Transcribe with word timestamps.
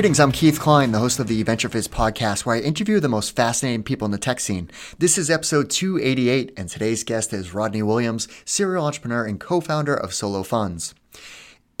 Greetings, 0.00 0.18
I'm 0.18 0.32
Keith 0.32 0.58
Cline, 0.58 0.92
the 0.92 0.98
host 0.98 1.18
of 1.18 1.26
the 1.26 1.44
VentureFizz 1.44 1.90
podcast, 1.90 2.46
where 2.46 2.56
I 2.56 2.60
interview 2.60 3.00
the 3.00 3.08
most 3.10 3.36
fascinating 3.36 3.82
people 3.82 4.06
in 4.06 4.12
the 4.12 4.16
tech 4.16 4.40
scene. 4.40 4.70
This 4.96 5.18
is 5.18 5.28
episode 5.28 5.68
288, 5.68 6.54
and 6.56 6.70
today's 6.70 7.04
guest 7.04 7.34
is 7.34 7.52
Rodney 7.52 7.82
Williams, 7.82 8.26
serial 8.46 8.86
entrepreneur 8.86 9.26
and 9.26 9.38
co 9.38 9.60
founder 9.60 9.94
of 9.94 10.14
Solo 10.14 10.42
Funds. 10.42 10.94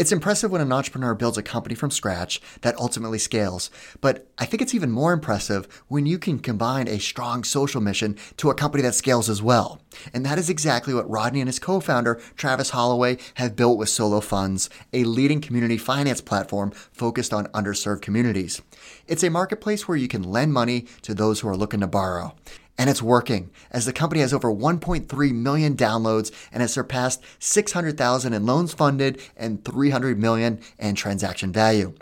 It's 0.00 0.12
impressive 0.12 0.50
when 0.50 0.62
an 0.62 0.72
entrepreneur 0.72 1.14
builds 1.14 1.36
a 1.36 1.42
company 1.42 1.74
from 1.74 1.90
scratch 1.90 2.40
that 2.62 2.74
ultimately 2.78 3.18
scales, 3.18 3.70
but 4.00 4.26
I 4.38 4.46
think 4.46 4.62
it's 4.62 4.74
even 4.74 4.90
more 4.90 5.12
impressive 5.12 5.68
when 5.88 6.06
you 6.06 6.18
can 6.18 6.38
combine 6.38 6.88
a 6.88 6.98
strong 6.98 7.44
social 7.44 7.82
mission 7.82 8.16
to 8.38 8.48
a 8.48 8.54
company 8.54 8.82
that 8.84 8.94
scales 8.94 9.28
as 9.28 9.42
well. 9.42 9.82
And 10.14 10.24
that 10.24 10.38
is 10.38 10.48
exactly 10.48 10.94
what 10.94 11.10
Rodney 11.10 11.42
and 11.42 11.48
his 11.48 11.58
co-founder, 11.58 12.18
Travis 12.34 12.70
Holloway, 12.70 13.18
have 13.34 13.56
built 13.56 13.76
with 13.76 13.90
Solo 13.90 14.20
Funds, 14.20 14.70
a 14.94 15.04
leading 15.04 15.42
community 15.42 15.76
finance 15.76 16.22
platform 16.22 16.70
focused 16.70 17.34
on 17.34 17.48
underserved 17.48 18.00
communities. 18.00 18.62
It's 19.06 19.22
a 19.22 19.28
marketplace 19.28 19.86
where 19.86 19.98
you 19.98 20.08
can 20.08 20.22
lend 20.22 20.54
money 20.54 20.86
to 21.02 21.12
those 21.12 21.40
who 21.40 21.48
are 21.48 21.56
looking 21.58 21.80
to 21.80 21.86
borrow. 21.86 22.34
And 22.80 22.88
it's 22.88 23.02
working, 23.02 23.50
as 23.70 23.84
the 23.84 23.92
company 23.92 24.22
has 24.22 24.32
over 24.32 24.50
1.3 24.50 25.34
million 25.34 25.76
downloads 25.76 26.32
and 26.50 26.62
has 26.62 26.72
surpassed 26.72 27.22
600,000 27.38 28.32
in 28.32 28.46
loans 28.46 28.72
funded 28.72 29.20
and 29.36 29.62
300 29.62 30.18
million 30.18 30.60
in 30.78 30.94
transaction 30.94 31.52
value. 31.52 31.92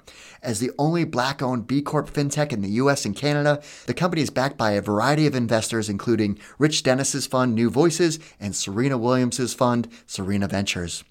As 0.41 0.61
the 0.61 0.71
only 0.79 1.03
black 1.03 1.43
owned 1.43 1.67
B 1.67 1.83
Corp 1.83 2.09
fintech 2.09 2.53
in 2.53 2.63
the 2.63 2.71
US 2.83 3.05
and 3.05 3.17
Canada, 3.17 3.61
the 3.87 3.93
company 3.93 4.23
is 4.23 4.31
backed 4.31 4.57
by 4.57 4.71
a 4.71 4.81
variety 4.81 5.27
of 5.27 5.35
investors, 5.35 5.89
including 5.89 6.39
Rich 6.61 6.85
Dennis's 6.85 7.27
fund, 7.27 7.57
New 7.57 7.71
Voices, 7.71 8.21
and 8.39 8.55
Serena 8.55 8.97
Williams's 8.97 9.55
fund, 9.55 9.89
Serena 10.07 10.47
Ventures. 10.47 11.03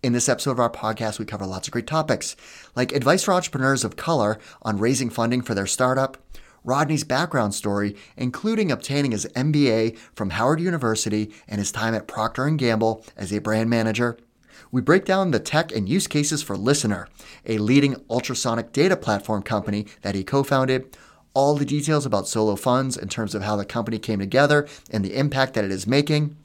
In 0.00 0.12
this 0.12 0.28
episode 0.28 0.52
of 0.52 0.60
our 0.60 0.70
podcast, 0.70 1.18
we 1.18 1.24
cover 1.24 1.44
lots 1.44 1.66
of 1.66 1.72
great 1.72 1.88
topics, 1.88 2.36
like 2.76 2.92
advice 2.92 3.24
for 3.24 3.34
entrepreneurs 3.34 3.82
of 3.82 3.96
color 3.96 4.38
on 4.62 4.78
raising 4.78 5.10
funding 5.10 5.42
for 5.42 5.54
their 5.54 5.66
startup, 5.66 6.18
Rodney's 6.64 7.04
background 7.04 7.54
story, 7.54 7.96
including 8.16 8.70
obtaining 8.70 9.12
his 9.12 9.26
MBA 9.36 9.96
from 10.14 10.30
Howard 10.30 10.60
University 10.60 11.32
and 11.46 11.58
his 11.58 11.72
time 11.72 11.94
at 11.94 12.08
Procter 12.08 12.48
& 12.50 12.56
Gamble 12.56 13.04
as 13.16 13.32
a 13.32 13.40
brand 13.40 13.70
manager. 13.70 14.18
We 14.70 14.80
break 14.80 15.04
down 15.04 15.30
the 15.30 15.40
tech 15.40 15.72
and 15.72 15.88
use 15.88 16.06
cases 16.06 16.42
for 16.42 16.56
LISNR, 16.56 17.06
a 17.46 17.58
leading 17.58 17.96
ultrasonic 18.10 18.72
data 18.72 18.96
platform 18.96 19.42
company 19.42 19.86
that 20.02 20.14
he 20.14 20.24
co-founded, 20.24 20.96
all 21.34 21.54
the 21.54 21.64
details 21.64 22.04
about 22.04 22.26
Solo 22.26 22.56
Funds 22.56 22.96
in 22.96 23.08
terms 23.08 23.34
of 23.34 23.42
how 23.42 23.56
the 23.56 23.64
company 23.64 23.98
came 23.98 24.18
together 24.18 24.66
and 24.90 25.04
the 25.04 25.14
impact 25.16 25.54
that 25.54 25.64
it 25.64 25.70
is 25.70 25.86
making, 25.86 26.36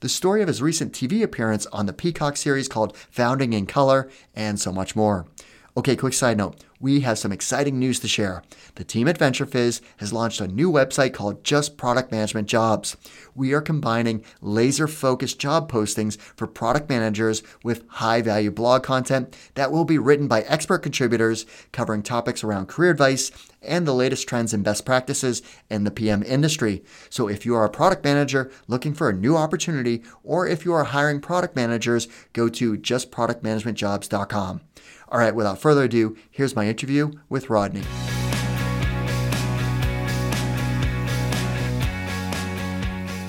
the 0.00 0.08
story 0.08 0.42
of 0.42 0.48
his 0.48 0.60
recent 0.60 0.92
TV 0.92 1.22
appearance 1.22 1.66
on 1.66 1.86
the 1.86 1.92
Peacock 1.92 2.36
series 2.36 2.68
called 2.68 2.96
Founding 2.96 3.52
in 3.52 3.66
Color, 3.66 4.10
and 4.34 4.60
so 4.60 4.72
much 4.72 4.94
more. 4.94 5.26
Okay, 5.74 5.96
quick 5.96 6.12
side 6.12 6.36
note 6.36 6.62
we 6.82 7.00
have 7.00 7.16
some 7.16 7.30
exciting 7.30 7.78
news 7.78 8.00
to 8.00 8.08
share. 8.08 8.42
The 8.74 8.82
team 8.82 9.06
at 9.06 9.18
VentureFizz 9.18 9.80
has 9.98 10.12
launched 10.12 10.40
a 10.40 10.48
new 10.48 10.70
website 10.70 11.14
called 11.14 11.44
Just 11.44 11.76
Product 11.76 12.10
Management 12.10 12.48
Jobs. 12.48 12.96
We 13.36 13.52
are 13.52 13.60
combining 13.60 14.24
laser 14.40 14.88
focused 14.88 15.38
job 15.38 15.70
postings 15.70 16.18
for 16.20 16.48
product 16.48 16.90
managers 16.90 17.44
with 17.62 17.84
high 17.86 18.20
value 18.20 18.50
blog 18.50 18.82
content 18.82 19.36
that 19.54 19.70
will 19.70 19.84
be 19.84 19.96
written 19.96 20.26
by 20.26 20.42
expert 20.42 20.80
contributors 20.80 21.46
covering 21.70 22.02
topics 22.02 22.42
around 22.42 22.66
career 22.66 22.90
advice 22.90 23.30
and 23.62 23.86
the 23.86 23.94
latest 23.94 24.26
trends 24.26 24.52
and 24.52 24.64
best 24.64 24.84
practices 24.84 25.40
in 25.70 25.84
the 25.84 25.92
PM 25.92 26.24
industry. 26.24 26.82
So 27.10 27.28
if 27.28 27.46
you 27.46 27.54
are 27.54 27.64
a 27.64 27.70
product 27.70 28.02
manager 28.02 28.50
looking 28.66 28.92
for 28.92 29.08
a 29.08 29.14
new 29.14 29.36
opportunity, 29.36 30.02
or 30.24 30.48
if 30.48 30.64
you 30.64 30.72
are 30.72 30.82
hiring 30.82 31.20
product 31.20 31.54
managers, 31.54 32.08
go 32.32 32.48
to 32.48 32.76
justproductmanagementjobs.com. 32.76 34.62
All 35.12 35.18
right, 35.18 35.34
without 35.34 35.58
further 35.58 35.82
ado, 35.82 36.16
here's 36.30 36.56
my 36.56 36.66
interview 36.66 37.12
with 37.28 37.50
Rodney. 37.50 37.82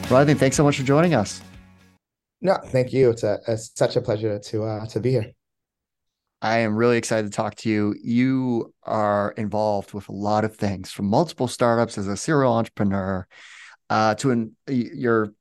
Rodney, 0.10 0.34
thanks 0.36 0.56
so 0.56 0.64
much 0.64 0.78
for 0.78 0.84
joining 0.84 1.14
us. 1.14 1.42
No, 2.40 2.56
thank 2.68 2.94
you. 2.94 3.10
It's, 3.10 3.24
a, 3.24 3.40
it's 3.50 3.72
such 3.76 3.98
a 3.98 4.02
pleasure 4.02 4.40
to 4.40 4.64
uh, 4.64 4.86
to 4.88 5.02
be 5.02 5.12
here. 5.12 5.32
I 6.42 6.60
am 6.60 6.78
really 6.78 6.98
excited 6.98 7.30
to 7.30 7.36
talk 7.36 7.56
to 7.56 7.70
you. 7.70 7.96
You 8.02 8.74
are 8.84 9.34
involved 9.36 9.94
with 9.94 10.08
a 10.08 10.14
lot 10.14 10.46
of 10.46 10.56
things, 10.56 10.90
from 10.90 11.08
multiple 11.08 11.50
startups 11.50 11.98
as 11.98 12.08
a 12.08 12.16
serial 12.16 12.54
entrepreneur, 12.54 13.28
uh, 13.90 14.16
to 14.16 14.32
an, 14.32 14.56
your 14.68 15.34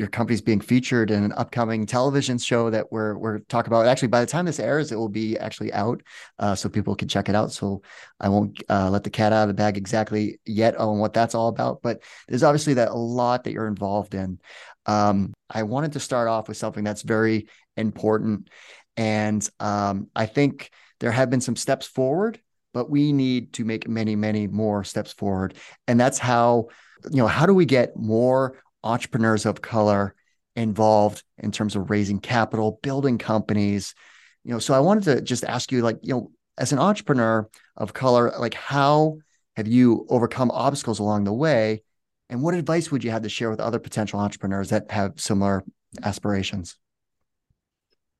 your 0.00 0.08
company's 0.08 0.40
being 0.40 0.62
featured 0.62 1.10
in 1.10 1.22
an 1.22 1.32
upcoming 1.32 1.84
television 1.84 2.38
show 2.38 2.70
that 2.70 2.90
we're 2.90 3.18
we're 3.18 3.40
talking 3.40 3.70
about. 3.70 3.84
Actually, 3.84 4.08
by 4.08 4.20
the 4.20 4.26
time 4.26 4.46
this 4.46 4.58
airs, 4.58 4.90
it 4.90 4.96
will 4.96 5.10
be 5.10 5.36
actually 5.36 5.70
out, 5.74 6.02
uh, 6.38 6.54
so 6.54 6.70
people 6.70 6.96
can 6.96 7.06
check 7.06 7.28
it 7.28 7.34
out. 7.34 7.52
So 7.52 7.82
I 8.18 8.30
won't 8.30 8.62
uh, 8.70 8.88
let 8.88 9.04
the 9.04 9.10
cat 9.10 9.34
out 9.34 9.42
of 9.42 9.48
the 9.48 9.54
bag 9.54 9.76
exactly 9.76 10.40
yet 10.46 10.74
on 10.76 11.00
what 11.00 11.12
that's 11.12 11.34
all 11.34 11.48
about. 11.48 11.82
But 11.82 12.02
there's 12.26 12.42
obviously 12.42 12.74
that 12.74 12.88
a 12.88 12.94
lot 12.94 13.44
that 13.44 13.52
you're 13.52 13.68
involved 13.68 14.14
in. 14.14 14.40
Um, 14.86 15.34
I 15.50 15.64
wanted 15.64 15.92
to 15.92 16.00
start 16.00 16.28
off 16.28 16.48
with 16.48 16.56
something 16.56 16.82
that's 16.82 17.02
very 17.02 17.48
important, 17.76 18.48
and 18.96 19.46
um, 19.60 20.08
I 20.16 20.24
think 20.24 20.70
there 21.00 21.12
have 21.12 21.28
been 21.28 21.42
some 21.42 21.56
steps 21.56 21.86
forward, 21.86 22.40
but 22.72 22.88
we 22.88 23.12
need 23.12 23.52
to 23.54 23.66
make 23.66 23.86
many, 23.86 24.16
many 24.16 24.46
more 24.46 24.82
steps 24.82 25.12
forward, 25.12 25.58
and 25.86 26.00
that's 26.00 26.18
how 26.18 26.68
you 27.10 27.18
know 27.18 27.26
how 27.26 27.44
do 27.44 27.52
we 27.52 27.66
get 27.66 27.98
more 27.98 28.62
entrepreneurs 28.82 29.46
of 29.46 29.62
color 29.62 30.14
involved 30.56 31.22
in 31.38 31.52
terms 31.52 31.76
of 31.76 31.90
raising 31.90 32.18
capital, 32.18 32.78
building 32.82 33.18
companies. 33.18 33.94
You 34.44 34.52
know, 34.52 34.58
so 34.58 34.74
I 34.74 34.80
wanted 34.80 35.04
to 35.04 35.20
just 35.20 35.44
ask 35.44 35.70
you, 35.72 35.82
like, 35.82 35.98
you 36.02 36.14
know, 36.14 36.30
as 36.58 36.72
an 36.72 36.78
entrepreneur 36.78 37.48
of 37.76 37.94
color, 37.94 38.32
like, 38.38 38.54
how 38.54 39.18
have 39.56 39.66
you 39.66 40.06
overcome 40.08 40.50
obstacles 40.50 40.98
along 40.98 41.24
the 41.24 41.32
way? 41.32 41.82
And 42.28 42.42
what 42.42 42.54
advice 42.54 42.90
would 42.90 43.02
you 43.02 43.10
have 43.10 43.22
to 43.22 43.28
share 43.28 43.50
with 43.50 43.60
other 43.60 43.78
potential 43.78 44.20
entrepreneurs 44.20 44.70
that 44.70 44.90
have 44.90 45.20
similar 45.20 45.64
aspirations? 46.02 46.76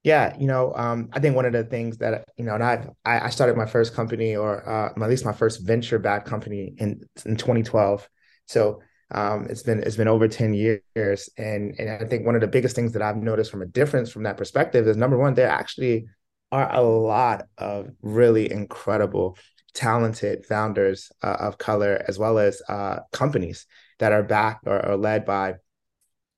Yeah, 0.03 0.34
you 0.38 0.47
know, 0.47 0.72
um, 0.75 1.10
I 1.12 1.20
think 1.20 1.37
one 1.37 1.44
of 1.44 1.53
the 1.53 1.65
things 1.65 1.99
that 1.99 2.25
you 2.37 2.44
know, 2.44 2.54
and 2.54 2.65
I've 2.65 2.88
I, 3.04 3.20
I 3.20 3.31
started 3.31 3.56
my 3.56 3.66
first 3.66 3.94
company, 3.94 4.34
or 4.34 4.66
uh, 4.66 4.93
at 4.97 5.09
least 5.10 5.26
my 5.26 5.32
first 5.32 5.60
venture-backed 5.60 6.26
company 6.26 6.75
in 6.78 7.03
in 7.26 7.37
2012. 7.37 8.09
So 8.47 8.81
um, 9.12 9.47
it's 9.50 9.62
been 9.62 9.82
it's 9.82 9.97
been 9.97 10.09
over 10.09 10.28
10 10.28 10.54
years. 10.54 11.28
And 11.37 11.75
and 11.78 11.91
I 11.91 12.04
think 12.06 12.25
one 12.25 12.34
of 12.34 12.41
the 12.41 12.47
biggest 12.47 12.76
things 12.76 12.93
that 12.93 13.03
I've 13.03 13.16
noticed 13.16 13.50
from 13.50 13.62
a 13.62 13.66
difference 13.66 14.10
from 14.10 14.25
that 14.25 14.37
perspective 14.37 14.87
is 14.87 14.97
number 14.97 15.19
one, 15.19 15.34
there 15.34 15.48
actually 15.48 16.06
are 16.53 16.72
a 16.72 16.82
lot 16.82 17.47
of 17.59 17.91
really 18.03 18.50
incredible, 18.50 19.37
talented 19.75 20.47
founders 20.47 21.10
uh, 21.22 21.37
of 21.41 21.59
color, 21.59 22.04
as 22.09 22.19
well 22.19 22.38
as 22.38 22.62
uh, 22.69 23.00
companies 23.12 23.66
that 23.99 24.12
are 24.12 24.22
backed 24.22 24.66
or, 24.66 24.84
or 24.84 24.97
led 24.97 25.25
by 25.25 25.54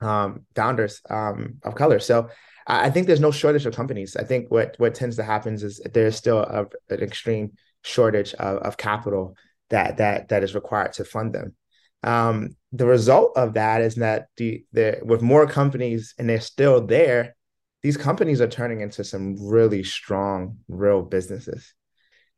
um, 0.00 0.44
founders 0.54 1.00
um, 1.08 1.56
of 1.62 1.74
color. 1.74 1.98
So 1.98 2.28
I 2.66 2.90
think 2.90 3.06
there's 3.06 3.20
no 3.20 3.30
shortage 3.30 3.66
of 3.66 3.74
companies. 3.74 4.16
I 4.16 4.24
think 4.24 4.50
what 4.50 4.76
what 4.78 4.94
tends 4.94 5.16
to 5.16 5.24
happen 5.24 5.54
is 5.54 5.80
there's 5.92 6.16
still 6.16 6.38
a, 6.38 6.66
an 6.90 7.00
extreme 7.00 7.52
shortage 7.82 8.34
of, 8.34 8.58
of 8.58 8.76
capital 8.76 9.36
that 9.70 9.96
that 9.98 10.28
that 10.28 10.44
is 10.44 10.54
required 10.54 10.92
to 10.94 11.04
fund 11.04 11.34
them. 11.34 11.54
Um, 12.02 12.56
the 12.72 12.86
result 12.86 13.36
of 13.36 13.54
that 13.54 13.80
is 13.82 13.96
that 13.96 14.26
the, 14.36 14.64
the 14.72 15.00
with 15.02 15.22
more 15.22 15.46
companies 15.46 16.14
and 16.18 16.28
they're 16.28 16.40
still 16.40 16.84
there, 16.84 17.36
these 17.82 17.96
companies 17.96 18.40
are 18.40 18.48
turning 18.48 18.80
into 18.80 19.04
some 19.04 19.36
really 19.38 19.84
strong, 19.84 20.58
real 20.68 21.02
businesses. 21.02 21.74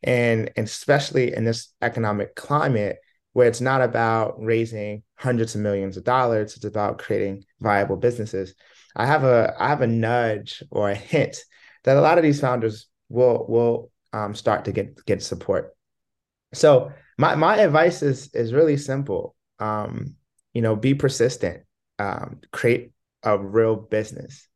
And, 0.03 0.51
and 0.57 0.67
especially 0.67 1.35
in 1.35 1.45
this 1.45 1.73
economic 1.81 2.35
climate 2.35 2.99
where 3.33 3.49
it's 3.49 3.61
not 3.61 3.81
about 3.83 4.35
raising 4.39 5.03
hundreds 5.17 5.55
of 5.55 5.61
millions 5.61 5.97
of 5.97 6.05
dollars, 6.05 6.57
it's 6.57 6.65
about 6.65 6.99
creating 6.99 7.45
viable 7.61 7.97
businesses. 7.97 8.55
I 8.97 9.07
have 9.07 9.25
a 9.25 9.55
I 9.59 9.69
have 9.69 9.83
a 9.83 9.87
nudge 9.87 10.63
or 10.71 10.91
a 10.91 10.95
hint 10.95 11.39
that 11.83 11.97
a 11.97 12.01
lot 12.01 12.19
of 12.19 12.23
these 12.23 12.41
founders 12.41 12.87
will 13.09 13.45
will 13.49 13.91
um, 14.13 14.35
start 14.35 14.67
to 14.67 14.73
get 14.73 15.05
get 15.05 15.23
support. 15.23 15.75
So 16.53 16.93
my 17.19 17.35
my 17.35 17.57
advice 17.57 18.03
is 18.03 18.33
is 18.35 18.53
really 18.53 18.77
simple 18.77 19.35
um, 19.59 20.15
you 20.53 20.63
know, 20.63 20.77
be 20.77 20.95
persistent, 20.95 21.63
um, 21.99 22.41
create 22.53 22.93
a 23.23 23.39
real 23.39 23.77
business. 23.77 24.49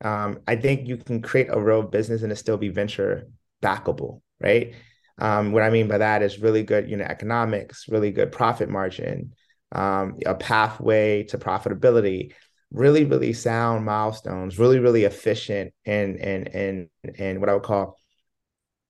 Um, 0.00 0.40
I 0.46 0.56
think 0.56 0.88
you 0.88 0.96
can 0.96 1.22
create 1.22 1.48
a 1.50 1.60
real 1.60 1.82
business 1.82 2.22
and 2.22 2.32
it 2.32 2.36
still 2.36 2.56
be 2.56 2.68
venture 2.68 3.28
backable, 3.62 4.20
right? 4.40 4.74
Um, 5.18 5.52
what 5.52 5.64
I 5.64 5.70
mean 5.70 5.88
by 5.88 5.98
that 5.98 6.22
is 6.22 6.38
really 6.38 6.62
good 6.62 6.88
unit 6.88 6.90
you 6.90 6.96
know, 6.98 7.04
economics, 7.04 7.88
really 7.88 8.12
good 8.12 8.30
profit 8.30 8.68
margin, 8.68 9.32
um, 9.72 10.16
a 10.24 10.34
pathway 10.34 11.24
to 11.24 11.38
profitability, 11.38 12.32
really, 12.70 13.04
really 13.04 13.32
sound 13.32 13.84
milestones, 13.84 14.58
really, 14.58 14.78
really 14.78 15.04
efficient 15.04 15.74
and 15.84 16.16
and 16.16 16.48
and 16.48 16.88
and 17.18 17.40
what 17.40 17.48
I 17.48 17.54
would 17.54 17.64
call 17.64 17.98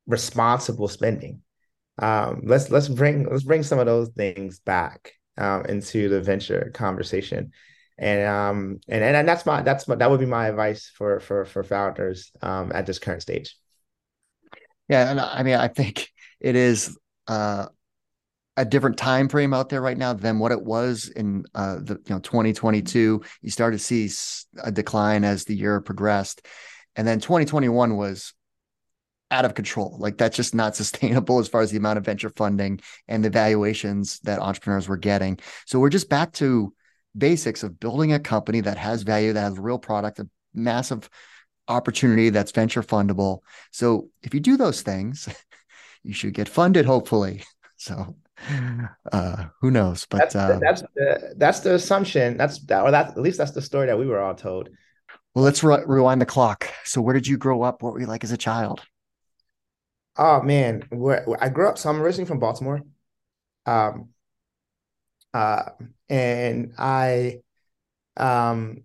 responsible 0.07 0.89
spending. 0.89 1.43
Um, 2.01 2.43
let's 2.45 2.71
let's 2.71 2.89
bring 2.89 3.29
let's 3.29 3.43
bring 3.43 3.63
some 3.63 3.79
of 3.79 3.87
those 3.87 4.11
things 4.11 4.61
back 4.61 5.13
um, 5.39 5.65
into 5.67 6.09
the 6.09 6.21
venture 6.21 6.71
conversation. 6.75 7.53
And 8.01 8.29
um 8.29 8.81
and, 8.89 9.03
and 9.03 9.29
that's 9.29 9.45
my 9.45 9.63
that's 9.63 9.89
my 9.89 9.97
that 9.97 10.09
would 10.09 10.21
be 10.21 10.27
my 10.27 10.47
advice 10.49 10.89
for 10.95 11.19
for 11.19 11.45
for 11.45 11.65
founders 11.65 12.31
um 12.43 12.71
at 12.73 12.87
this 12.87 13.01
current 13.01 13.23
stage. 13.23 13.57
Yeah, 14.89 15.11
and 15.11 15.21
I 15.21 15.43
mean 15.43 15.57
I 15.57 15.69
think 15.69 16.09
it 16.41 16.55
is 16.55 16.97
uh, 17.27 17.67
a 18.57 18.65
different 18.65 18.97
time 18.97 19.29
frame 19.29 19.55
out 19.55 19.69
there 19.69 19.81
right 19.81 19.97
now 19.97 20.13
than 20.13 20.39
what 20.39 20.53
it 20.53 20.63
was 20.63 21.09
in 21.09 21.45
uh, 21.55 21.77
the 21.77 22.01
you 22.07 22.15
know 22.15 22.21
2022. 22.21 23.23
You 23.43 23.51
started 23.51 23.79
to 23.79 23.85
see 23.85 24.11
a 24.63 24.73
decline 24.73 25.25
as 25.25 25.45
the 25.45 25.57
year 25.57 25.81
progressed, 25.81 26.47
and 26.97 27.07
then 27.07 27.21
2021 27.21 27.97
was 27.97 28.33
out 29.31 29.45
of 29.45 29.55
control. 29.55 29.97
Like 29.99 30.19
that's 30.19 30.37
just 30.37 30.55
not 30.55 30.77
sustainable 30.83 31.39
as 31.39 31.49
far 31.49 31.61
as 31.61 31.71
the 31.71 31.79
amount 31.79 31.99
of 31.99 32.05
venture 32.05 32.31
funding 32.31 32.81
and 33.07 33.25
the 33.25 33.31
valuations 33.31 34.21
that 34.21 34.41
entrepreneurs 34.41 34.89
were 34.89 34.97
getting. 34.97 35.39
So 35.67 35.79
we're 35.79 35.91
just 35.91 36.09
back 36.09 36.33
to 36.35 36.73
basics 37.17 37.63
of 37.63 37.81
building 37.81 38.13
a 38.13 38.21
company 38.21 38.61
that 38.61 38.79
has 38.79 39.03
value, 39.03 39.33
that 39.33 39.41
has 39.41 39.59
a 39.59 39.63
real 39.63 39.79
product, 39.79 40.19
a 40.19 40.29
massive 40.55 41.09
opportunity 41.67 42.31
that's 42.31 42.53
venture 42.53 42.83
fundable. 42.83 43.41
So 43.71 44.11
if 44.23 44.35
you 44.35 44.41
do 44.41 44.57
those 44.57 44.83
things, 44.83 45.29
you 46.03 46.13
should 46.13 46.35
get 46.35 46.49
funded, 46.49 46.87
hopefully. 46.87 47.45
So 47.81 48.17
uh, 49.13 49.45
who 49.61 49.71
knows? 49.71 50.05
But 50.11 50.19
that's, 50.19 50.35
uh, 50.35 50.59
that's 50.61 50.83
the 50.97 51.35
that's 51.37 51.61
the 51.61 51.75
assumption. 51.75 52.37
That's 52.37 52.59
that, 52.67 52.83
or 52.83 52.91
that 52.91 53.11
at 53.11 53.19
least 53.19 53.39
that's 53.39 53.53
the 53.53 53.63
story 53.63 53.87
that 53.87 53.97
we 53.97 54.07
were 54.07 54.19
all 54.19 54.35
told. 54.35 54.69
Well, 55.35 55.45
let's 55.45 55.63
re- 55.63 55.85
rewind 55.87 56.21
the 56.21 56.27
clock. 56.27 56.69
So, 56.83 57.01
where 57.01 57.15
did 57.15 57.29
you 57.29 57.37
grow 57.37 57.63
up? 57.63 57.85
What 57.85 57.93
were 57.93 58.01
you 58.01 58.07
like 58.07 58.25
as 58.25 58.33
a 58.33 58.37
child? 58.37 58.83
Oh 60.19 60.43
man, 60.43 60.83
where 60.91 61.25
I 61.43 61.49
grew 61.49 61.69
up. 61.69 61.79
So 61.79 61.89
I'm 61.91 62.01
originally 62.01 62.27
from 62.29 62.41
Baltimore. 62.41 62.83
Um, 63.67 64.11
uh, 65.35 65.65
and 66.09 66.73
I, 66.79 67.41
um, 68.17 68.85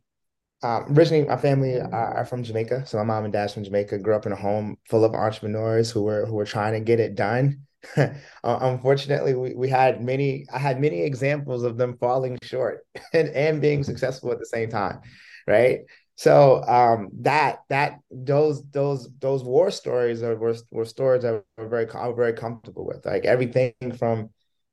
um, 0.64 0.86
originally 0.98 1.28
my 1.28 1.38
family 1.38 1.80
are, 1.80 1.92
are 2.18 2.26
from 2.26 2.44
Jamaica. 2.44 2.86
So 2.88 2.98
my 3.00 3.04
mom 3.04 3.26
and 3.26 3.34
dad's 3.34 3.54
from 3.54 3.64
Jamaica. 3.66 4.00
Grew 4.00 4.16
up 4.16 4.26
in 4.26 4.34
a 4.34 4.36
home 4.38 4.78
full 4.90 5.06
of 5.06 5.14
entrepreneurs 5.16 5.92
who 5.92 6.04
were 6.04 6.26
who 6.26 6.36
were 6.36 6.46
trying 6.46 6.74
to 6.74 6.82
get 6.82 7.00
it 7.00 7.16
done. 7.16 7.62
uh, 7.98 8.10
unfortunately, 8.44 9.36
we, 9.36 9.56
we 9.56 9.70
had 9.70 10.02
many, 10.04 10.46
I 10.54 10.60
had 10.60 10.82
many 10.82 11.04
examples 11.04 11.64
of 11.64 11.78
them 11.78 11.98
falling 12.00 12.40
short 12.44 12.86
and, 13.14 13.30
and 13.30 13.62
being 13.62 13.84
successful 13.84 14.32
at 14.32 14.40
the 14.40 14.46
same 14.48 14.70
time. 14.70 15.02
Right. 15.48 15.82
So 16.16 16.64
um, 16.68 17.10
that 17.22 17.60
that 17.70 18.00
those 18.12 18.64
those 18.72 19.10
those 19.20 19.44
war 19.44 19.72
stories 19.72 20.22
are 20.22 20.36
were, 20.36 20.56
were 20.72 20.86
stories 20.86 21.24
that 21.24 21.44
were 21.58 21.68
very 21.68 21.88
I'm 21.94 22.16
very 22.16 22.34
comfortable 22.34 22.86
with. 22.86 23.06
Like 23.06 23.26
everything 23.26 23.74
from, 23.98 24.30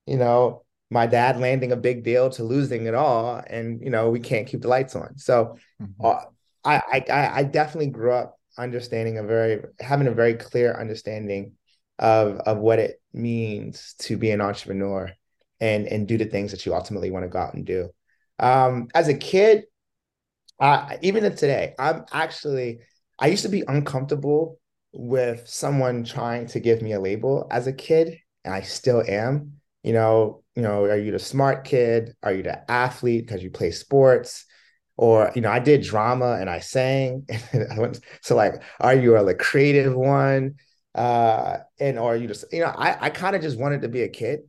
you 0.07 0.17
know, 0.17 0.65
my 0.91 1.07
dad 1.07 1.41
landing 1.41 1.73
a 1.73 1.77
big 1.77 2.05
deal 2.05 2.29
to 2.31 2.45
losing 2.45 2.87
it 2.87 2.95
all, 2.95 3.43
and 3.47 3.81
you 3.81 3.91
know 3.91 4.11
we 4.11 4.21
can't 4.21 4.47
keep 4.47 4.61
the 4.61 4.69
lights 4.69 4.95
on. 4.95 5.17
So 5.17 5.57
mm-hmm. 5.81 6.05
uh, 6.05 6.25
I, 6.63 7.05
I 7.09 7.31
I 7.41 7.43
definitely 7.45 7.91
grew 7.91 8.13
up 8.13 8.39
understanding 8.59 9.17
a 9.17 9.23
very 9.23 9.63
having 9.79 10.09
a 10.09 10.13
very 10.13 10.35
clear 10.35 10.75
understanding 10.79 11.53
of 11.99 12.37
of 12.41 12.59
what 12.59 12.79
it 12.79 13.01
means 13.15 13.95
to 14.01 14.19
be 14.19 14.31
an 14.31 14.43
entrepreneur 14.43 15.11
and 15.61 15.87
and 15.87 16.07
do 16.07 16.19
the 16.19 16.27
things 16.27 16.51
that 16.51 16.67
you 16.67 16.75
ultimately 16.75 17.11
want 17.11 17.25
to 17.25 17.29
go 17.31 17.39
out 17.39 17.55
and 17.55 17.65
do. 17.65 17.89
Um, 18.39 18.89
as 18.95 19.09
a 19.09 19.15
kid, 19.15 19.65
uh, 20.61 20.97
even 21.03 21.23
today, 21.37 21.75
I'm 21.79 22.05
actually 22.13 22.81
I 23.19 23.27
used 23.29 23.43
to 23.43 23.49
be 23.49 23.65
uncomfortable 23.67 24.59
with 24.93 25.47
someone 25.49 26.05
trying 26.05 26.47
to 26.49 26.61
give 26.61 26.83
me 26.83 26.93
a 26.93 27.01
label 27.01 27.47
as 27.51 27.67
a 27.67 27.73
kid, 27.73 28.19
and 28.45 28.55
I 28.55 28.63
still 28.63 29.03
am. 29.07 29.55
You 29.83 29.95
know, 29.95 30.43
you 30.55 30.63
know, 30.63 30.85
are 30.85 30.99
you 30.99 31.13
the 31.13 31.19
smart 31.19 31.65
kid? 31.65 32.15
Are 32.23 32.33
you 32.33 32.43
the 32.43 32.71
athlete 32.71 33.27
because 33.27 33.43
you 33.43 33.51
play 33.51 33.71
sports? 33.71 34.45
Or, 34.97 35.33
you 35.35 35.41
know, 35.41 35.51
I 35.51 35.61
did 35.61 35.83
drama 35.83 36.37
and 36.39 36.51
I 36.51 36.61
sang. 36.61 37.27
I 37.55 37.79
went 37.79 38.01
so 38.21 38.37
like, 38.37 38.63
are 38.81 38.95
you 38.95 39.17
a 39.17 39.35
creative 39.35 39.95
one? 39.95 40.57
uh 40.95 41.59
and 41.79 42.01
or 42.01 42.17
you 42.17 42.27
just 42.27 42.45
you 42.53 42.61
know 42.61 42.75
i 42.77 43.07
i 43.07 43.11
kind 43.11 43.37
of 43.37 43.43
just 43.43 43.57
wanted 43.57 43.83
to 43.83 43.89
be 43.89 44.03
a 44.03 44.09
kid 44.09 44.41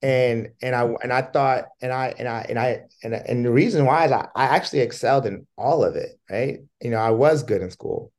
and 0.00 0.50
and 0.62 0.76
i 0.76 0.84
and 1.02 1.12
i 1.12 1.22
thought 1.22 1.64
and 1.82 1.92
i 1.92 2.14
and 2.18 2.28
i 2.28 2.46
and 2.48 2.58
i 2.58 2.80
and, 3.02 3.14
and 3.14 3.44
the 3.44 3.50
reason 3.50 3.84
why 3.84 4.06
is 4.06 4.12
I, 4.12 4.28
I 4.34 4.44
actually 4.44 4.80
excelled 4.80 5.26
in 5.26 5.46
all 5.56 5.84
of 5.84 5.96
it 5.96 6.18
right? 6.30 6.60
You 6.80 6.90
know 6.90 6.98
i 6.98 7.10
was 7.10 7.42
good 7.42 7.62
in 7.62 7.70
school. 7.70 8.12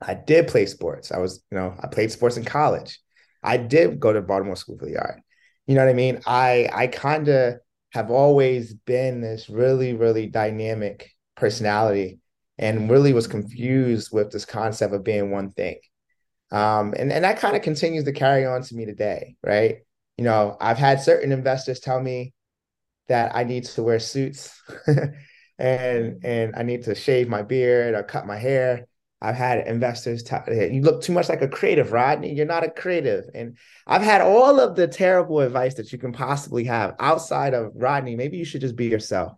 I 0.00 0.12
did 0.14 0.48
play 0.48 0.66
sports. 0.66 1.10
I 1.12 1.18
was 1.18 1.42
you 1.50 1.58
know 1.58 1.74
i 1.82 1.86
played 1.86 2.12
sports 2.12 2.36
in 2.36 2.44
college. 2.44 3.00
I 3.42 3.56
did 3.56 4.00
go 4.00 4.12
to 4.12 4.20
baltimore 4.20 4.56
school 4.56 4.78
for 4.78 4.86
the 4.86 4.98
art. 4.98 5.20
You 5.66 5.74
know 5.74 5.84
what 5.84 5.90
i 5.90 5.94
mean? 5.94 6.20
I 6.26 6.68
i 6.72 6.86
kind 6.86 7.28
of 7.28 7.54
have 7.92 8.10
always 8.10 8.74
been 8.74 9.22
this 9.22 9.48
really 9.48 9.94
really 9.94 10.26
dynamic 10.26 11.10
personality 11.34 12.20
and 12.58 12.90
really 12.90 13.12
was 13.12 13.26
confused 13.26 14.10
with 14.12 14.30
this 14.30 14.44
concept 14.44 14.94
of 14.94 15.04
being 15.04 15.30
one 15.30 15.50
thing. 15.50 15.78
Um, 16.50 16.94
and, 16.96 17.12
and 17.12 17.24
that 17.24 17.38
kind 17.38 17.56
of 17.56 17.62
continues 17.62 18.04
to 18.04 18.12
carry 18.12 18.46
on 18.46 18.62
to 18.62 18.74
me 18.74 18.86
today, 18.86 19.36
right? 19.42 19.78
You 20.16 20.24
know, 20.24 20.56
I've 20.60 20.78
had 20.78 21.00
certain 21.00 21.32
investors 21.32 21.80
tell 21.80 22.00
me 22.00 22.32
that 23.08 23.34
I 23.34 23.44
need 23.44 23.64
to 23.64 23.82
wear 23.82 23.98
suits 23.98 24.60
and 25.58 26.24
and 26.24 26.54
I 26.56 26.62
need 26.62 26.84
to 26.84 26.94
shave 26.94 27.28
my 27.28 27.42
beard 27.42 27.94
or 27.94 28.02
cut 28.02 28.26
my 28.26 28.36
hair. 28.36 28.86
I've 29.20 29.34
had 29.34 29.66
investors 29.66 30.22
tell 30.22 30.44
you 30.46 30.82
look 30.82 31.02
too 31.02 31.12
much 31.12 31.28
like 31.28 31.40
a 31.40 31.48
creative, 31.48 31.92
Rodney. 31.92 32.34
You're 32.34 32.46
not 32.46 32.64
a 32.64 32.70
creative. 32.70 33.24
And 33.34 33.56
I've 33.86 34.02
had 34.02 34.20
all 34.20 34.60
of 34.60 34.76
the 34.76 34.86
terrible 34.86 35.40
advice 35.40 35.74
that 35.74 35.90
you 35.90 35.98
can 35.98 36.12
possibly 36.12 36.64
have 36.64 36.94
outside 37.00 37.54
of 37.54 37.72
Rodney. 37.74 38.14
Maybe 38.14 38.36
you 38.36 38.44
should 38.44 38.60
just 38.60 38.76
be 38.76 38.86
yourself. 38.86 39.32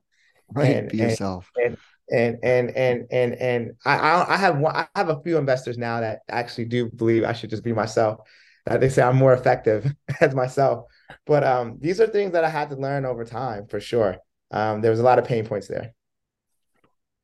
Right. 0.53 0.77
And, 0.77 0.89
be 0.89 0.99
yourself. 0.99 1.51
And, 1.57 1.77
and 2.11 2.39
and 2.43 2.71
and 2.71 3.07
and 3.11 3.35
and 3.35 3.73
I 3.85 4.25
I 4.29 4.37
have 4.37 4.59
one, 4.59 4.75
I 4.75 4.87
have 4.95 5.11
a 5.11 5.21
few 5.23 5.37
investors 5.37 5.79
now 5.79 6.01
that 6.01 6.21
actually 6.29 6.65
do 6.65 6.91
believe 6.91 7.23
I 7.25 7.33
should 7.33 7.51
just 7.51 7.65
be 7.65 7.73
myself. 7.73 8.21
They 8.77 8.89
say 8.89 9.03
I'm 9.03 9.17
more 9.17 9.33
effective 9.33 9.93
as 10.21 10.35
myself. 10.35 10.87
But 11.27 11.45
um, 11.45 11.79
these 11.81 12.01
are 12.01 12.07
things 12.07 12.33
that 12.33 12.45
I 12.45 12.51
had 12.51 12.71
to 12.71 12.77
learn 12.77 13.05
over 13.05 13.25
time 13.25 13.67
for 13.67 13.81
sure. 13.81 14.19
Um, 14.51 14.81
there 14.81 14.91
was 14.91 15.01
a 15.01 15.05
lot 15.05 15.19
of 15.19 15.25
pain 15.25 15.47
points 15.47 15.69
there. 15.69 15.95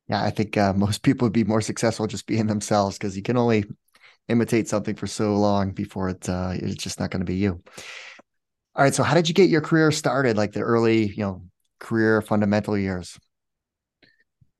Yeah, 0.07 0.23
I 0.23 0.29
think 0.29 0.55
uh, 0.57 0.73
most 0.73 1.01
people 1.01 1.25
would 1.25 1.33
be 1.33 1.43
more 1.43 1.61
successful 1.61 2.05
just 2.07 2.27
being 2.27 2.47
themselves 2.47 2.97
because 2.97 3.17
you 3.17 3.23
can 3.23 3.37
only 3.37 3.65
imitate 4.27 4.67
something 4.67 4.95
for 4.95 5.07
so 5.07 5.35
long 5.35 5.71
before 5.71 6.09
it 6.09 6.27
uh, 6.29 6.51
it's 6.53 6.75
just 6.75 6.99
not 6.99 7.11
going 7.11 7.21
to 7.21 7.25
be 7.25 7.35
you. 7.35 7.61
All 8.75 8.83
right, 8.83 8.93
so 8.93 9.03
how 9.03 9.13
did 9.15 9.27
you 9.29 9.33
get 9.33 9.49
your 9.49 9.61
career 9.61 9.91
started? 9.91 10.37
Like 10.37 10.51
the 10.51 10.61
early, 10.61 11.07
you 11.07 11.23
know, 11.23 11.43
career 11.79 12.21
fundamental 12.21 12.77
years. 12.77 13.17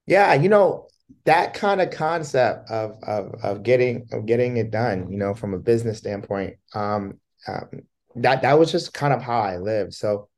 Yeah, 0.08 0.34
you 0.36 0.50
know, 0.50 0.88
that 1.26 1.54
kind 1.54 1.82
of 1.82 1.92
concept 1.92 2.70
of 2.70 2.98
of 3.04 3.34
of 3.44 3.64
getting 3.64 4.08
of 4.12 4.26
getting 4.26 4.58
it 4.58 4.72
done, 4.72 5.12
you 5.12 5.18
know, 5.18 5.34
from 5.34 5.54
a 5.54 5.60
business 5.60 5.98
standpoint, 5.98 6.58
um, 6.74 7.20
um 7.48 7.70
that 8.16 8.44
that 8.44 8.58
was 8.60 8.72
just 8.72 8.94
kind 8.94 9.14
of 9.14 9.22
how 9.22 9.40
I 9.40 9.58
lived. 9.58 9.94
So, 9.94 10.30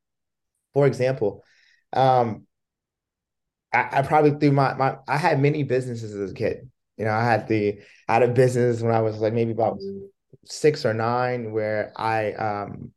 for 0.73 0.87
example, 0.87 1.43
um, 1.93 2.47
I, 3.73 3.99
I 3.99 4.01
probably 4.01 4.31
through 4.39 4.53
my 4.53 4.73
my 4.75 4.97
I 5.07 5.17
had 5.17 5.39
many 5.41 5.63
businesses 5.63 6.15
as 6.15 6.31
a 6.31 6.35
kid. 6.35 6.69
You 6.97 7.05
know, 7.05 7.11
I 7.11 7.23
had 7.23 7.47
the 7.47 7.79
I 8.07 8.13
had 8.13 8.23
a 8.23 8.29
business 8.29 8.81
when 8.81 8.93
I 8.93 9.01
was 9.01 9.17
like 9.17 9.33
maybe 9.33 9.51
about 9.51 9.79
six 10.45 10.85
or 10.85 10.93
nine, 10.93 11.51
where 11.51 11.91
I 11.95 12.33
um, 12.33 12.91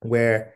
where 0.00 0.54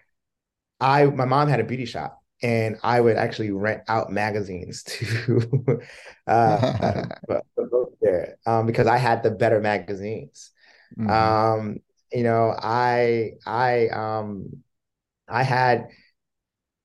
I 0.80 1.06
my 1.06 1.24
mom 1.26 1.48
had 1.48 1.60
a 1.60 1.64
beauty 1.64 1.86
shop 1.86 2.22
and 2.42 2.76
I 2.82 3.00
would 3.00 3.16
actually 3.16 3.50
rent 3.50 3.82
out 3.88 4.10
magazines 4.10 4.82
to 4.84 5.80
uh, 6.26 6.30
uh 7.30 7.36
there 8.00 8.36
um, 8.46 8.66
because 8.66 8.86
I 8.86 8.98
had 8.98 9.22
the 9.22 9.30
better 9.30 9.60
magazines. 9.60 10.50
Mm-hmm. 10.98 11.10
Um, 11.10 11.76
you 12.12 12.22
know, 12.22 12.54
I 12.56 13.32
I 13.44 13.88
um 13.88 14.62
I 15.28 15.42
had 15.42 15.88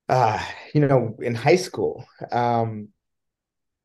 uh 0.10 0.44
you 0.74 0.82
know 0.82 1.16
in 1.22 1.36
high 1.36 1.56
school 1.56 2.06
um 2.32 2.90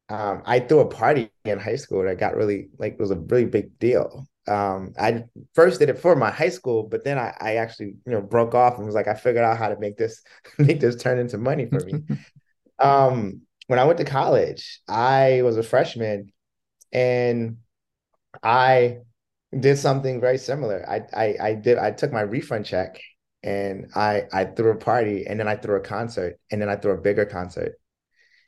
um 0.08 0.42
I 0.44 0.61
threw 0.61 0.80
a 0.80 0.88
party 0.88 1.30
in 1.44 1.58
high 1.58 1.76
school 1.76 2.04
that 2.04 2.18
got 2.18 2.37
really 2.37 2.68
like 2.78 2.94
it 2.94 3.00
was 3.00 3.11
a 3.11 3.16
really 3.16 3.44
big 3.44 3.78
deal 3.78 4.26
um, 4.49 4.93
I 4.99 5.25
first 5.55 5.81
did 5.81 5.88
it 5.88 5.99
for 5.99 6.15
my 6.15 6.31
high 6.31 6.49
school, 6.49 6.85
but 6.85 7.05
then 7.05 7.19
I, 7.19 7.35
I 7.41 7.57
actually, 7.57 7.97
you 8.07 8.12
know, 8.12 8.21
broke 8.21 8.55
off 8.55 8.76
and 8.76 8.87
was 8.87 8.95
like, 8.95 9.09
I 9.09 9.15
figured 9.15 9.45
out 9.45 9.59
how 9.59 9.69
to 9.69 9.79
make 9.79 9.97
this 9.97 10.23
make 10.59 10.81
this 10.81 10.97
turn 10.97 11.19
into 11.19 11.38
money 11.38 11.67
for 11.67 11.81
me. 11.81 12.03
um, 12.79 13.43
when 13.67 13.79
I 13.79 13.85
went 13.85 13.99
to 13.99 14.05
college, 14.05 14.81
I 14.88 15.43
was 15.43 15.57
a 15.57 15.62
freshman, 15.62 16.33
and 16.93 17.59
I 18.43 18.99
did 19.59 19.79
something 19.79 20.21
very 20.21 20.38
similar. 20.38 20.88
I 20.88 21.03
I, 21.12 21.37
I 21.41 21.55
did 21.55 21.79
I 21.79 21.91
took 21.91 22.12
my 22.12 22.23
refund 22.23 22.67
check 22.67 23.00
and 23.43 23.91
I 23.95 24.25
I 24.33 24.45
threw 24.45 24.73
a 24.73 24.76
party, 24.76 25.26
and 25.26 25.38
then 25.38 25.49
I 25.49 25.57
threw 25.57 25.76
a 25.76 25.81
concert, 25.81 26.38
and 26.50 26.61
then 26.61 26.69
I 26.69 26.76
threw 26.76 26.93
a 26.93 27.00
bigger 27.00 27.25
concert, 27.25 27.79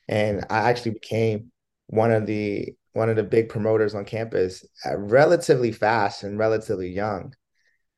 and 0.08 0.44
I 0.50 0.70
actually 0.70 0.92
became 0.92 1.52
one 1.86 2.12
of 2.12 2.26
the 2.26 2.74
one 2.98 3.08
of 3.08 3.16
the 3.16 3.22
big 3.22 3.48
promoters 3.48 3.94
on 3.94 4.04
campus 4.04 4.66
uh, 4.84 4.98
relatively 4.98 5.72
fast 5.72 6.24
and 6.24 6.38
relatively 6.38 6.90
young. 6.90 7.32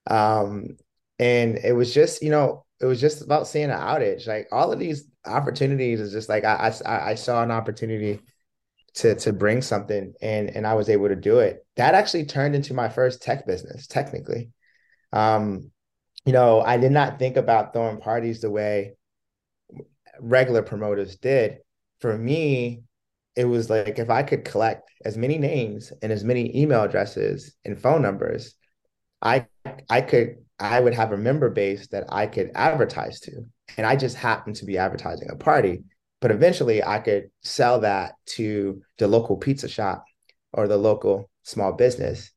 Um, 0.07 0.77
and 1.19 1.57
it 1.57 1.73
was 1.73 1.93
just, 1.93 2.23
you 2.23 2.31
know, 2.31 2.65
it 2.81 2.87
was 2.87 3.01
just 3.01 3.23
about 3.23 3.49
seeing 3.49 3.71
an 3.71 3.79
outage. 3.79 4.27
Like 4.27 4.49
all 4.53 4.73
of 4.73 4.79
these 4.79 5.05
opportunities 5.27 6.01
is 6.01 6.13
just 6.13 6.29
like 6.29 6.45
I, 6.45 6.73
I, 6.87 7.11
I 7.11 7.15
saw 7.15 7.43
an 7.43 7.51
opportunity 7.51 8.21
to 8.93 9.15
to 9.15 9.33
bring 9.33 9.63
something 9.63 10.15
and 10.21 10.51
and 10.51 10.67
I 10.67 10.75
was 10.75 10.89
able 10.89 11.09
to 11.09 11.17
do 11.17 11.39
it. 11.39 11.65
That 11.77 11.95
actually 11.95 12.27
turned 12.27 12.55
into 12.55 12.75
my 12.75 12.89
first 12.89 13.23
tech 13.23 13.47
business, 13.47 13.87
technically. 13.87 14.51
Um, 15.13 15.71
you 16.25 16.33
know, 16.33 16.61
I 16.61 16.77
did 16.77 16.93
not 16.93 17.19
think 17.19 17.37
about 17.37 17.73
throwing 17.73 17.99
parties 18.01 18.41
the 18.41 18.51
way 18.51 18.95
regular 20.21 20.63
promoters 20.63 21.17
did. 21.17 21.59
For 22.01 22.17
me, 22.17 22.85
it 23.37 23.45
was 23.45 23.71
like 23.71 23.99
if 23.99 24.11
I 24.11 24.23
could 24.23 24.45
collect 24.45 24.91
as 25.05 25.17
many 25.17 25.39
names 25.39 25.93
and 26.03 26.13
as 26.13 26.25
many 26.25 26.57
email 26.57 26.83
addresses 26.83 27.55
and 27.65 27.81
phone 27.81 28.03
numbers, 28.03 28.55
I 29.23 29.47
I 29.89 30.01
could 30.01 30.37
I 30.59 30.81
would 30.81 30.95
have 30.95 31.13
a 31.13 31.17
member 31.17 31.49
base 31.51 31.89
that 31.89 32.05
I 32.11 32.27
could 32.27 32.51
advertise 32.55 33.21
to. 33.21 33.45
And 33.77 33.87
I 33.87 33.97
just 33.97 34.17
happened 34.17 34.57
to 34.57 34.67
be 34.67 34.79
advertising 34.79 35.29
a 35.31 35.37
party. 35.37 35.85
But 36.21 36.31
eventually 36.31 36.85
I 36.85 36.99
could 36.99 37.31
sell 37.43 37.81
that 37.81 38.15
to 38.37 38.83
the 38.99 39.09
local 39.09 39.39
pizza 39.39 39.69
shop 39.69 40.05
or 40.53 40.69
the 40.69 40.77
local 40.77 41.31
small 41.45 41.73
business. 41.73 42.31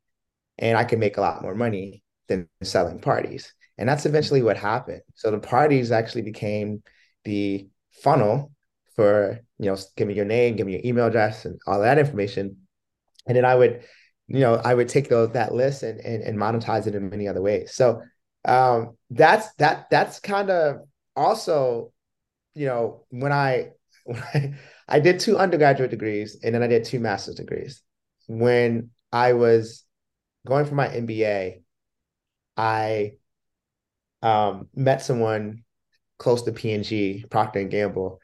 And 0.57 0.77
I 0.77 0.85
could 0.85 0.99
make 0.99 1.17
a 1.17 1.21
lot 1.21 1.41
more 1.41 1.55
money 1.55 2.03
than 2.27 2.47
selling 2.61 2.99
parties. 2.99 3.53
And 3.77 3.89
that's 3.89 4.05
eventually 4.05 4.41
what 4.41 4.55
happened. 4.55 5.01
So 5.15 5.31
the 5.31 5.39
parties 5.39 5.91
actually 5.91 6.21
became 6.21 6.83
the 7.25 7.67
funnel 7.91 8.51
for, 8.95 9.39
you 9.63 9.71
know, 9.71 9.77
give 9.95 10.07
me 10.07 10.13
your 10.13 10.25
name, 10.25 10.55
give 10.55 10.67
me 10.67 10.73
your 10.73 10.81
email 10.83 11.07
address 11.07 11.45
and 11.45 11.59
all 11.65 11.81
that 11.81 11.97
information. 11.97 12.57
And 13.27 13.37
then 13.37 13.45
I 13.45 13.55
would, 13.55 13.83
you 14.27 14.39
know, 14.39 14.55
I 14.55 14.73
would 14.73 14.89
take 14.89 15.09
those, 15.09 15.31
that 15.31 15.53
list 15.53 15.83
and, 15.83 15.99
and, 15.99 16.23
and 16.23 16.37
monetize 16.37 16.87
it 16.87 16.95
in 16.95 17.09
many 17.09 17.27
other 17.27 17.41
ways. 17.41 17.73
So 17.73 18.01
um, 18.45 18.97
that's, 19.09 19.53
that, 19.55 19.89
that's 19.89 20.19
kind 20.19 20.49
of 20.49 20.77
also, 21.15 21.93
you 22.53 22.65
know, 22.65 23.05
when 23.09 23.31
I, 23.31 23.69
when 24.03 24.21
I, 24.33 24.53
I 24.87 24.99
did 24.99 25.19
two 25.19 25.37
undergraduate 25.37 25.91
degrees 25.91 26.39
and 26.43 26.53
then 26.53 26.63
I 26.63 26.67
did 26.67 26.83
two 26.83 26.99
master's 26.99 27.35
degrees. 27.35 27.81
When 28.27 28.89
I 29.11 29.33
was 29.33 29.83
going 30.45 30.65
for 30.65 30.75
my 30.75 30.87
MBA, 30.87 31.61
I 32.57 33.13
um, 34.21 34.67
met 34.75 35.01
someone 35.01 35.63
close 36.17 36.41
to 36.43 36.51
P&G, 36.51 37.25
Procter 37.29 37.59
and 37.59 37.71
Gamble, 37.71 38.19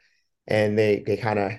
and 0.49 0.77
they 0.77 1.03
they 1.05 1.15
kind 1.15 1.39
of 1.39 1.51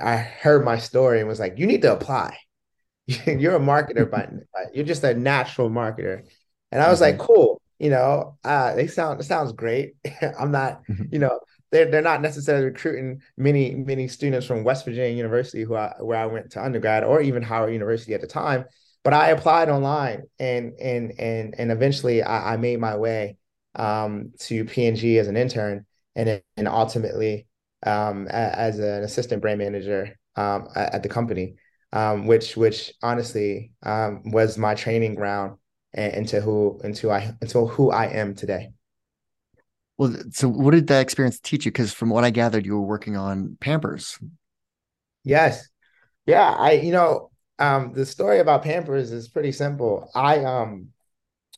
I 0.00 0.16
heard 0.16 0.64
my 0.64 0.76
story 0.76 1.20
and 1.20 1.28
was 1.28 1.40
like, 1.40 1.58
"You 1.58 1.66
need 1.66 1.82
to 1.82 1.92
apply. 1.92 2.36
you're 3.06 3.56
a 3.56 3.60
marketer, 3.60 4.10
but, 4.10 4.30
you're 4.74 4.84
just 4.84 5.04
a 5.04 5.14
natural 5.14 5.70
marketer." 5.70 6.24
And 6.70 6.82
I 6.82 6.90
was 6.90 7.00
mm-hmm. 7.00 7.18
like, 7.18 7.26
"Cool." 7.26 7.60
You 7.78 7.90
know, 7.90 8.38
uh, 8.44 8.74
they 8.74 8.86
sound 8.86 9.20
it 9.20 9.24
sounds 9.24 9.52
great. 9.52 9.94
I'm 10.38 10.52
not, 10.52 10.82
mm-hmm. 10.86 11.04
you 11.10 11.18
know, 11.18 11.40
they're 11.70 11.90
they're 11.90 12.02
not 12.02 12.20
necessarily 12.20 12.66
recruiting 12.66 13.22
many 13.36 13.74
many 13.74 14.08
students 14.08 14.46
from 14.46 14.64
West 14.64 14.84
Virginia 14.84 15.16
University 15.16 15.62
who 15.62 15.74
I, 15.74 15.94
where 16.00 16.18
I 16.18 16.26
went 16.26 16.52
to 16.52 16.64
undergrad 16.64 17.02
or 17.02 17.20
even 17.20 17.42
Howard 17.42 17.72
University 17.72 18.14
at 18.14 18.20
the 18.20 18.26
time. 18.26 18.66
But 19.04 19.14
I 19.14 19.30
applied 19.30 19.68
online 19.68 20.24
and 20.38 20.74
and 20.80 21.12
and 21.18 21.54
and 21.58 21.72
eventually 21.72 22.22
I, 22.22 22.54
I 22.54 22.56
made 22.56 22.78
my 22.78 22.96
way 22.96 23.36
um, 23.74 24.32
to 24.40 24.64
P&G 24.64 25.18
as 25.18 25.28
an 25.28 25.36
intern 25.36 25.86
and 26.14 26.42
and 26.56 26.68
ultimately 26.68 27.46
um, 27.84 28.26
as 28.28 28.78
an 28.78 29.02
assistant 29.02 29.42
brand 29.42 29.58
manager 29.58 30.18
um, 30.36 30.68
at 30.74 31.02
the 31.02 31.08
company, 31.08 31.56
um, 31.92 32.26
which 32.26 32.56
which 32.56 32.92
honestly 33.02 33.72
um, 33.82 34.22
was 34.30 34.58
my 34.58 34.74
training 34.74 35.14
ground 35.14 35.58
into 35.94 36.40
who 36.40 36.80
into 36.84 37.10
I 37.10 37.34
into 37.40 37.66
who 37.66 37.90
I 37.90 38.06
am 38.06 38.34
today. 38.34 38.70
Well, 39.98 40.14
so 40.30 40.48
what 40.48 40.72
did 40.72 40.86
that 40.88 41.02
experience 41.02 41.38
teach 41.38 41.64
you? 41.64 41.70
Because 41.70 41.92
from 41.92 42.10
what 42.10 42.24
I 42.24 42.30
gathered, 42.30 42.64
you 42.64 42.74
were 42.74 42.86
working 42.86 43.16
on 43.16 43.56
Pampers. 43.60 44.18
Yes, 45.24 45.68
yeah. 46.26 46.50
I 46.50 46.72
you 46.72 46.92
know 46.92 47.30
um, 47.58 47.92
the 47.92 48.06
story 48.06 48.40
about 48.40 48.64
Pampers 48.64 49.12
is 49.12 49.28
pretty 49.28 49.52
simple. 49.52 50.10
I 50.14 50.44
um 50.44 50.88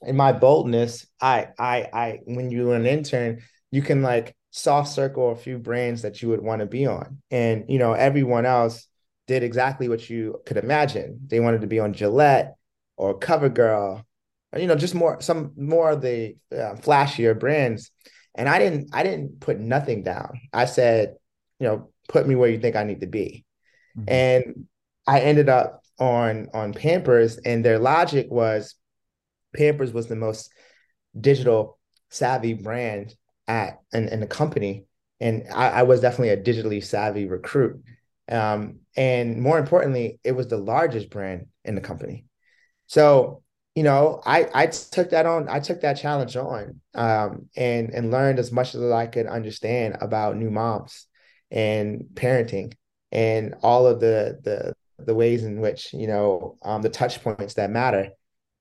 in 0.03 0.17
my 0.17 0.33
boldness, 0.33 1.07
I 1.21 1.49
I 1.59 1.89
I 1.93 2.21
when 2.25 2.51
you're 2.51 2.75
an 2.75 2.87
intern, 2.87 3.43
you 3.71 3.83
can 3.83 4.03
like 4.03 4.37
soft 4.57 4.89
circle 4.89 5.33
a 5.33 5.37
few 5.37 5.59
brands 5.59 6.03
that 6.03 6.23
you 6.23 6.29
would 6.29 6.41
want 6.41 6.61
to 6.61 6.67
be 6.67 6.87
on. 6.87 7.19
And 7.29 7.65
you 7.69 7.79
know, 7.79 7.93
everyone 7.93 8.47
else 8.47 8.87
did 9.27 9.43
exactly 9.43 9.89
what 9.89 10.09
you 10.09 10.41
could 10.47 10.59
imagine. 10.59 11.19
They 11.27 11.41
wanted 11.41 11.63
to 11.63 11.67
be 11.67 11.81
on 11.81 11.93
Gillette 11.93 12.55
or 12.97 13.19
CoverGirl, 13.19 14.05
or 14.53 14.59
you 14.59 14.69
know, 14.69 14.77
just 14.77 14.95
more 14.95 15.21
some 15.21 15.53
more 15.57 15.91
of 15.91 16.03
the 16.03 16.37
uh, 16.53 16.77
flashier 16.77 17.39
brands. 17.39 17.91
And 18.37 18.49
I 18.49 18.61
didn't 18.61 18.91
I 18.93 19.03
didn't 19.03 19.41
put 19.41 19.59
nothing 19.59 20.05
down. 20.05 20.41
I 20.53 20.67
said, 20.67 21.17
you 21.59 21.67
know, 21.67 21.91
put 22.09 22.29
me 22.29 22.37
where 22.37 22.49
you 22.49 22.61
think 22.61 22.77
I 22.77 22.85
need 22.85 23.01
to 23.01 23.09
be. 23.09 23.45
Mm-hmm. 23.99 24.09
And 24.09 24.67
I 25.05 25.21
ended 25.21 25.49
up 25.49 25.83
on 25.99 26.49
on 26.55 26.75
Pampers, 26.75 27.39
and 27.39 27.65
their 27.65 27.81
logic 27.81 28.29
was 28.31 28.77
Pampers 29.53 29.93
was 29.93 30.07
the 30.07 30.17
most 30.17 30.53
digital 31.21 31.77
savvy 32.11 32.55
brand 32.55 33.17
at 33.47 33.81
in, 33.93 34.09
in 34.09 34.21
the 34.21 34.27
company, 34.27 34.85
and 35.21 35.45
I, 35.55 35.69
I, 35.69 35.83
was 35.83 36.01
definitely 36.01 36.31
a 36.31 36.43
digitally 36.43 36.83
savvy 36.83 37.27
recruit. 37.27 37.83
Um, 38.31 38.81
and 38.97 39.41
more 39.41 39.59
importantly, 39.59 40.19
it 40.25 40.33
was 40.33 40.49
the 40.49 40.57
largest 40.57 41.11
brand 41.11 41.47
in 41.65 41.75
the 41.75 41.81
company. 41.81 42.25
So 42.87 43.43
you 43.75 43.83
know, 43.83 44.21
I 44.25 44.49
I 44.55 44.67
took 44.69 45.11
that 45.11 45.27
on. 45.27 45.49
I 45.49 45.59
took 45.61 45.81
that 45.81 45.95
challenge 45.95 46.37
on, 46.37 46.81
um, 46.95 47.49
and 47.57 47.91
and 47.91 48.11
learned 48.11 48.39
as 48.39 48.53
much 48.53 48.75
as 48.75 48.83
I 48.83 49.07
could 49.07 49.27
understand 49.27 49.97
about 50.01 50.37
new 50.37 50.51
moms 50.51 51.07
and 51.51 52.07
parenting 52.15 52.75
and 53.11 53.55
all 53.63 53.87
of 53.87 54.01
the 54.01 54.39
the 54.43 54.75
the 55.05 55.15
ways 55.15 55.45
in 55.45 55.61
which 55.61 55.93
you 55.93 56.07
know 56.07 56.57
um, 56.63 56.83
the 56.83 56.89
touch 56.89 57.23
points 57.23 57.55
that 57.55 57.71
matter. 57.71 58.11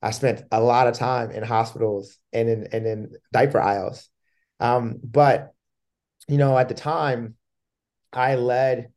I 0.02 0.12
spent 0.12 0.44
a 0.52 0.60
lot 0.60 0.88
of 0.88 0.96
time 0.96 1.32
in 1.32 1.44
hospitals 1.44 2.18
and 2.34 2.50
in 2.50 2.68
and 2.72 2.86
in 2.88 3.12
diaper 3.32 3.62
aisles, 3.62 4.10
um, 4.60 5.00
but 5.04 5.54
you 6.28 6.38
know 6.38 6.58
at 6.58 6.70
the 6.70 6.76
time, 6.76 7.36
I 8.12 8.36
led 8.36 8.90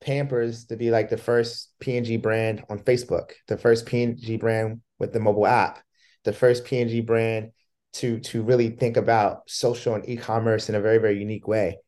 Pampers 0.00 0.66
to 0.66 0.76
be 0.76 0.90
like 0.90 1.08
the 1.08 1.16
first 1.16 1.72
P&G 1.80 2.18
brand 2.18 2.64
on 2.70 2.78
Facebook, 2.78 3.32
the 3.48 3.58
first 3.58 3.86
P&G 3.86 4.36
brand 4.36 4.80
with 4.98 5.12
the 5.12 5.20
mobile 5.20 5.46
app, 5.46 5.80
the 6.24 6.32
first 6.32 6.64
P&G 6.64 7.00
brand 7.00 7.50
to 7.94 8.20
to 8.20 8.42
really 8.42 8.70
think 8.70 8.96
about 8.96 9.48
social 9.48 9.94
and 9.94 10.08
e-commerce 10.08 10.68
in 10.68 10.74
a 10.74 10.80
very 10.80 10.98
very 10.98 11.18
unique 11.18 11.48
way. 11.48 11.78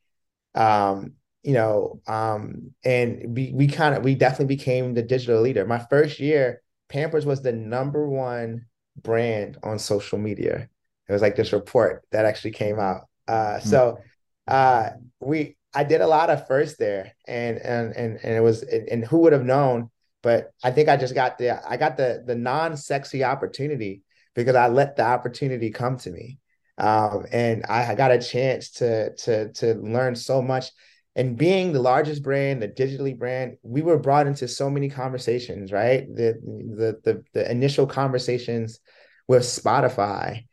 Um, 0.55 1.15
you 1.43 1.55
know, 1.55 2.01
um, 2.07 2.75
and 2.85 3.35
we 3.35 3.53
we 3.55 3.67
kind 3.67 3.95
of 3.95 4.05
we 4.05 4.15
definitely 4.15 4.55
became 4.55 4.95
the 4.95 5.03
digital 5.03 5.41
leader. 5.41 5.67
My 5.67 5.79
first 5.79 6.21
year, 6.21 6.63
Pampers 6.89 7.25
was 7.25 7.43
the 7.43 7.53
number 7.53 8.07
one 8.09 8.67
brand 9.01 9.59
on 9.63 9.79
social 9.79 10.19
media. 10.19 10.69
It 11.09 11.13
was 11.13 11.23
like 11.23 11.37
this 11.37 11.53
report 11.53 12.05
that 12.13 12.25
actually 12.25 12.53
came 12.53 12.79
out. 12.79 13.09
Uh, 13.31 13.59
mm-hmm. 13.59 13.69
So 13.69 13.99
uh, 14.47 14.91
we 15.21 15.57
I 15.73 15.85
did 15.85 16.01
a 16.01 16.07
lot 16.07 16.31
of 16.31 16.47
first 16.47 16.79
there, 16.79 17.13
and 17.27 17.59
and 17.59 17.95
and 17.95 18.19
and 18.23 18.35
it 18.35 18.41
was 18.41 18.63
and 18.63 19.05
who 19.05 19.19
would 19.19 19.33
have 19.33 19.45
known? 19.45 19.91
But 20.23 20.53
I 20.63 20.71
think 20.71 20.89
I 20.89 20.97
just 20.97 21.15
got 21.15 21.39
the 21.39 21.61
I 21.69 21.77
got 21.77 21.97
the 21.97 22.23
the 22.27 22.35
non 22.35 22.77
sexy 22.77 23.25
opportunity 23.25 24.03
because 24.35 24.57
I 24.57 24.69
let 24.69 24.97
the 24.97 25.05
opportunity 25.05 25.71
come 25.71 25.97
to 25.99 26.11
me, 26.11 26.39
um, 26.79 27.27
and 27.31 27.65
I 27.67 27.95
got 27.95 28.11
a 28.11 28.19
chance 28.19 28.73
to 28.73 29.15
to 29.25 29.53
to 29.53 29.75
learn 29.75 30.17
so 30.17 30.43
much 30.43 30.71
and 31.17 31.37
being 31.37 31.73
the 31.73 31.83
largest 31.83 32.23
brand, 32.23 32.63
the 32.63 32.69
digitally 32.69 33.19
brand, 33.19 33.57
we 33.63 33.83
were 33.83 33.99
brought 33.99 34.27
into 34.27 34.47
so 34.47 34.71
many 34.71 34.89
conversations, 34.89 35.73
right? 35.73 36.07
The 36.15 36.41
the 36.43 37.01
the, 37.05 37.25
the 37.35 37.51
initial 37.51 37.87
conversations 37.87 38.79
with 39.27 39.43
Spotify 39.43 40.47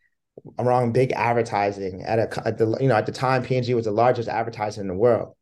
around 0.60 0.94
big 0.94 1.12
advertising 1.13 2.03
at 2.03 2.20
a 2.20 2.48
at 2.48 2.58
the 2.58 2.77
you 2.79 2.88
know 2.88 2.96
at 2.96 3.06
the 3.06 3.12
time 3.12 3.44
P&G 3.44 3.74
was 3.74 3.86
the 3.86 3.91
largest 3.91 4.29
advertiser 4.29 4.82
in 4.82 4.88
the 4.88 4.94
world. 4.94 5.36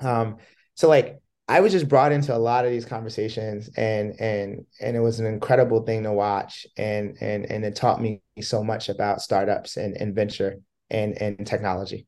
Um, 0.00 0.36
so 0.74 0.88
like 0.88 1.20
I 1.48 1.60
was 1.60 1.72
just 1.72 1.88
brought 1.88 2.12
into 2.12 2.34
a 2.34 2.38
lot 2.38 2.64
of 2.64 2.70
these 2.70 2.84
conversations 2.84 3.70
and 3.76 4.14
and 4.20 4.64
and 4.80 4.96
it 4.96 5.00
was 5.00 5.20
an 5.20 5.26
incredible 5.26 5.82
thing 5.82 6.02
to 6.04 6.12
watch 6.12 6.66
and 6.76 7.16
and 7.20 7.46
and 7.46 7.64
it 7.64 7.76
taught 7.76 8.00
me 8.00 8.22
so 8.40 8.62
much 8.64 8.88
about 8.88 9.22
startups 9.22 9.76
and, 9.76 9.96
and 9.96 10.14
venture 10.14 10.60
and 10.90 11.20
and 11.20 11.46
technology. 11.46 12.06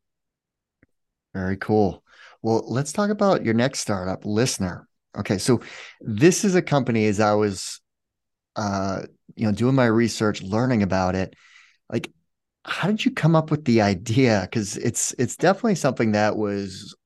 Very 1.35 1.57
cool. 1.57 2.03
Well, 2.43 2.63
let's 2.67 2.93
talk 2.93 3.11
about 3.11 3.45
your 3.45 3.55
next 3.55 3.81
startup, 3.81 4.25
LISNR. 4.25 4.85
Okay, 5.17 5.39
so 5.39 5.63
this 6.01 6.45
is 6.45 6.55
a 6.55 6.63
company 6.63 7.07
as 7.07 7.19
I 7.19 7.35
was 7.35 7.81
uh, 8.57 9.03
you 9.37 9.47
know, 9.47 9.53
doing 9.53 9.75
my 9.75 9.87
research, 9.87 10.43
learning 10.43 10.83
about 10.83 11.15
it, 11.15 11.35
like 11.91 12.11
how 12.65 12.89
did 12.89 13.05
you 13.05 13.11
come 13.11 13.37
up 13.37 13.51
with 13.51 13.65
the 13.65 13.83
idea? 13.83 14.41
Because 14.43 14.77
it's 14.77 15.15
it's 15.19 15.37
definitely 15.37 15.75
something 15.75 16.13
that 16.13 16.37
was 16.37 16.97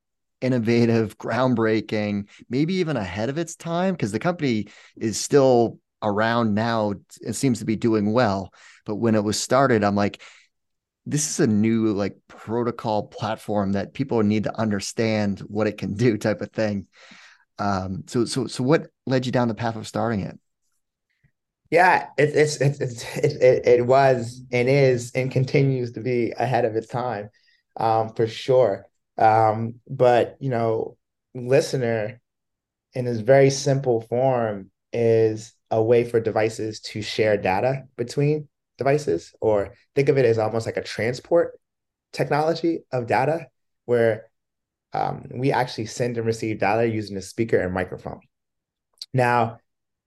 innovative, 0.40 1.18
groundbreaking, 1.18 2.28
maybe 2.48 2.74
even 2.74 2.96
ahead 2.96 3.28
of 3.28 3.38
its 3.38 3.56
time, 3.56 3.94
because 3.94 4.12
the 4.12 4.20
company 4.20 4.68
is 4.96 5.20
still 5.20 5.80
around 6.02 6.54
now. 6.54 6.94
It 7.20 7.34
seems 7.34 7.58
to 7.58 7.64
be 7.64 7.76
doing 7.76 8.12
well. 8.12 8.52
But 8.86 8.96
when 8.96 9.16
it 9.16 9.24
was 9.24 9.40
started, 9.40 9.82
I'm 9.82 9.96
like, 9.96 10.22
this 11.06 11.28
is 11.30 11.40
a 11.40 11.46
new 11.46 11.92
like 11.92 12.16
protocol 12.28 13.06
platform 13.06 13.72
that 13.72 13.94
people 13.94 14.22
need 14.22 14.44
to 14.44 14.60
understand 14.60 15.40
what 15.40 15.66
it 15.66 15.78
can 15.78 15.94
do 15.94 16.18
type 16.18 16.42
of 16.42 16.52
thing 16.52 16.86
um 17.58 18.04
so 18.06 18.26
so 18.26 18.46
so 18.46 18.62
what 18.62 18.88
led 19.06 19.24
you 19.24 19.32
down 19.32 19.48
the 19.48 19.54
path 19.54 19.74
of 19.76 19.88
starting 19.88 20.20
it 20.20 20.38
Yeah, 21.70 22.08
it, 22.16 22.30
it's 22.34 22.56
it's 22.60 22.80
it's 22.80 23.16
it, 23.16 23.66
it, 23.66 23.86
was 23.86 24.42
and 24.50 24.68
is 24.68 25.12
and 25.14 25.30
continues 25.30 25.92
to 25.92 26.00
be 26.00 26.32
ahead 26.36 26.64
of 26.64 26.74
its 26.76 26.86
time, 26.86 27.28
um, 27.76 28.14
for 28.14 28.26
sure. 28.26 28.86
Um, 29.18 29.74
but 29.88 30.36
you 30.40 30.48
know, 30.48 30.96
LISNR 31.36 32.18
in 32.94 33.04
this 33.04 33.20
very 33.20 33.50
simple 33.50 34.00
form 34.00 34.70
is 34.92 35.52
a 35.70 35.82
way 35.82 36.04
for 36.04 36.20
devices 36.20 36.80
to 36.80 37.02
share 37.02 37.36
data 37.36 37.84
between 37.96 38.48
devices, 38.78 39.34
or 39.40 39.74
think 39.94 40.08
of 40.08 40.16
it 40.16 40.24
as 40.24 40.38
almost 40.38 40.64
like 40.64 40.78
a 40.78 40.82
transport 40.82 41.58
technology 42.12 42.80
of 42.92 43.06
data, 43.06 43.48
where 43.84 44.30
um, 44.94 45.26
we 45.34 45.52
actually 45.52 45.84
send 45.84 46.16
and 46.16 46.26
receive 46.26 46.60
data 46.60 46.88
using 46.88 47.18
a 47.18 47.22
speaker 47.22 47.58
and 47.58 47.74
microphone. 47.74 48.20
Now, 49.12 49.58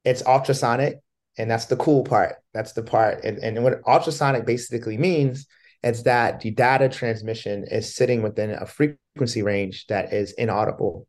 it's 0.03 0.25
ultrasonic 0.25 0.99
and 1.38 1.50
that's 1.50 1.65
the 1.65 1.77
cool 1.77 2.03
part. 2.03 2.35
That's 2.53 2.73
the 2.73 2.83
part. 2.83 3.23
And, 3.23 3.38
and 3.39 3.63
what 3.63 3.81
ultrasonic 3.88 4.45
basically 4.45 4.97
means 4.97 5.47
is 5.83 6.03
that 6.03 6.41
the 6.41 6.51
data 6.51 6.89
transmission 6.89 7.65
is 7.69 7.95
sitting 7.95 8.21
within 8.21 8.51
a 8.51 8.65
frequency 8.65 9.41
range 9.41 9.88
that 9.88 10.13
is 10.13 10.33
inaudible, 10.33 11.07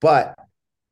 but 0.00 0.34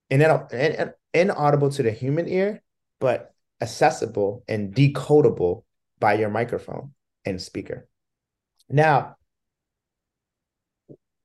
in, 0.08 0.22
in, 0.22 0.92
inaudible 1.14 1.70
to 1.70 1.82
the 1.82 1.92
human 1.92 2.28
ear, 2.28 2.62
but 2.98 3.32
accessible 3.60 4.42
and 4.48 4.74
decodable 4.74 5.62
by 6.00 6.14
your 6.14 6.30
microphone 6.30 6.92
and 7.24 7.40
speaker. 7.40 7.86
Now, 8.68 9.16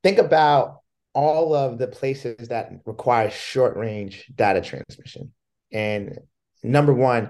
think 0.04 0.20
about 0.20 0.82
all 1.14 1.56
of 1.56 1.78
the 1.78 1.88
places 1.88 2.50
that 2.50 2.72
require 2.86 3.30
short 3.32 3.78
range 3.78 4.26
data 4.36 4.62
transmission. 4.62 5.32
And 5.72 6.20
number 6.62 6.94
one, 6.94 7.30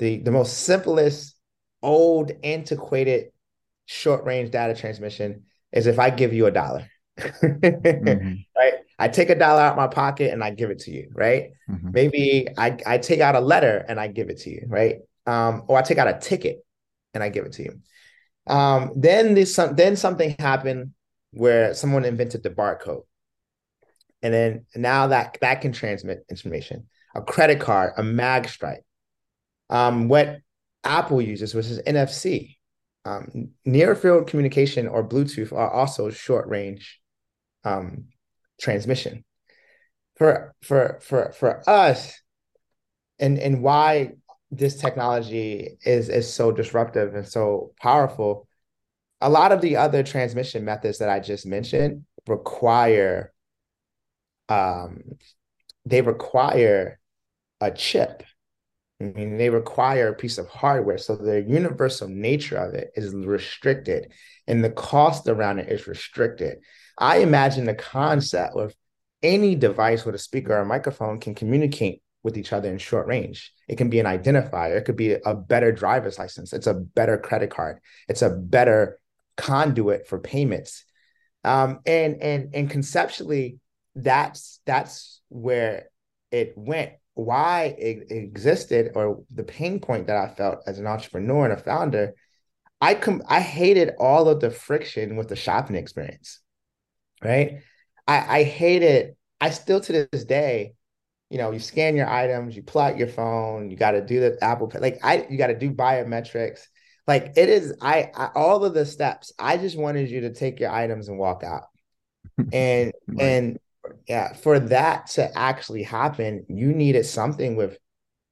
the 0.00 0.18
the 0.18 0.32
most 0.32 0.64
simplest, 0.64 1.36
old, 1.82 2.32
antiquated 2.42 3.30
short 3.86 4.24
range 4.24 4.50
data 4.50 4.74
transmission 4.74 5.44
is 5.72 5.86
if 5.86 5.98
I 5.98 6.10
give 6.10 6.32
you 6.32 6.46
a 6.46 6.50
dollar. 6.50 6.90
mm-hmm. 7.18 8.34
Right. 8.56 8.74
I 8.98 9.08
take 9.08 9.30
a 9.30 9.34
dollar 9.34 9.62
out 9.62 9.76
my 9.76 9.86
pocket 9.86 10.32
and 10.32 10.44
I 10.44 10.50
give 10.50 10.68
it 10.68 10.80
to 10.80 10.90
you, 10.90 11.10
right? 11.14 11.52
Mm-hmm. 11.70 11.90
Maybe 11.92 12.48
I, 12.58 12.76
I 12.84 12.98
take 12.98 13.20
out 13.20 13.34
a 13.34 13.40
letter 13.40 13.82
and 13.88 13.98
I 13.98 14.08
give 14.08 14.28
it 14.28 14.40
to 14.40 14.50
you, 14.50 14.64
right? 14.66 14.96
Um, 15.26 15.62
or 15.66 15.78
I 15.78 15.82
take 15.82 15.96
out 15.96 16.08
a 16.08 16.18
ticket 16.18 16.58
and 17.14 17.22
I 17.22 17.30
give 17.30 17.46
it 17.46 17.52
to 17.52 17.62
you. 17.62 17.80
Um, 18.46 18.92
then 18.96 19.34
this 19.34 19.58
then 19.72 19.96
something 19.96 20.36
happened 20.38 20.92
where 21.30 21.72
someone 21.72 22.04
invented 22.04 22.42
the 22.42 22.50
barcode. 22.50 23.04
And 24.22 24.34
then 24.34 24.66
now 24.76 25.06
that 25.06 25.38
that 25.40 25.62
can 25.62 25.72
transmit 25.72 26.26
information. 26.28 26.88
A 27.14 27.22
credit 27.22 27.60
card, 27.60 27.94
a 27.96 28.02
mag 28.02 28.48
stripe, 28.48 28.84
um, 29.70 30.08
what 30.08 30.40
Apple 30.84 31.22
uses, 31.22 31.54
which 31.54 31.66
is 31.66 31.80
NFC. 31.82 32.56
Um, 33.06 33.52
near 33.64 33.94
field 33.94 34.26
communication 34.26 34.86
or 34.86 35.08
Bluetooth 35.08 35.52
are 35.52 35.70
also 35.70 36.10
short 36.10 36.48
range 36.48 37.00
um, 37.64 38.08
transmission. 38.60 39.24
For 40.16 40.54
for 40.62 40.98
for 41.02 41.32
for 41.32 41.68
us, 41.68 42.20
and 43.18 43.38
and 43.38 43.62
why 43.62 44.12
this 44.50 44.76
technology 44.76 45.78
is 45.82 46.10
is 46.10 46.30
so 46.30 46.52
disruptive 46.52 47.14
and 47.14 47.26
so 47.26 47.72
powerful. 47.80 48.46
A 49.22 49.30
lot 49.30 49.52
of 49.52 49.62
the 49.62 49.76
other 49.76 50.02
transmission 50.02 50.64
methods 50.64 50.98
that 50.98 51.08
I 51.08 51.20
just 51.20 51.46
mentioned 51.46 52.04
require 52.26 53.32
um, 54.50 55.02
they 55.86 56.02
require 56.02 56.98
a 57.60 57.70
chip 57.70 58.24
I 59.00 59.04
mean, 59.04 59.38
they 59.38 59.48
require 59.48 60.08
a 60.08 60.14
piece 60.14 60.36
of 60.36 60.48
hardware. 60.48 60.98
So 60.98 61.16
the 61.16 61.42
universal 61.42 62.08
nature 62.08 62.58
of 62.58 62.74
it 62.74 62.90
is 62.94 63.14
restricted 63.14 64.12
and 64.46 64.62
the 64.62 64.70
cost 64.70 65.26
around 65.26 65.58
it 65.58 65.70
is 65.70 65.86
restricted. 65.86 66.58
I 66.98 67.18
imagine 67.18 67.64
the 67.64 67.74
concept 67.74 68.56
of 68.56 68.74
any 69.22 69.54
device 69.54 70.04
with 70.04 70.14
a 70.14 70.18
speaker 70.18 70.52
or 70.52 70.60
a 70.60 70.66
microphone 70.66 71.18
can 71.18 71.34
communicate 71.34 72.02
with 72.22 72.36
each 72.36 72.52
other 72.52 72.68
in 72.68 72.76
short 72.76 73.06
range. 73.06 73.52
It 73.68 73.76
can 73.76 73.88
be 73.88 74.00
an 74.00 74.06
identifier, 74.06 74.76
it 74.76 74.84
could 74.84 74.96
be 74.96 75.12
a 75.12 75.34
better 75.34 75.72
driver's 75.72 76.18
license, 76.18 76.52
it's 76.52 76.66
a 76.66 76.74
better 76.74 77.16
credit 77.16 77.50
card, 77.50 77.80
it's 78.08 78.22
a 78.22 78.28
better 78.28 78.98
conduit 79.36 80.06
for 80.06 80.18
payments. 80.18 80.84
Um, 81.44 81.80
and 81.86 82.20
and 82.20 82.54
and 82.54 82.68
conceptually, 82.68 83.58
that's 83.94 84.60
that's 84.66 85.22
where 85.28 85.88
it 86.30 86.52
went 86.56 86.92
why 87.24 87.74
it 87.78 88.10
existed 88.10 88.92
or 88.94 89.22
the 89.34 89.42
pain 89.42 89.80
point 89.80 90.06
that 90.06 90.16
I 90.16 90.34
felt 90.34 90.60
as 90.66 90.78
an 90.78 90.86
entrepreneur 90.86 91.44
and 91.44 91.52
a 91.52 91.56
founder, 91.56 92.14
I 92.80 92.94
com- 92.94 93.22
I 93.28 93.40
hated 93.40 93.92
all 93.98 94.28
of 94.28 94.40
the 94.40 94.50
friction 94.50 95.16
with 95.16 95.28
the 95.28 95.36
shopping 95.36 95.76
experience. 95.76 96.40
Right. 97.22 97.60
I, 98.06 98.40
I 98.40 98.42
hated, 98.44 99.16
I 99.40 99.50
still 99.50 99.80
to 99.80 100.08
this 100.10 100.24
day, 100.24 100.74
you 101.28 101.38
know, 101.38 101.52
you 101.52 101.60
scan 101.60 101.94
your 101.96 102.08
items, 102.08 102.56
you 102.56 102.62
pull 102.62 102.80
out 102.82 102.96
your 102.96 103.08
phone, 103.08 103.70
you 103.70 103.76
got 103.76 103.92
to 103.92 104.04
do 104.04 104.20
the 104.20 104.38
Apple 104.42 104.66
Pay, 104.66 104.80
like 104.80 104.98
I, 105.02 105.26
you 105.30 105.38
got 105.38 105.48
to 105.48 105.58
do 105.58 105.70
biometrics. 105.70 106.60
Like 107.06 107.32
it 107.36 107.48
is, 107.48 107.74
I, 107.80 108.10
I, 108.14 108.30
all 108.34 108.64
of 108.64 108.74
the 108.74 108.86
steps. 108.86 109.32
I 109.38 109.56
just 109.56 109.78
wanted 109.78 110.10
you 110.10 110.22
to 110.22 110.32
take 110.32 110.60
your 110.60 110.70
items 110.70 111.08
and 111.08 111.18
walk 111.18 111.42
out, 111.44 111.64
and 112.52 112.92
right. 113.08 113.20
and 113.20 113.58
yeah, 114.06 114.32
for 114.32 114.58
that 114.58 115.08
to 115.08 115.36
actually 115.36 115.82
happen, 115.82 116.46
you 116.48 116.72
needed 116.72 117.04
something 117.04 117.56
with 117.56 117.78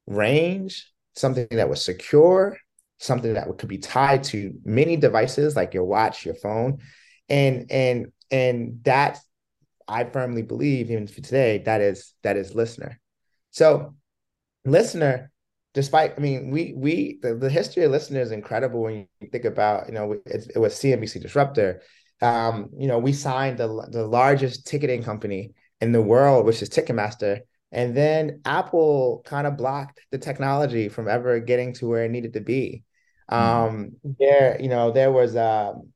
range, 0.07 0.91
something 1.15 1.47
that 1.51 1.69
was 1.69 1.85
secure, 1.85 2.57
something 2.99 3.35
that 3.35 3.47
could 3.59 3.69
be 3.69 3.79
tied 3.79 4.25
to 4.25 4.55
many 4.65 4.97
devices 4.97 5.57
like 5.57 5.75
your 5.75 5.85
watch, 5.85 6.25
your 6.25 6.35
phone, 6.35 6.79
and 7.29 7.71
and 7.71 8.13
and 8.31 8.81
that 8.85 9.19
I 9.87 10.05
firmly 10.05 10.43
believe 10.43 10.91
even 10.91 11.07
for 11.07 11.21
today 11.21 11.59
that 11.65 11.81
is 11.81 12.15
that 12.23 12.37
is 12.37 12.53
LISNR. 12.53 12.97
So 13.51 13.95
LISNR, 14.67 15.29
despite 15.75 16.15
I 16.17 16.21
mean 16.21 16.51
we 16.51 16.75
we 16.77 17.19
the, 17.23 17.35
the 17.35 17.51
history 17.51 17.85
of 17.85 17.93
LISNR 17.93 18.21
is 18.21 18.33
incredible 18.33 18.83
when 18.83 19.07
you 19.21 19.29
think 19.31 19.45
about 19.45 19.87
you 19.89 19.95
know 19.95 20.13
it, 20.27 20.51
it 20.55 20.59
was 20.59 20.75
CNBC 20.75 21.23
disruptor 21.23 21.83
um, 22.21 22.71
you 22.77 22.89
know, 22.89 22.99
we 22.99 23.13
signed 23.13 23.59
the, 23.59 23.89
the 23.91 24.07
largest 24.07 24.67
ticketing 24.67 25.03
company 25.03 25.53
in 25.81 25.93
the 25.93 26.03
world, 26.03 26.47
which 26.47 26.63
is 26.63 26.69
Ticketmaster. 26.69 27.41
And 27.71 27.97
then 27.97 28.41
Apple 28.45 29.23
kind 29.27 29.47
of 29.47 29.57
blocked 29.57 30.01
the 30.11 30.19
technology 30.19 30.89
from 30.89 31.09
ever 31.09 31.39
getting 31.39 31.75
to 31.75 31.87
where 31.87 32.05
it 32.05 32.11
needed 32.11 32.33
to 32.33 32.41
be. 32.41 32.83
Mm-hmm. 33.31 33.77
Um, 33.77 34.15
there, 34.19 34.61
you 34.61 34.69
know, 34.69 34.91
there 34.91 35.13
was 35.13 35.37
um, 35.37 35.93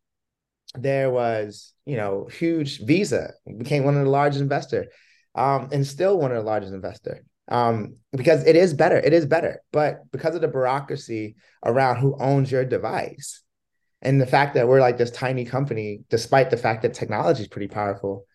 there 0.74 1.10
was, 1.10 1.72
you 1.86 1.96
know, 1.96 2.26
huge 2.26 2.80
Visa 2.84 3.32
became 3.58 3.84
one 3.84 3.96
of 3.96 4.04
the 4.04 4.10
largest 4.10 4.42
investor, 4.42 4.86
um, 5.34 5.68
and 5.72 5.86
still 5.86 6.18
one 6.18 6.30
of 6.30 6.36
the 6.36 6.42
largest 6.42 6.72
investor. 6.72 7.24
Um, 7.48 7.96
because 8.12 8.46
it 8.46 8.54
is 8.54 8.72
better, 8.72 8.96
it 8.96 9.12
is 9.12 9.26
better, 9.26 9.62
but 9.72 10.10
because 10.12 10.34
of 10.34 10.40
the 10.42 10.48
bureaucracy 10.48 11.36
around 11.64 11.96
who 11.96 12.16
owns 12.18 12.52
your 12.52 12.64
device, 12.64 13.42
and 14.02 14.20
the 14.20 14.26
fact 14.26 14.54
that 14.54 14.68
we're 14.68 14.80
like 14.80 14.98
this 14.98 15.10
tiny 15.10 15.44
company 15.44 16.00
despite 16.10 16.50
the 16.50 16.56
fact 16.56 16.82
that 16.82 16.94
technology 16.94 17.42
is 17.42 17.48
pretty 17.48 17.68
powerful 17.68 18.26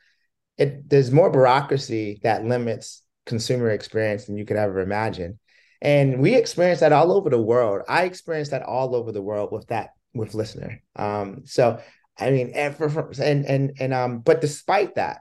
it 0.57 0.89
there's 0.89 1.11
more 1.11 1.29
bureaucracy 1.29 2.19
that 2.23 2.45
limits 2.45 3.03
consumer 3.27 3.69
experience 3.69 4.25
than 4.25 4.37
you 4.37 4.45
could 4.45 4.57
ever 4.57 4.79
imagine. 4.79 5.37
And 5.79 6.19
we 6.19 6.33
experience 6.33 6.79
that 6.79 6.93
all 6.93 7.11
over 7.11 7.29
the 7.29 7.41
world. 7.41 7.83
I 7.87 8.05
experienced 8.05 8.51
that 8.51 8.63
all 8.63 8.95
over 8.95 9.11
the 9.11 9.21
world 9.21 9.51
with 9.51 9.67
that 9.67 9.91
with 10.15 10.31
LISNR. 10.33 10.79
Um 10.95 11.43
so 11.45 11.79
i 12.19 12.31
mean 12.31 12.51
and 12.55 12.75
for, 12.75 13.11
and 13.21 13.45
and 13.45 13.73
and 13.79 13.93
um 13.93 14.19
but 14.19 14.41
despite 14.41 14.95
that 14.95 15.19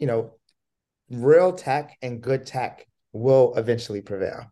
you 0.00 0.08
know 0.08 0.34
real 1.08 1.52
tech 1.52 1.96
and 2.02 2.20
good 2.20 2.46
tech 2.46 2.84
will 3.12 3.54
eventually 3.56 4.00
prevail. 4.00 4.50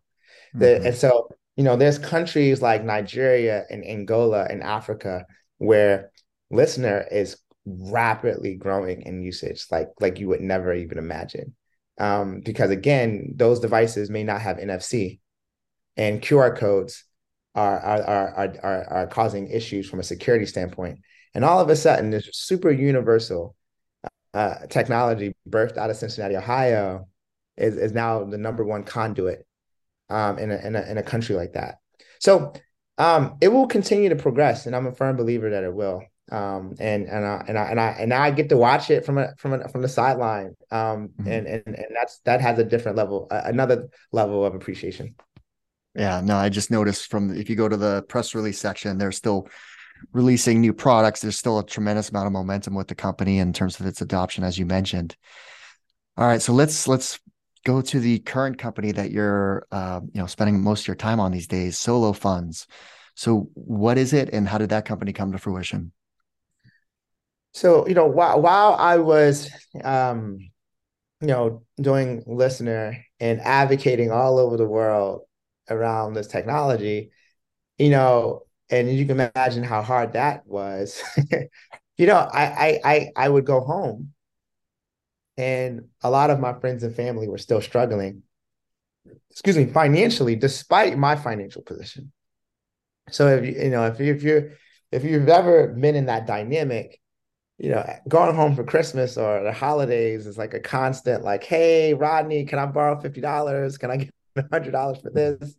Mm-hmm. 0.55 0.59
the, 0.59 0.85
and 0.87 0.95
so 0.95 1.29
you 1.59 1.65
know, 1.65 1.75
there's 1.75 1.99
countries 1.99 2.61
like 2.61 2.85
Nigeria 2.85 3.65
and 3.69 3.85
Angola 3.85 4.47
and 4.49 4.63
Africa 4.63 5.25
where 5.57 6.09
LISNR 6.53 7.11
is 7.11 7.35
rapidly 7.65 8.55
growing 8.55 9.01
in 9.01 9.21
usage, 9.21 9.65
like 9.69 9.89
like 9.99 10.19
you 10.19 10.29
would 10.29 10.39
never 10.39 10.73
even 10.73 10.97
imagine. 10.97 11.57
Um, 11.99 12.39
because 12.45 12.69
again, 12.71 13.33
those 13.35 13.59
devices 13.59 14.09
may 14.09 14.23
not 14.23 14.39
have 14.39 14.55
NFC, 14.55 15.19
and 15.97 16.21
QR 16.21 16.55
codes 16.55 17.03
are 17.55 17.77
are 17.77 18.03
are 18.03 18.55
are 18.63 18.83
are 18.89 19.07
causing 19.07 19.49
issues 19.49 19.89
from 19.89 19.99
a 19.99 20.03
security 20.03 20.45
standpoint. 20.45 20.99
And 21.35 21.43
all 21.43 21.59
of 21.59 21.69
a 21.69 21.75
sudden, 21.75 22.09
this 22.09 22.29
super 22.31 22.71
universal 22.71 23.57
uh, 24.33 24.65
technology 24.69 25.35
birthed 25.45 25.75
out 25.77 25.89
of 25.89 25.97
Cincinnati, 25.97 26.37
Ohio, 26.37 27.09
is 27.57 27.75
is 27.75 27.91
now 27.91 28.23
the 28.23 28.37
number 28.37 28.63
one 28.63 28.85
conduit 28.85 29.45
um, 30.09 30.37
in, 30.37 30.51
a, 30.51 30.57
in, 30.57 30.75
a, 30.75 30.81
in 30.81 30.97
a 30.97 31.03
country 31.03 31.35
like 31.35 31.53
that. 31.53 31.79
So 32.19 32.53
um, 32.97 33.37
it 33.41 33.47
will 33.47 33.67
continue 33.67 34.09
to 34.09 34.15
progress, 34.15 34.65
and 34.65 34.75
I'm 34.75 34.87
a 34.87 34.91
firm 34.91 35.15
believer 35.15 35.49
that 35.51 35.63
it 35.63 35.73
will. 35.73 36.03
Um, 36.31 36.75
and 36.79 37.07
and 37.07 37.25
I, 37.25 37.43
and 37.47 37.57
I 37.57 37.63
and 37.63 37.79
I 37.79 37.87
and 37.99 38.09
now 38.09 38.21
I 38.21 38.29
get 38.29 38.49
to 38.49 38.57
watch 38.57 38.91
it 38.91 39.03
from 39.03 39.17
a 39.17 39.33
from 39.37 39.53
a, 39.53 39.67
from 39.67 39.81
the 39.81 39.87
sideline, 39.87 40.55
um, 40.69 41.09
mm-hmm. 41.09 41.27
and 41.27 41.47
and 41.47 41.63
and 41.65 41.87
that's 41.95 42.19
that 42.25 42.39
has 42.39 42.59
a 42.59 42.63
different 42.63 42.97
level, 42.97 43.27
another 43.31 43.89
level 44.11 44.45
of 44.45 44.53
appreciation. 44.53 45.15
Yeah, 45.95 46.21
no, 46.23 46.35
I 46.35 46.49
just 46.49 46.69
noticed 46.69 47.09
from 47.09 47.35
if 47.35 47.49
you 47.49 47.55
go 47.55 47.67
to 47.67 47.77
the 47.77 48.03
press 48.03 48.35
release 48.35 48.59
section, 48.59 48.99
they're 48.99 49.11
still 49.11 49.47
releasing 50.13 50.61
new 50.61 50.73
products. 50.73 51.21
There's 51.21 51.39
still 51.39 51.57
a 51.57 51.65
tremendous 51.65 52.09
amount 52.09 52.27
of 52.27 52.33
momentum 52.33 52.75
with 52.75 52.87
the 52.87 52.95
company 52.95 53.39
in 53.39 53.51
terms 53.51 53.79
of 53.79 53.87
its 53.87 54.01
adoption, 54.01 54.43
as 54.43 54.59
you 54.59 54.65
mentioned. 54.65 55.15
All 56.15 56.27
right, 56.27 56.41
so 56.41 56.53
let's 56.53 56.87
let's 56.87 57.19
go 57.65 57.81
to 57.81 57.99
the 57.99 58.19
current 58.19 58.57
company 58.57 58.91
that 58.91 59.11
you're 59.11 59.65
uh, 59.71 60.01
you 60.13 60.21
know 60.21 60.27
spending 60.27 60.61
most 60.61 60.81
of 60.81 60.87
your 60.87 60.95
time 60.95 61.19
on 61.19 61.31
these 61.31 61.47
days, 61.47 61.77
Solo 61.77 62.13
Funds. 62.13 62.67
So, 63.15 63.49
what 63.53 63.97
is 63.97 64.13
it, 64.13 64.29
and 64.31 64.47
how 64.47 64.57
did 64.57 64.69
that 64.69 64.85
company 64.85 65.13
come 65.13 65.31
to 65.33 65.37
fruition? 65.37 65.91
So, 67.53 67.87
you 67.87 67.93
know, 67.93 68.07
while 68.07 68.41
while 68.41 68.75
I 68.75 68.97
was, 68.97 69.49
um, 69.83 70.39
you 71.21 71.27
know, 71.27 71.63
doing 71.81 72.23
LISNR 72.23 73.03
and 73.19 73.41
advocating 73.41 74.11
all 74.11 74.37
over 74.39 74.57
the 74.57 74.67
world 74.67 75.21
around 75.69 76.13
this 76.13 76.27
technology, 76.27 77.11
you 77.77 77.89
know, 77.89 78.43
and 78.69 78.91
you 78.91 79.05
can 79.05 79.19
imagine 79.19 79.63
how 79.63 79.81
hard 79.81 80.13
that 80.13 80.45
was. 80.45 81.01
you 81.97 82.07
know, 82.07 82.17
I, 82.17 82.45
I 82.45 82.79
I 82.85 83.11
I 83.15 83.29
would 83.29 83.45
go 83.45 83.61
home, 83.61 84.13
and 85.39 85.85
a 86.01 86.09
lot 86.09 86.29
of 86.29 86.39
my 86.41 86.53
friends 86.59 86.83
and 86.83 86.93
family 86.93 87.29
were 87.29 87.37
still 87.37 87.61
struggling. 87.61 88.23
Excuse 89.31 89.55
me, 89.55 89.67
financially, 89.67 90.35
despite 90.35 90.97
my 90.97 91.15
financial 91.15 91.61
position. 91.61 92.11
So 93.09 93.27
if 93.29 93.45
you 93.45 93.63
you 93.63 93.69
know 93.69 93.85
if 93.85 93.99
you 93.99 94.13
if 94.13 94.21
you're 94.21 94.51
if 94.91 95.05
you've 95.05 95.29
ever 95.29 95.69
been 95.69 95.95
in 95.95 96.07
that 96.07 96.27
dynamic, 96.27 96.99
you 97.57 97.69
know, 97.69 97.85
going 98.07 98.35
home 98.35 98.53
for 98.53 98.65
Christmas 98.65 99.17
or 99.17 99.43
the 99.43 99.53
holidays 99.53 100.27
is 100.27 100.37
like 100.37 100.53
a 100.53 100.59
constant, 100.59 101.23
like, 101.23 101.43
hey, 101.45 101.93
Rodney, 101.93 102.43
can 102.45 102.59
I 102.59 102.65
borrow 102.65 102.99
fifty 102.99 103.21
dollars? 103.21 103.77
Can 103.77 103.91
I 103.91 103.97
get 103.97 104.13
hundred 104.51 104.71
dollars 104.71 104.99
for 105.01 105.09
this? 105.09 105.55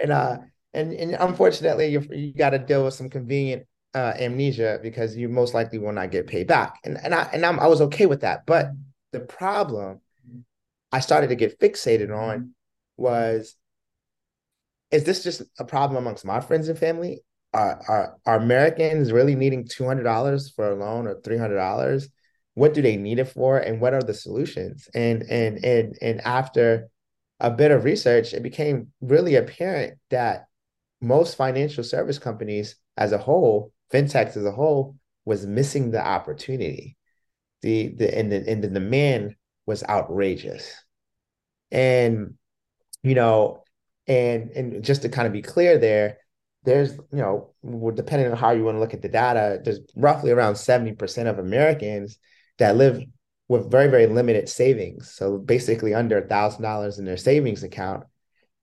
And 0.00 0.12
uh, 0.12 0.38
and 0.74 0.92
and 0.92 1.16
unfortunately, 1.18 1.86
you 1.86 2.06
you 2.10 2.34
got 2.34 2.50
to 2.50 2.58
deal 2.58 2.84
with 2.84 2.94
some 2.94 3.08
convenient 3.08 3.66
uh, 3.94 4.12
amnesia 4.18 4.80
because 4.82 5.16
you 5.16 5.30
most 5.30 5.54
likely 5.54 5.78
will 5.78 5.92
not 5.92 6.10
get 6.10 6.26
paid 6.26 6.46
back. 6.46 6.78
And 6.84 6.98
and 7.02 7.14
I 7.14 7.22
and 7.32 7.46
I'm, 7.46 7.58
I 7.58 7.68
was 7.68 7.80
okay 7.80 8.04
with 8.04 8.20
that, 8.20 8.44
but 8.44 8.68
the 9.14 9.20
problem 9.20 10.00
I 10.92 11.00
started 11.00 11.28
to 11.28 11.36
get 11.36 11.58
fixated 11.60 12.14
on 12.14 12.50
was 12.96 13.56
is 14.90 15.04
this 15.04 15.22
just 15.22 15.42
a 15.58 15.64
problem 15.64 15.96
amongst 15.96 16.24
my 16.24 16.40
friends 16.40 16.68
and 16.68 16.78
family? 16.78 17.22
Are 17.52 17.80
are, 17.88 18.16
are 18.26 18.36
Americans 18.36 19.12
really 19.12 19.36
needing 19.36 19.66
two 19.66 19.84
hundred 19.84 20.02
dollars 20.02 20.50
for 20.50 20.70
a 20.70 20.74
loan 20.74 21.06
or 21.06 21.20
three 21.20 21.38
hundred 21.38 21.56
dollars? 21.56 22.08
What 22.54 22.74
do 22.74 22.82
they 22.82 22.96
need 22.96 23.18
it 23.20 23.28
for, 23.28 23.58
and 23.58 23.80
what 23.80 23.94
are 23.94 24.02
the 24.02 24.14
solutions? 24.14 24.88
And 24.94 25.22
and 25.22 25.64
and 25.64 25.96
and 26.02 26.20
after 26.20 26.88
a 27.38 27.50
bit 27.50 27.70
of 27.70 27.84
research, 27.84 28.34
it 28.34 28.42
became 28.42 28.92
really 29.00 29.36
apparent 29.36 29.98
that 30.10 30.46
most 31.00 31.36
financial 31.36 31.84
service 31.84 32.18
companies 32.18 32.76
as 32.96 33.12
a 33.12 33.18
whole, 33.18 33.72
fintechs 33.92 34.36
as 34.36 34.44
a 34.44 34.52
whole, 34.52 34.96
was 35.24 35.46
missing 35.46 35.90
the 35.90 36.04
opportunity. 36.04 36.96
The 37.64 37.88
the 37.88 38.16
and 38.16 38.30
the 38.30 38.44
and 38.46 38.62
the 38.62 38.68
demand 38.68 39.36
was 39.64 39.82
outrageous. 39.84 40.70
And 41.70 42.34
you 43.02 43.14
know, 43.14 43.64
and 44.06 44.50
and 44.50 44.84
just 44.84 45.00
to 45.02 45.08
kind 45.08 45.26
of 45.26 45.32
be 45.32 45.40
clear 45.40 45.78
there, 45.78 46.18
there's, 46.64 46.92
you 46.92 47.22
know, 47.22 47.54
depending 47.94 48.30
on 48.30 48.36
how 48.36 48.50
you 48.50 48.64
want 48.64 48.76
to 48.76 48.80
look 48.80 48.92
at 48.92 49.00
the 49.00 49.08
data, 49.08 49.60
there's 49.64 49.80
roughly 49.96 50.30
around 50.30 50.54
70% 50.54 51.26
of 51.26 51.38
Americans 51.38 52.18
that 52.58 52.76
live 52.76 53.02
with 53.48 53.70
very, 53.70 53.88
very 53.88 54.06
limited 54.06 54.50
savings. 54.50 55.10
So 55.10 55.38
basically 55.38 55.94
under 55.94 56.18
a 56.18 56.28
thousand 56.28 56.62
dollars 56.62 56.98
in 56.98 57.06
their 57.06 57.16
savings 57.16 57.62
account. 57.62 58.04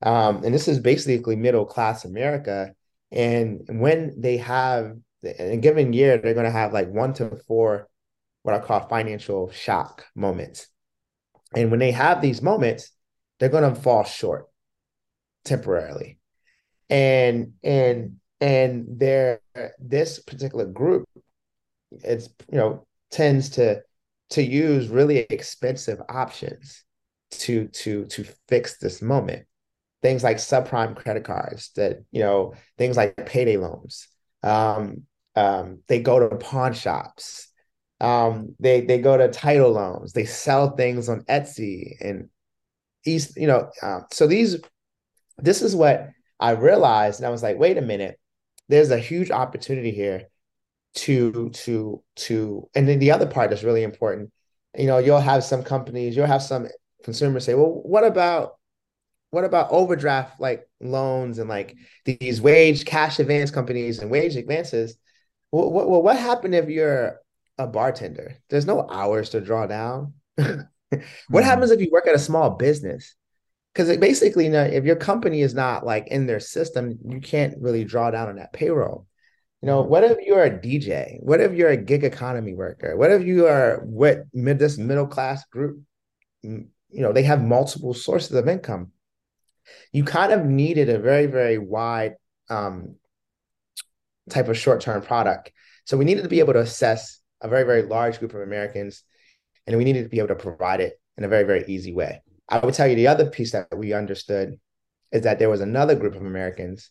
Um, 0.04 0.44
and 0.44 0.54
this 0.54 0.68
is 0.68 0.80
basically 0.80 1.36
middle 1.36 1.66
class 1.66 2.06
America. 2.06 2.74
And 3.12 3.62
when 3.68 4.20
they 4.22 4.38
have 4.38 4.96
in 5.24 5.52
a 5.52 5.58
given 5.58 5.94
year, 5.94 6.18
they're 6.18 6.34
going 6.34 6.46
to 6.46 6.52
have 6.52 6.74
like 6.74 6.90
one 6.90 7.14
to 7.16 7.40
four, 7.48 7.88
what 8.44 8.56
I 8.56 8.60
call 8.60 8.88
financial 8.88 9.52
shock 9.52 10.06
moments. 10.16 10.68
And 11.56 11.70
when 11.70 11.80
they 11.80 11.92
have 11.92 12.22
these 12.22 12.42
moments, 12.42 12.92
they're 13.40 13.50
going 13.50 13.74
to 13.74 13.80
fall 13.80 14.04
short 14.04 14.48
temporarily. 15.46 16.20
And 16.90 17.54
and 17.64 18.18
and 18.40 18.86
there 18.90 19.42
this 19.80 20.20
particular 20.20 20.66
group 20.66 21.08
it's 22.04 22.30
you 22.52 22.58
know 22.58 22.86
tends 23.10 23.50
to 23.52 23.82
to 24.32 24.42
use 24.42 24.88
really 24.88 25.20
expensive 25.20 26.02
options 26.10 26.84
to 27.32 27.68
to 27.68 28.06
to 28.06 28.26
fix 28.48 28.78
this 28.78 29.02
moment. 29.02 29.46
Things 30.02 30.24
like 30.24 30.38
subprime 30.38 30.96
credit 30.96 31.24
cards 31.24 31.72
that 31.76 32.04
you 32.12 32.22
know 32.22 32.54
things 32.78 32.98
like 32.98 33.26
payday 33.26 33.58
loans. 33.58 34.08
Um, 34.44 35.04
um, 35.36 35.80
they 35.88 36.02
go 36.02 36.20
to 36.20 36.36
pawn 36.36 36.74
shops 36.74 37.51
um, 38.02 38.56
they 38.60 38.82
they 38.82 38.98
go 38.98 39.16
to 39.16 39.30
title 39.30 39.72
loans. 39.72 40.12
They 40.12 40.26
sell 40.26 40.76
things 40.76 41.08
on 41.08 41.22
etsy 41.26 41.96
and 42.02 42.30
east 43.06 43.38
you 43.38 43.48
know 43.48 43.70
uh, 43.82 44.02
so 44.12 44.28
these 44.28 44.58
this 45.38 45.62
is 45.62 45.76
what 45.76 46.10
I 46.40 46.52
realized, 46.52 47.20
and 47.20 47.28
I 47.28 47.30
was 47.30 47.44
like, 47.44 47.58
wait 47.58 47.78
a 47.78 47.82
minute, 47.82 48.20
there's 48.68 48.92
a 48.92 48.98
huge 48.98 49.32
opportunity 49.32 49.92
here 49.92 50.24
to 50.96 51.50
to 51.52 52.04
to 52.16 52.70
and 52.76 52.88
then 52.88 53.00
the 53.00 53.12
other 53.12 53.28
part 53.28 53.52
that's 53.52 53.64
really 53.64 53.84
important. 53.84 54.32
You 54.78 54.88
know 54.88 54.98
you'll 54.98 55.20
have 55.20 55.44
some 55.44 55.64
companies 55.64 56.16
you'll 56.16 56.26
have 56.26 56.44
some 56.44 56.68
consumers 57.04 57.46
say 57.46 57.56
well 57.56 57.82
what 57.84 58.04
about 58.04 58.56
what 59.32 59.44
about 59.44 59.72
overdraft 59.72 60.40
like 60.40 60.68
loans 60.80 61.40
and 61.40 61.50
like 61.50 61.76
these 62.06 62.42
wage 62.42 62.86
cash 62.86 63.20
advance 63.20 63.52
companies 63.52 64.00
and 64.00 64.10
wage 64.10 64.36
advances? 64.36 64.96
Well 65.52 65.72
what, 65.72 65.90
well, 65.90 66.02
what 66.02 66.18
happened 66.18 66.56
if 66.56 66.70
you're 66.70 67.22
a 67.58 67.68
bartender 67.68 68.38
there's 68.50 68.66
no 68.66 68.88
hours 68.90 69.30
to 69.30 69.42
draw 69.42 69.66
down 69.66 70.14
what 70.36 70.48
mm-hmm. 70.48 71.40
happens 71.40 71.72
if 71.72 71.80
you 71.80 71.90
work 71.92 72.08
at 72.08 72.16
a 72.16 72.20
small 72.20 72.52
business 72.52 73.16
because 73.74 73.96
basically, 73.98 74.46
you 74.46 74.52
know, 74.52 74.64
if 74.64 74.84
your 74.84 74.98
company 74.98 75.42
is 75.42 75.54
not 75.54 75.86
like 75.86 76.08
in 76.08 76.26
their 76.26 76.40
system, 76.40 77.00
you 77.06 77.22
can't 77.22 77.56
really 77.60 77.86
draw 77.86 78.12
down 78.12 78.30
on 78.30 78.36
that 78.36 78.54
payroll. 78.54 79.08
You 79.62 79.68
know, 79.68 79.82
what 79.82 80.04
if 80.04 80.18
you're 80.26 80.44
a 80.44 80.50
DJ? 80.50 81.18
What 81.22 81.40
if 81.40 81.54
you're 81.54 81.70
a 81.70 81.78
gig 81.78 82.04
economy 82.04 82.54
worker? 82.54 82.98
What 82.98 83.12
if 83.12 83.24
you 83.24 83.48
are 83.48 83.80
what 83.84 84.24
mid 84.34 84.60
this 84.60 84.78
middle 84.78 85.08
class 85.08 85.46
group? 85.46 85.82
You 86.42 86.68
know, 86.90 87.14
they 87.14 87.24
have 87.24 87.44
multiple 87.44 87.94
sources 87.94 88.36
of 88.36 88.48
income. 88.48 88.92
You 89.94 90.04
kind 90.04 90.34
of 90.34 90.46
needed 90.46 90.90
a 90.90 91.00
very, 91.00 91.28
very 91.28 91.58
wide 91.58 92.16
um, 92.50 92.96
type 94.30 94.50
of 94.50 94.58
short 94.58 94.82
term 94.82 95.02
product. 95.02 95.52
So 95.86 95.96
we 95.96 96.06
needed 96.06 96.24
to 96.24 96.30
be 96.30 96.40
able 96.40 96.54
to 96.54 96.60
assess 96.60 97.21
a 97.42 97.48
very, 97.48 97.64
very 97.64 97.84
large 97.84 98.20
group 98.20 98.34
of 98.34 98.42
Americans, 98.42 99.04
and 99.66 99.78
we 99.78 99.84
needed 99.84 100.04
to 100.04 100.10
be 100.10 100.20
able 100.20 100.30
to 100.30 100.36
provide 100.36 100.82
it 100.82 101.00
in 101.18 101.24
a 101.24 101.28
very, 101.28 101.44
very 101.44 101.66
easy 101.68 101.94
way. 101.94 102.22
I 102.50 102.60
would 102.60 102.74
tell 102.74 102.88
you 102.88 102.96
the 102.96 103.08
other 103.08 103.30
piece 103.30 103.52
that 103.52 103.76
we 103.76 103.94
understood 103.94 104.60
is 105.12 105.24
that 105.24 105.40
there 105.40 105.50
was 105.50 105.62
another 105.62 105.96
group 105.96 106.16
of 106.16 106.26
Americans, 106.26 106.90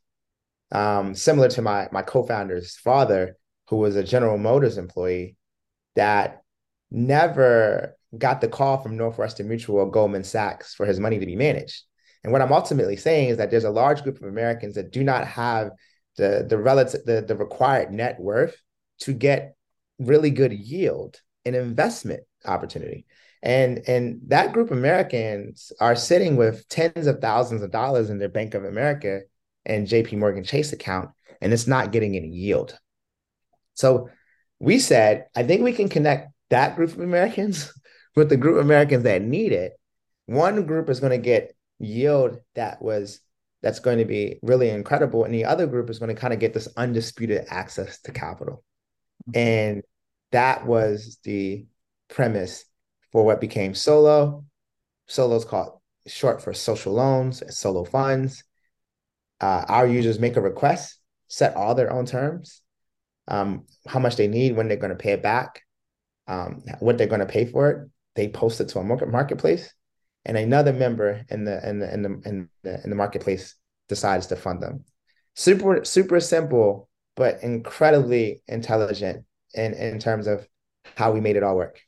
um, 0.72 1.14
similar 1.14 1.48
to 1.48 1.62
my 1.62 1.88
my 1.92 2.02
co-founder's 2.02 2.76
father, 2.76 3.36
who 3.68 3.76
was 3.76 3.96
a 3.96 4.04
General 4.04 4.38
Motors 4.38 4.78
employee, 4.78 5.36
that 5.96 6.42
never 6.90 7.96
got 8.16 8.40
the 8.40 8.48
call 8.48 8.78
from 8.78 8.96
Northwestern 8.96 9.48
Mutual 9.48 9.78
or 9.78 9.90
Goldman 9.90 10.24
Sachs 10.24 10.74
for 10.74 10.86
his 10.86 10.98
money 10.98 11.18
to 11.18 11.26
be 11.26 11.36
managed. 11.36 11.84
And 12.22 12.32
what 12.32 12.42
I'm 12.42 12.52
ultimately 12.52 12.96
saying 12.96 13.30
is 13.30 13.36
that 13.38 13.50
there's 13.50 13.64
a 13.64 13.70
large 13.70 14.02
group 14.02 14.16
of 14.16 14.28
Americans 14.28 14.74
that 14.74 14.90
do 14.90 15.02
not 15.04 15.26
have 15.26 15.70
the 16.16 16.44
the 16.48 16.58
relative 16.58 17.04
the, 17.04 17.22
the 17.22 17.36
required 17.36 17.92
net 17.92 18.18
worth 18.18 18.56
to 19.00 19.12
get 19.12 19.54
really 20.00 20.30
good 20.30 20.52
yield 20.52 21.20
and 21.44 21.54
investment 21.54 22.22
opportunity 22.44 23.06
and 23.42 23.82
and 23.88 24.20
that 24.28 24.52
group 24.52 24.70
of 24.70 24.76
Americans 24.76 25.72
are 25.80 25.96
sitting 25.96 26.36
with 26.36 26.68
tens 26.68 27.06
of 27.06 27.20
thousands 27.20 27.62
of 27.62 27.70
dollars 27.70 28.10
in 28.10 28.18
their 28.18 28.28
Bank 28.28 28.54
of 28.54 28.64
America 28.64 29.20
and 29.64 29.86
JP 29.86 30.18
Morgan 30.18 30.44
Chase 30.44 30.72
account 30.72 31.10
and 31.40 31.52
it's 31.52 31.66
not 31.66 31.92
getting 31.92 32.16
any 32.16 32.28
yield. 32.28 32.78
So 33.74 34.10
we 34.58 34.78
said, 34.78 35.26
I 35.34 35.42
think 35.42 35.62
we 35.62 35.72
can 35.72 35.88
connect 35.88 36.32
that 36.50 36.76
group 36.76 36.90
of 36.90 37.00
Americans 37.00 37.72
with 38.16 38.28
the 38.28 38.36
group 38.36 38.58
of 38.58 38.64
Americans 38.64 39.04
that 39.04 39.22
need 39.22 39.52
it. 39.52 39.72
One 40.26 40.66
group 40.66 40.90
is 40.90 41.00
going 41.00 41.12
to 41.12 41.18
get 41.18 41.54
yield 41.78 42.38
that 42.56 42.82
was 42.82 43.20
that's 43.62 43.80
going 43.80 43.98
to 43.98 44.04
be 44.04 44.38
really 44.42 44.68
incredible 44.68 45.24
and 45.24 45.34
the 45.34 45.46
other 45.46 45.66
group 45.66 45.88
is 45.88 45.98
going 45.98 46.14
to 46.14 46.20
kind 46.20 46.32
of 46.34 46.40
get 46.40 46.52
this 46.52 46.68
undisputed 46.76 47.46
access 47.48 48.00
to 48.02 48.12
capital. 48.12 48.62
And 49.34 49.82
that 50.32 50.66
was 50.66 51.18
the 51.24 51.66
premise 52.08 52.64
for 53.12 53.24
what 53.24 53.40
became 53.40 53.74
Solo. 53.74 54.44
Solo 55.06 55.36
is 55.36 55.44
called 55.44 55.78
short 56.06 56.42
for 56.42 56.52
social 56.52 56.92
loans, 56.92 57.42
Solo 57.56 57.84
funds. 57.84 58.44
Uh, 59.40 59.64
our 59.68 59.86
users 59.86 60.18
make 60.18 60.36
a 60.36 60.40
request, 60.40 60.98
set 61.28 61.56
all 61.56 61.74
their 61.74 61.92
own 61.92 62.04
terms, 62.04 62.60
um, 63.26 63.64
how 63.86 63.98
much 63.98 64.16
they 64.16 64.28
need, 64.28 64.54
when 64.54 64.68
they're 64.68 64.76
going 64.76 64.90
to 64.90 64.96
pay 64.96 65.12
it 65.12 65.22
back, 65.22 65.62
um, 66.28 66.62
what 66.80 66.98
they're 66.98 67.06
going 67.06 67.20
to 67.20 67.26
pay 67.26 67.46
for 67.46 67.70
it. 67.70 67.88
They 68.16 68.28
post 68.28 68.60
it 68.60 68.68
to 68.70 68.80
a 68.80 68.84
market 68.84 69.08
marketplace, 69.08 69.72
and 70.26 70.36
another 70.36 70.72
member 70.72 71.24
in 71.30 71.44
the 71.44 71.66
in 71.66 71.78
the 71.78 71.94
in 71.94 72.02
the 72.02 72.08
in 72.26 72.48
the, 72.62 72.84
in 72.84 72.90
the 72.90 72.96
marketplace 72.96 73.54
decides 73.88 74.26
to 74.26 74.36
fund 74.36 74.62
them. 74.62 74.84
Super, 75.34 75.84
super 75.84 76.20
simple, 76.20 76.89
but 77.20 77.42
incredibly 77.42 78.40
intelligent 78.48 79.26
in, 79.52 79.74
in 79.74 79.98
terms 79.98 80.26
of 80.26 80.48
how 80.96 81.12
we 81.12 81.20
made 81.20 81.36
it 81.36 81.42
all 81.42 81.54
work. 81.54 81.78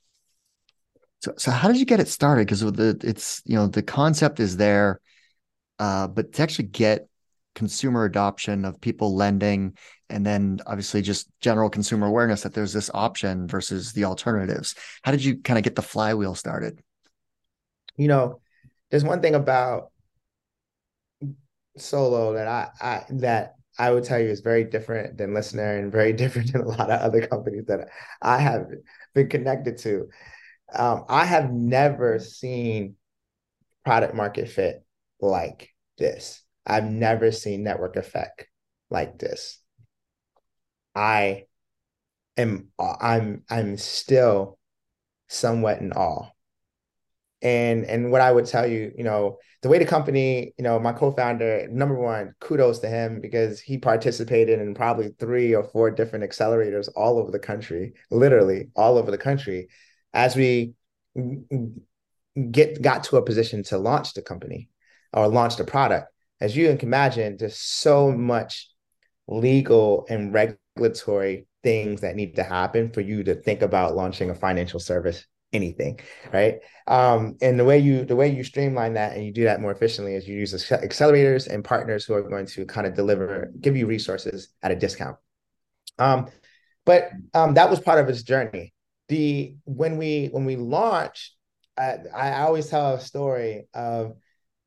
So, 1.23 1.33
so 1.39 1.51
how 1.51 1.69
did 1.69 1.79
you 1.79 1.87
get 1.87 2.01
it 2.01 2.09
started? 2.09 2.47
Because 2.47 2.61
the 2.61 3.01
it's 3.03 3.41
you 3.47 3.57
know 3.57 3.67
the 3.67 3.83
concept 3.83 4.41
is 4.41 4.59
there, 4.59 5.01
uh, 5.79 6.07
but 6.07 6.35
to 6.35 6.43
actually 6.43 6.69
get 6.69 7.09
consumer 7.55 8.05
adoption 8.05 8.67
of 8.67 8.79
people 8.79 9.17
lending, 9.17 9.79
and 10.11 10.27
then 10.27 10.61
obviously 10.67 11.01
just 11.01 11.31
general 11.41 11.71
consumer 11.71 12.09
awareness 12.09 12.43
that 12.43 12.53
there's 12.53 12.75
this 12.75 12.91
option 12.93 13.49
versus 13.49 13.95
the 13.95 14.05
alternatives. 14.05 14.75
How 15.03 15.13
did 15.13 15.25
you 15.25 15.39
kind 15.39 15.57
of 15.57 15.65
get 15.65 15.77
the 15.77 15.81
flywheel 15.81 16.35
started? 16.35 16.79
You 17.97 18.09
know, 18.09 18.43
there's 18.91 19.05
one 19.05 19.23
thing 19.23 19.35
about 19.35 19.93
solo 21.79 22.35
that 22.35 22.49
I, 22.49 22.69
I 22.83 23.05
that 23.13 23.55
I 23.79 23.91
would 23.91 24.05
tell 24.05 24.19
you 24.19 24.29
is 24.29 24.41
very 24.41 24.65
different 24.65 25.19
than 25.19 25.31
LISNR 25.31 25.79
and 25.79 25.93
very 25.93 26.13
different 26.23 26.53
than 26.53 26.63
a 26.63 26.69
lot 26.69 26.91
of 26.91 27.01
other 27.01 27.27
companies 27.27 27.65
that 27.67 27.89
I 28.21 28.39
have 28.39 28.67
been 29.15 29.29
connected 29.29 29.79
to. 29.79 30.09
Um, 30.75 31.05
I 31.09 31.25
have 31.25 31.53
never 31.53 32.19
seen 32.19 32.97
product 33.85 34.15
market 34.15 34.49
fit 34.49 34.85
like 35.21 35.71
this. 35.99 36.43
I've 36.67 36.85
never 36.85 37.33
seen 37.33 37.63
network 37.63 37.97
effect 37.97 38.47
like 38.91 39.19
this. 39.19 39.59
I 40.95 41.45
am 42.37 42.69
I'm 42.79 43.45
I'm 43.51 43.77
still 43.77 44.59
somewhat 45.29 45.81
in 45.81 45.93
awe 45.93 46.29
and 47.43 47.85
and 47.87 48.13
what 48.13 48.21
I 48.21 48.31
would 48.31 48.47
tell 48.47 48.67
you, 48.67 48.93
you 48.97 49.03
know, 49.05 49.39
the 49.63 49.69
way 49.69 49.79
the 49.79 49.85
company, 49.85 50.55
you 50.57 50.65
know, 50.65 50.79
my 50.79 50.93
co-founder, 50.93 51.69
number 51.71 51.97
one, 51.97 52.35
kudos 52.41 52.79
to 52.81 52.89
him 52.89 53.21
because 53.21 53.61
he 53.61 53.79
participated 53.79 54.61
in 54.61 54.75
probably 54.75 55.11
three 55.19 55.55
or 55.55 55.65
four 55.65 55.91
different 55.91 56.25
accelerators 56.25 56.89
all 56.95 57.19
over 57.19 57.31
the 57.31 57.39
country, 57.39 57.95
literally 58.11 58.71
all 58.77 58.97
over 58.97 59.11
the 59.11 59.19
country, 59.19 59.69
as 60.15 60.37
we 60.37 60.75
get 62.51 62.81
got 62.81 63.05
to 63.05 63.17
a 63.17 63.23
position 63.23 63.63
to 63.65 63.79
launch 63.79 64.15
the 64.15 64.23
company 64.23 64.69
or 65.13 65.27
launch 65.27 65.57
the 65.57 65.65
product. 65.65 66.09
As 66.41 66.57
you 66.57 66.67
can 66.77 66.89
imagine, 66.89 67.37
there's 67.37 67.59
so 67.59 68.11
much 68.13 68.71
legal 69.27 70.07
and 70.09 70.33
regulatory 70.33 71.47
things 71.63 72.01
that 72.01 72.17
need 72.17 72.37
to 72.37 72.43
happen 72.43 72.91
for 72.93 73.01
you 73.01 73.23
to 73.25 73.35
think 73.35 73.63
about 73.63 73.95
launching 73.97 74.31
a 74.31 74.35
financial 74.35 74.81
service 74.81 75.27
anything 75.53 76.01
right? 76.33 76.57
Um, 76.87 77.37
and 77.43 77.59
the 77.59 77.65
way 77.65 77.79
you 77.79 78.05
the 78.05 78.17
way 78.17 78.35
you 78.35 78.45
streamline 78.45 78.95
that 78.95 79.17
and 79.17 79.25
you 79.25 79.33
do 79.33 79.45
that 79.45 79.61
more 79.61 79.73
efficiently 79.73 80.15
is 80.15 80.27
you 80.27 80.37
use 80.37 80.53
accelerators 80.55 81.47
and 81.47 81.65
partners 81.65 82.05
who 82.05 82.15
are 82.15 82.23
going 82.23 82.47
to 82.47 82.65
kind 82.67 82.87
of 82.87 82.95
deliver 82.95 83.53
give 83.61 83.77
you 83.77 83.87
resources 83.87 84.49
at 84.63 84.71
a 84.71 84.77
discount. 84.77 85.17
Um, 85.99 86.29
but 86.85 87.11
um, 87.35 87.55
that 87.55 87.71
was 87.71 87.81
part 87.81 88.01
of 88.01 88.09
his 88.09 88.23
journey. 88.23 88.73
The 89.09 89.57
when 89.65 89.99
we 89.99 90.29
when 90.33 90.45
we 90.45 90.57
launched 90.57 91.35
I, 91.77 91.99
I 92.15 92.43
always 92.43 92.69
tell 92.69 92.95
a 92.95 93.01
story 93.01 93.67
of 93.75 94.17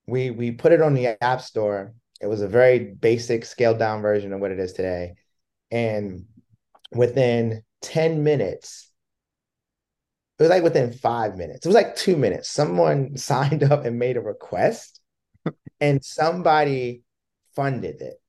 we 0.07 0.31
we 0.31 0.51
put 0.51 0.71
it 0.71 0.81
on 0.81 0.93
the 0.93 1.21
app 1.21 1.41
store. 1.41 1.93
It 2.21 2.27
was 2.27 2.41
a 2.41 2.47
very 2.47 2.79
basic 2.79 3.45
scaled 3.45 3.79
down 3.79 4.01
version 4.01 4.33
of 4.33 4.39
what 4.39 4.51
it 4.51 4.59
is 4.59 4.73
today. 4.73 5.15
And 5.71 6.25
within 6.91 7.63
10 7.81 8.23
minutes 8.23 8.89
it 10.37 10.43
was 10.43 10.49
like 10.49 10.63
within 10.63 10.91
five 10.91 11.37
minutes. 11.37 11.65
It 11.65 11.69
was 11.69 11.75
like 11.75 11.95
two 11.95 12.17
minutes. 12.17 12.49
Someone 12.49 13.15
signed 13.17 13.63
up 13.63 13.85
and 13.85 13.97
made 13.97 14.17
a 14.17 14.21
request, 14.21 14.99
and 15.79 16.03
somebody 16.03 17.03
funded 17.55 18.01
it. 18.01 18.21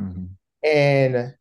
Mm-hmm. 0.00 0.24
And 0.68 1.34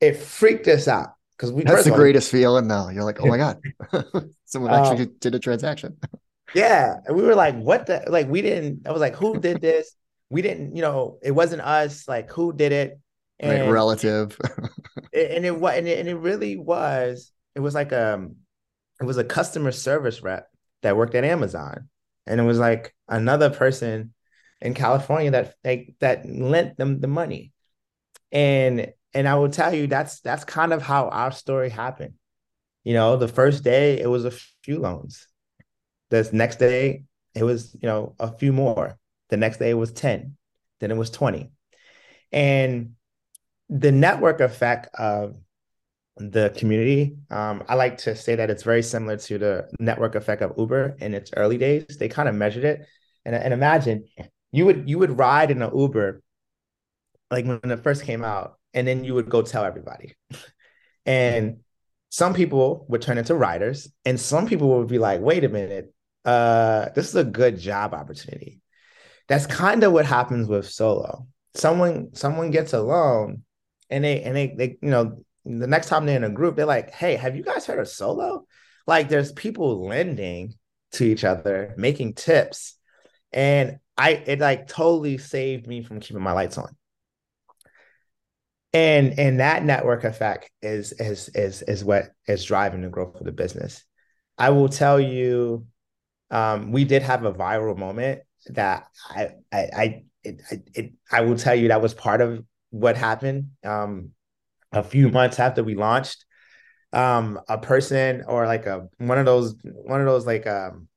it 0.00 0.16
freaked 0.16 0.66
us 0.66 0.88
out 0.88 1.10
because 1.36 1.52
we. 1.52 1.62
That's 1.62 1.84
the 1.84 1.92
greatest 1.92 2.30
feeling 2.32 2.66
now. 2.66 2.88
You're 2.88 3.04
like, 3.04 3.20
oh 3.20 3.26
my 3.26 3.36
god, 3.36 3.60
someone 4.44 4.72
actually 4.72 5.04
um, 5.04 5.16
did 5.20 5.36
a 5.36 5.38
transaction. 5.38 5.96
yeah, 6.54 6.96
and 7.06 7.16
we 7.16 7.22
were 7.22 7.36
like, 7.36 7.54
what 7.56 7.86
the? 7.86 8.02
Like, 8.08 8.28
we 8.28 8.42
didn't. 8.42 8.88
I 8.88 8.92
was 8.92 9.00
like, 9.00 9.14
who 9.14 9.38
did 9.38 9.60
this? 9.60 9.94
We 10.30 10.42
didn't. 10.42 10.74
You 10.74 10.82
know, 10.82 11.18
it 11.22 11.30
wasn't 11.30 11.62
us. 11.62 12.08
Like, 12.08 12.32
who 12.32 12.52
did 12.52 12.72
it? 12.72 12.98
And, 13.38 13.62
right, 13.62 13.70
relative. 13.70 14.36
and 15.14 15.46
it 15.46 15.58
was, 15.58 15.74
and 15.74 15.86
it, 15.86 16.00
and 16.00 16.08
it 16.08 16.16
really 16.16 16.56
was. 16.56 17.30
It 17.54 17.60
was 17.60 17.74
like 17.74 17.92
um 17.92 18.36
it 19.00 19.04
was 19.04 19.18
a 19.18 19.24
customer 19.24 19.72
service 19.72 20.22
rep 20.22 20.48
that 20.82 20.96
worked 20.96 21.14
at 21.14 21.24
Amazon. 21.24 21.88
And 22.26 22.40
it 22.40 22.44
was 22.44 22.58
like 22.58 22.94
another 23.08 23.50
person 23.50 24.12
in 24.60 24.74
California 24.74 25.30
that 25.30 25.54
like 25.64 25.94
that 26.00 26.28
lent 26.28 26.76
them 26.76 27.00
the 27.00 27.08
money. 27.08 27.52
And 28.30 28.92
and 29.14 29.26
I 29.26 29.34
will 29.36 29.48
tell 29.48 29.74
you 29.74 29.86
that's 29.86 30.20
that's 30.20 30.44
kind 30.44 30.72
of 30.72 30.82
how 30.82 31.08
our 31.08 31.32
story 31.32 31.70
happened. 31.70 32.14
You 32.84 32.94
know, 32.94 33.16
the 33.16 33.28
first 33.28 33.64
day 33.64 33.98
it 34.00 34.06
was 34.06 34.24
a 34.24 34.32
few 34.62 34.78
loans. 34.78 35.26
The 36.10 36.28
next 36.32 36.56
day 36.56 37.04
it 37.34 37.42
was, 37.42 37.74
you 37.80 37.88
know, 37.88 38.14
a 38.18 38.30
few 38.36 38.52
more. 38.52 38.98
The 39.30 39.36
next 39.36 39.58
day 39.58 39.70
it 39.70 39.74
was 39.74 39.92
10. 39.92 40.36
Then 40.80 40.90
it 40.90 40.96
was 40.96 41.10
20. 41.10 41.50
And 42.32 42.94
the 43.68 43.92
network 43.92 44.40
effect 44.40 44.94
of 44.94 45.36
the 46.20 46.52
community. 46.56 47.16
Um, 47.30 47.64
I 47.68 47.74
like 47.74 47.98
to 47.98 48.14
say 48.14 48.34
that 48.36 48.50
it's 48.50 48.62
very 48.62 48.82
similar 48.82 49.16
to 49.16 49.38
the 49.38 49.68
network 49.80 50.14
effect 50.14 50.42
of 50.42 50.52
Uber 50.58 50.96
in 51.00 51.14
its 51.14 51.30
early 51.36 51.56
days. 51.56 51.96
They 51.98 52.08
kind 52.08 52.28
of 52.28 52.34
measured 52.34 52.64
it, 52.64 52.86
and, 53.24 53.34
and 53.34 53.54
imagine 53.54 54.04
you 54.52 54.66
would 54.66 54.88
you 54.88 54.98
would 54.98 55.16
ride 55.18 55.50
in 55.50 55.62
an 55.62 55.76
Uber 55.76 56.22
like 57.30 57.46
when 57.46 57.60
it 57.64 57.82
first 57.82 58.04
came 58.04 58.24
out, 58.24 58.58
and 58.74 58.86
then 58.86 59.04
you 59.04 59.14
would 59.14 59.30
go 59.30 59.42
tell 59.42 59.64
everybody, 59.64 60.14
and 61.06 61.60
some 62.10 62.34
people 62.34 62.84
would 62.88 63.02
turn 63.02 63.18
into 63.18 63.34
riders, 63.34 63.88
and 64.04 64.20
some 64.20 64.46
people 64.46 64.68
would 64.78 64.88
be 64.88 64.98
like, 64.98 65.20
"Wait 65.20 65.44
a 65.44 65.48
minute, 65.48 65.94
uh, 66.24 66.90
this 66.94 67.08
is 67.08 67.16
a 67.16 67.24
good 67.24 67.58
job 67.58 67.94
opportunity." 67.94 68.60
That's 69.28 69.46
kind 69.46 69.82
of 69.84 69.92
what 69.92 70.06
happens 70.06 70.48
with 70.48 70.68
solo. 70.68 71.26
Someone 71.54 72.14
someone 72.14 72.50
gets 72.50 72.74
a 72.74 72.82
loan, 72.82 73.42
and 73.88 74.04
they 74.04 74.22
and 74.22 74.36
they 74.36 74.48
they 74.48 74.78
you 74.82 74.90
know 74.90 75.24
the 75.58 75.66
next 75.66 75.88
time 75.88 76.06
they're 76.06 76.16
in 76.16 76.24
a 76.24 76.30
group, 76.30 76.56
they're 76.56 76.66
like, 76.66 76.90
hey, 76.92 77.16
have 77.16 77.36
you 77.36 77.42
guys 77.42 77.66
heard 77.66 77.78
of 77.78 77.88
solo? 77.88 78.46
Like 78.86 79.08
there's 79.08 79.32
people 79.32 79.86
lending 79.86 80.54
to 80.92 81.04
each 81.04 81.24
other, 81.24 81.74
making 81.76 82.14
tips. 82.14 82.74
And 83.32 83.78
I 83.96 84.10
it 84.10 84.40
like 84.40 84.66
totally 84.66 85.18
saved 85.18 85.66
me 85.66 85.82
from 85.82 86.00
keeping 86.00 86.22
my 86.22 86.32
lights 86.32 86.58
on. 86.58 86.76
And 88.72 89.18
and 89.18 89.40
that 89.40 89.64
network 89.64 90.04
effect 90.04 90.50
is 90.62 90.92
is 90.92 91.28
is 91.30 91.62
is 91.62 91.84
what 91.84 92.10
is 92.26 92.44
driving 92.44 92.82
the 92.82 92.88
growth 92.88 93.16
of 93.16 93.24
the 93.24 93.32
business. 93.32 93.84
I 94.38 94.50
will 94.50 94.68
tell 94.68 94.98
you, 94.98 95.66
um, 96.30 96.72
we 96.72 96.84
did 96.84 97.02
have 97.02 97.24
a 97.24 97.32
viral 97.32 97.76
moment 97.76 98.22
that 98.46 98.86
I 99.08 99.30
I 99.52 99.58
I 99.58 100.04
it, 100.22 100.42
it, 100.74 100.92
I 101.10 101.22
will 101.22 101.36
tell 101.36 101.54
you 101.54 101.68
that 101.68 101.82
was 101.82 101.94
part 101.94 102.20
of 102.20 102.44
what 102.70 102.96
happened. 102.96 103.50
Um, 103.64 104.10
a 104.72 104.82
few 104.82 105.08
months 105.08 105.38
after 105.38 105.62
we 105.62 105.74
launched 105.74 106.24
um 106.92 107.40
a 107.48 107.56
person 107.58 108.24
or 108.26 108.46
like 108.46 108.66
a 108.66 108.88
one 108.98 109.18
of 109.18 109.26
those 109.26 109.54
one 109.62 110.00
of 110.00 110.06
those 110.06 110.26
like 110.26 110.46
um 110.46 110.88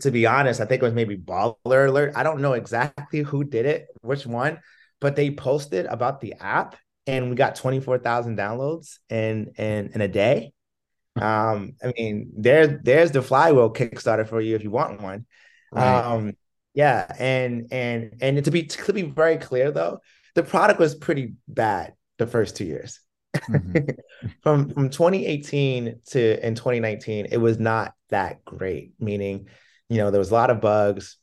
to 0.00 0.10
be 0.10 0.26
honest 0.26 0.60
i 0.60 0.64
think 0.64 0.82
it 0.82 0.84
was 0.84 0.92
maybe 0.92 1.16
baller 1.16 1.88
alert. 1.88 2.12
I 2.14 2.22
don't 2.22 2.40
know 2.40 2.52
exactly 2.52 3.20
who 3.20 3.44
did 3.44 3.64
it 3.64 3.86
which 4.02 4.26
one 4.26 4.58
but 5.00 5.16
they 5.16 5.30
posted 5.30 5.86
about 5.86 6.20
the 6.20 6.34
app 6.40 6.76
and 7.06 7.28
we 7.28 7.36
got 7.36 7.54
24,000 7.54 8.36
downloads 8.38 8.98
in 9.10 9.52
in 9.58 9.90
in 9.94 10.00
a 10.00 10.08
day. 10.08 10.52
Um 11.16 11.74
i 11.82 11.92
mean 11.96 12.32
there 12.36 12.66
there's 12.66 13.12
the 13.12 13.22
flywheel 13.22 13.72
kickstarter 13.72 14.26
for 14.26 14.40
you 14.40 14.56
if 14.56 14.62
you 14.64 14.70
want 14.70 15.00
one. 15.00 15.26
Right. 15.72 16.00
um 16.04 16.32
yeah 16.74 17.06
and 17.18 17.68
and 17.72 18.16
and 18.20 18.44
to 18.44 18.50
be 18.50 18.64
to 18.64 18.92
be 18.92 19.02
very 19.02 19.36
clear 19.38 19.70
though 19.70 20.00
the 20.34 20.42
product 20.42 20.80
was 20.80 20.94
pretty 20.94 21.34
bad 21.46 21.94
the 22.18 22.26
first 22.26 22.56
two 22.56 22.64
years. 22.64 23.00
Mm-hmm. 23.36 23.90
from 24.42 24.70
from 24.70 24.90
2018 24.90 26.00
to 26.08 26.46
in 26.46 26.54
2019, 26.54 27.26
it 27.30 27.36
was 27.36 27.58
not 27.58 27.94
that 28.10 28.44
great. 28.44 28.92
Meaning, 28.98 29.48
you 29.88 29.98
know, 29.98 30.10
there 30.10 30.18
was 30.18 30.30
a 30.30 30.34
lot 30.34 30.50
of 30.50 30.60
bugs. 30.60 31.16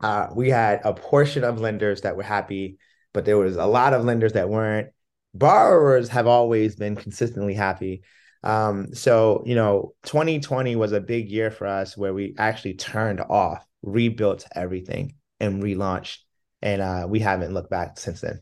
Uh, 0.00 0.28
we 0.34 0.50
had 0.50 0.80
a 0.84 0.92
portion 0.92 1.44
of 1.44 1.60
lenders 1.60 2.02
that 2.02 2.16
were 2.16 2.22
happy, 2.22 2.78
but 3.12 3.24
there 3.24 3.38
was 3.38 3.56
a 3.56 3.66
lot 3.66 3.94
of 3.94 4.04
lenders 4.04 4.32
that 4.32 4.48
weren't. 4.48 4.88
Borrowers 5.34 6.08
have 6.10 6.26
always 6.26 6.76
been 6.76 6.96
consistently 6.96 7.54
happy. 7.54 8.02
Um, 8.42 8.92
so 8.94 9.42
you 9.46 9.54
know, 9.54 9.94
2020 10.04 10.76
was 10.76 10.92
a 10.92 11.00
big 11.00 11.30
year 11.30 11.50
for 11.50 11.66
us 11.66 11.96
where 11.96 12.12
we 12.12 12.34
actually 12.38 12.74
turned 12.74 13.20
off, 13.20 13.64
rebuilt 13.82 14.46
everything, 14.54 15.14
and 15.40 15.62
relaunched, 15.62 16.18
and 16.60 16.82
uh, 16.82 17.06
we 17.08 17.20
haven't 17.20 17.54
looked 17.54 17.70
back 17.70 17.98
since 17.98 18.20
then 18.20 18.40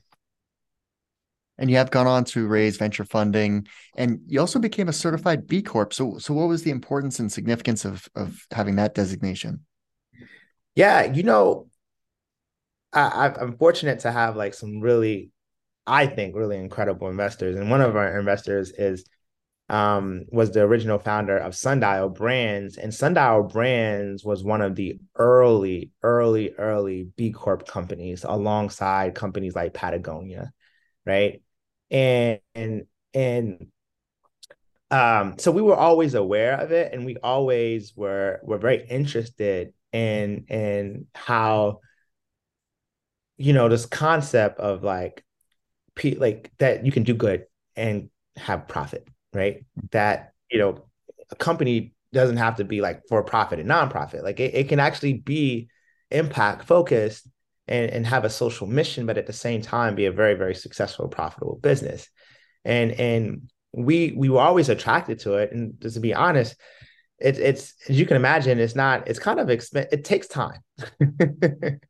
and 1.61 1.71
you 1.71 1.77
have 1.77 1.93
gone 1.93 2.09
on 2.09 2.25
to 2.25 2.49
raise 2.49 2.77
venture 2.77 3.05
funding 3.05 3.65
and 3.97 4.19
you 4.27 4.41
also 4.41 4.59
became 4.59 4.89
a 4.89 4.93
certified 4.93 5.47
b 5.47 5.63
corp 5.63 5.95
so 5.95 6.19
so 6.19 6.35
what 6.35 6.49
was 6.49 6.65
the 6.65 6.71
importance 6.71 7.21
and 7.21 7.31
significance 7.31 7.85
of 7.85 8.09
of 8.17 8.45
having 8.51 8.75
that 8.77 8.95
designation 8.95 9.61
yeah 10.75 11.05
you 11.05 11.23
know 11.23 11.71
I, 12.93 13.33
I'm 13.41 13.57
fortunate 13.57 14.01
to 14.01 14.13
have 14.13 14.37
like 14.37 14.55
some 14.55 14.81
really, 14.81 15.31
I 15.87 16.07
think, 16.07 16.35
really 16.35 16.59
incredible 16.59 17.09
investors, 17.09 17.57
and 17.57 17.71
one 17.71 17.81
of 17.81 17.97
our 17.97 18.19
investors 18.19 18.73
is 18.77 19.05
um, 19.69 20.25
was 20.33 20.51
the 20.51 20.63
original 20.63 20.99
founder 20.99 21.39
of 21.39 21.55
Sundial 21.55 22.09
Brands, 22.09 22.77
and 22.77 22.93
Sundial 22.93 23.45
Brands 23.45 24.25
was 24.25 24.43
one 24.43 24.61
of 24.63 24.75
the 24.75 24.99
early, 25.17 25.93
early, 26.03 26.53
early 26.59 27.09
B 27.17 27.31
Corp 27.31 27.67
companies 27.69 28.25
alongside 28.25 29.15
companies 29.15 29.55
like 29.55 29.75
Patagonia, 29.75 30.53
right? 31.07 31.43
And 31.91 32.41
and 32.55 32.87
and 33.15 33.67
um, 34.91 35.39
so 35.39 35.51
we 35.53 35.63
were 35.63 35.77
always 35.77 36.15
aware 36.15 36.55
of 36.59 36.73
it, 36.73 36.93
and 36.93 37.05
we 37.05 37.17
always 37.17 37.97
were 37.97 38.41
were 38.43 38.59
very 38.59 38.87
interested 38.87 39.73
in 39.93 40.47
in 40.49 41.07
how 41.15 41.81
you 43.37 43.53
know 43.53 43.69
this 43.69 43.87
concept 43.87 44.61
of 44.61 44.83
like 44.83 45.25
like 46.17 46.51
that 46.59 46.87
you 46.87 46.93
can 46.93 47.03
do 47.03 47.15
good 47.15 47.47
and 47.77 48.11
have 48.37 48.69
profit 48.69 49.07
right? 49.33 49.65
That, 49.93 50.33
you 50.51 50.59
know, 50.59 50.85
a 51.31 51.37
company 51.37 51.95
doesn't 52.13 52.39
have 52.39 52.57
to 52.57 52.65
be 52.65 52.81
like 52.81 53.03
for 53.09 53.23
profit 53.23 53.61
and 53.61 53.69
nonprofit. 53.69 54.23
Like 54.23 54.41
it, 54.41 54.55
it 54.55 54.69
can 54.69 54.81
actually 54.81 55.15
be 55.15 55.69
impact 56.11 56.65
focused 56.65 57.29
and, 57.71 57.91
and 57.91 58.07
have 58.07 58.25
a 58.25 58.31
social 58.31 58.67
mission, 58.67 59.07
but 59.07 59.17
at 59.17 59.27
the 59.27 59.33
same 59.33 59.63
time 59.63 59.95
be 59.95 60.07
a 60.07 60.13
very, 60.13 60.35
very 60.35 60.55
successful, 60.55 61.09
profitable 61.09 61.59
business. 61.63 62.09
And 62.65 62.93
and 62.93 63.51
we 63.73 64.13
we 64.17 64.29
were 64.29 64.41
always 64.41 64.69
attracted 64.69 65.21
to 65.21 65.35
it. 65.35 65.53
And 65.53 65.81
just 65.81 65.95
to 65.95 66.01
be 66.01 66.13
honest, 66.13 66.57
it's 67.19 67.39
it's 67.39 67.75
as 67.89 67.99
you 67.99 68.05
can 68.05 68.17
imagine, 68.17 68.59
it's 68.59 68.75
not, 68.75 69.09
it's 69.09 69.21
kind 69.21 69.39
of 69.39 69.49
expensive. 69.49 69.93
It 69.93 70.05
takes 70.05 70.27
time. 70.27 70.59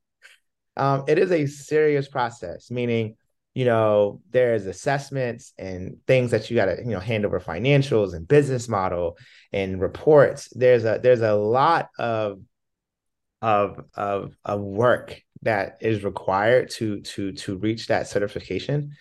um, 0.77 1.05
it 1.09 1.19
is 1.19 1.33
a 1.33 1.47
serious 1.47 2.07
process, 2.07 2.71
meaning 2.71 3.17
you 3.55 3.65
know 3.65 4.21
there's 4.31 4.67
assessments 4.67 5.55
and 5.59 5.97
things 6.07 6.31
that 6.31 6.51
you 6.51 6.57
got 6.57 6.67
to 6.67 6.77
you 6.85 6.91
know 6.91 7.01
hand 7.01 7.25
over 7.25 7.41
financials 7.41 8.15
and 8.15 8.29
business 8.29 8.69
model 8.69 9.19
and 9.53 9.81
reports 9.81 10.49
there's 10.55 10.85
a 10.85 11.01
there's 11.03 11.21
a 11.21 11.35
lot 11.35 11.89
of 11.99 12.41
of 13.43 13.81
of 13.95 14.37
of 14.45 14.61
work 14.61 15.21
that 15.43 15.79
is 15.81 16.05
required 16.05 16.71
to 16.71 17.01
to 17.01 17.33
to 17.33 17.57
reach 17.59 17.87
that 17.89 18.09
certification. 18.09 18.93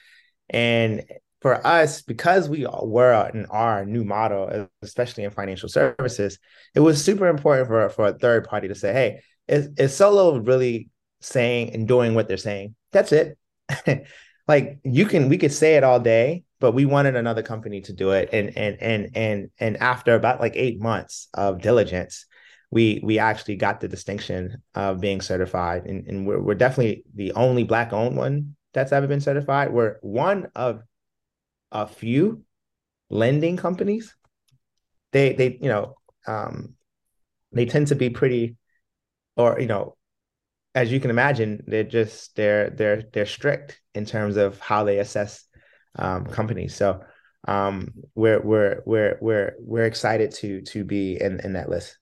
And 0.49 1.03
for 1.41 1.65
us 1.65 2.01
because 2.01 2.49
we 2.49 2.65
were 2.65 3.13
are 3.49 3.79
a 3.79 3.85
new 3.85 4.03
model 4.03 4.67
especially 4.81 5.23
in 5.23 5.31
financial 5.31 5.69
services 5.69 6.37
it 6.75 6.81
was 6.81 7.01
super 7.01 7.27
important 7.29 7.65
for 7.65 7.89
for 7.91 8.07
a 8.07 8.13
third 8.13 8.45
party 8.45 8.67
to 8.67 8.75
say 8.75 8.91
hey 8.91 9.21
is, 9.49 9.69
is 9.77 9.95
solo 9.95 10.37
really 10.37 10.89
saying 11.21 11.73
and 11.73 11.87
doing 11.87 12.15
what 12.15 12.27
they're 12.27 12.37
saying? 12.37 12.75
That's 12.91 13.11
it. 13.11 13.37
Like 14.47 14.79
you 14.83 15.05
can 15.05 15.29
we 15.29 15.37
could 15.37 15.53
say 15.53 15.75
it 15.75 15.83
all 15.83 15.99
day 15.99 16.43
but 16.59 16.71
we 16.71 16.83
wanted 16.83 17.15
another 17.15 17.43
company 17.43 17.81
to 17.81 17.93
do 17.93 18.09
it. 18.09 18.29
And 18.33 18.57
and 18.57 18.81
and 18.81 19.09
and 19.15 19.49
and 19.59 19.77
after 19.77 20.15
about 20.15 20.39
like 20.39 20.53
eight 20.55 20.81
months 20.81 21.27
of 21.35 21.61
diligence 21.61 22.25
we 22.71 22.99
we 23.03 23.19
actually 23.19 23.55
got 23.55 23.79
the 23.79 23.87
distinction 23.87 24.61
of 24.75 25.01
being 25.01 25.21
certified 25.21 25.85
and, 25.85 26.07
and 26.07 26.27
we're, 26.27 26.39
we're 26.39 26.55
definitely 26.55 27.03
the 27.15 27.31
only 27.33 27.63
black 27.63 27.93
owned 27.93 28.15
one 28.15 28.55
that's 28.73 28.91
ever 28.91 29.07
been 29.07 29.21
certified 29.21 29.71
we're 29.71 29.97
one 30.01 30.47
of 30.55 30.81
a 31.71 31.87
few 31.87 32.43
lending 33.09 33.57
companies 33.57 34.15
they 35.11 35.33
they 35.33 35.57
you 35.61 35.69
know 35.69 35.95
um 36.27 36.75
they 37.51 37.65
tend 37.65 37.87
to 37.87 37.95
be 37.95 38.09
pretty 38.09 38.55
or 39.35 39.59
you 39.59 39.67
know 39.67 39.95
as 40.75 40.91
you 40.91 41.01
can 41.01 41.09
imagine, 41.09 41.61
they're 41.67 41.83
just 41.83 42.35
they're 42.37 42.69
they're 42.69 43.03
they're 43.11 43.25
strict 43.25 43.81
in 43.95 44.05
terms 44.05 44.37
of 44.37 44.59
how 44.59 44.85
they 44.85 44.99
assess 44.99 45.45
um, 45.97 46.25
companies. 46.25 46.73
So 46.73 47.01
um, 47.47 47.89
we're 48.15 48.39
we're 48.39 48.81
we're 48.85 49.17
we're 49.19 49.55
we're 49.59 49.85
excited 49.85 50.31
to 50.35 50.61
to 50.61 50.85
be 50.85 51.21
in 51.21 51.41
in 51.41 51.53
that 51.53 51.69
list. 51.69 51.98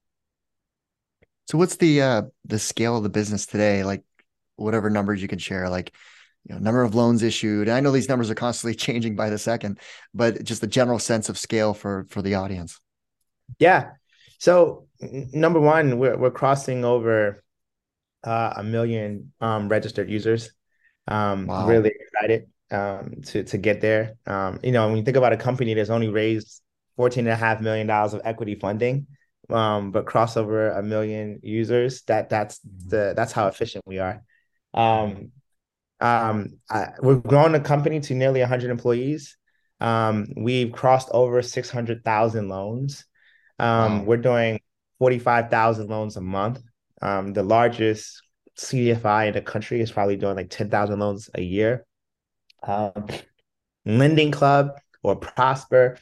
So 1.47 1.57
what's 1.57 1.77
the 1.77 2.01
uh 2.01 2.21
the 2.45 2.59
scale 2.59 2.97
of 2.97 3.03
the 3.03 3.09
business 3.09 3.45
today? 3.45 3.83
Like 3.83 4.03
whatever 4.57 4.89
numbers 4.89 5.21
you 5.21 5.27
can 5.27 5.39
share, 5.39 5.69
like 5.69 5.93
you 6.45 6.55
know, 6.55 6.61
number 6.61 6.83
of 6.83 6.95
loans 6.95 7.23
issued. 7.23 7.69
I 7.69 7.79
know 7.79 7.91
these 7.91 8.09
numbers 8.09 8.29
are 8.29 8.35
constantly 8.35 8.75
changing 8.85 9.15
by 9.15 9.29
the 9.29 9.37
second, 9.37 9.79
but 10.13 10.43
just 10.43 10.61
the 10.61 10.67
general 10.67 10.99
sense 10.99 11.29
of 11.29 11.37
scale 11.37 11.73
for 11.73 12.05
for 12.09 12.21
the 12.21 12.35
audience. 12.35 12.79
Yeah. 13.59 13.91
So 14.39 14.87
number 14.99 15.59
one, 15.59 15.97
we're 15.99 16.17
we're 16.17 16.31
crossing 16.31 16.83
over 16.85 17.43
uh, 18.23 18.53
a 18.57 18.63
million 18.63 19.31
um, 19.39 19.69
registered 19.69 20.09
users. 20.09 20.51
Um, 21.07 21.47
wow. 21.47 21.67
Really 21.67 21.91
excited 21.97 22.49
um, 22.71 23.21
to 23.27 23.43
to 23.43 23.57
get 23.57 23.79
there. 23.79 24.15
Um, 24.25 24.59
you 24.63 24.73
know, 24.73 24.87
when 24.87 24.97
you 24.97 25.03
think 25.03 25.17
about 25.17 25.33
a 25.33 25.37
company 25.37 25.73
that's 25.73 25.89
only 25.89 26.09
raised 26.09 26.61
fourteen 26.97 27.25
and 27.25 27.33
a 27.33 27.37
half 27.37 27.61
million 27.61 27.87
dollars 27.87 28.13
of 28.13 28.21
equity 28.25 28.55
funding, 28.55 29.07
um, 29.49 29.91
but 29.91 30.05
cross 30.05 30.37
over 30.37 30.71
a 30.71 30.83
million 30.83 31.39
users, 31.43 32.01
that 32.03 32.29
that's 32.29 32.59
mm-hmm. 32.59 32.89
the 32.89 33.13
that's 33.15 33.31
how 33.31 33.47
efficient 33.47 33.83
we 33.87 33.99
are. 33.99 34.23
Um, 34.73 35.31
um, 35.99 36.59
I, 36.69 36.89
we're 37.01 37.15
growing 37.15 37.53
the 37.53 37.59
company 37.59 37.99
to 38.01 38.13
nearly 38.13 38.41
100 38.41 38.69
employees. 38.69 39.37
Um, 39.79 40.27
we've 40.35 40.71
crossed 40.71 41.09
over 41.11 41.41
600,000 41.41 42.49
loans. 42.49 43.05
Um, 43.59 43.99
wow. 43.99 44.03
We're 44.05 44.17
doing 44.17 44.59
45,000 44.99 45.89
loans 45.89 46.17
a 46.17 46.21
month. 46.21 46.61
Um, 47.01 47.33
the 47.33 47.43
largest 47.43 48.21
CDFI 48.59 49.27
in 49.27 49.33
the 49.33 49.41
country 49.41 49.81
is 49.81 49.91
probably 49.91 50.17
doing 50.17 50.35
like 50.35 50.49
10,000 50.49 50.99
loans 50.99 51.29
a 51.33 51.41
year. 51.41 51.85
Um, 52.63 53.07
Lending 53.85 54.31
Club 54.31 54.71
or 55.03 55.15
Prosper 55.15 55.97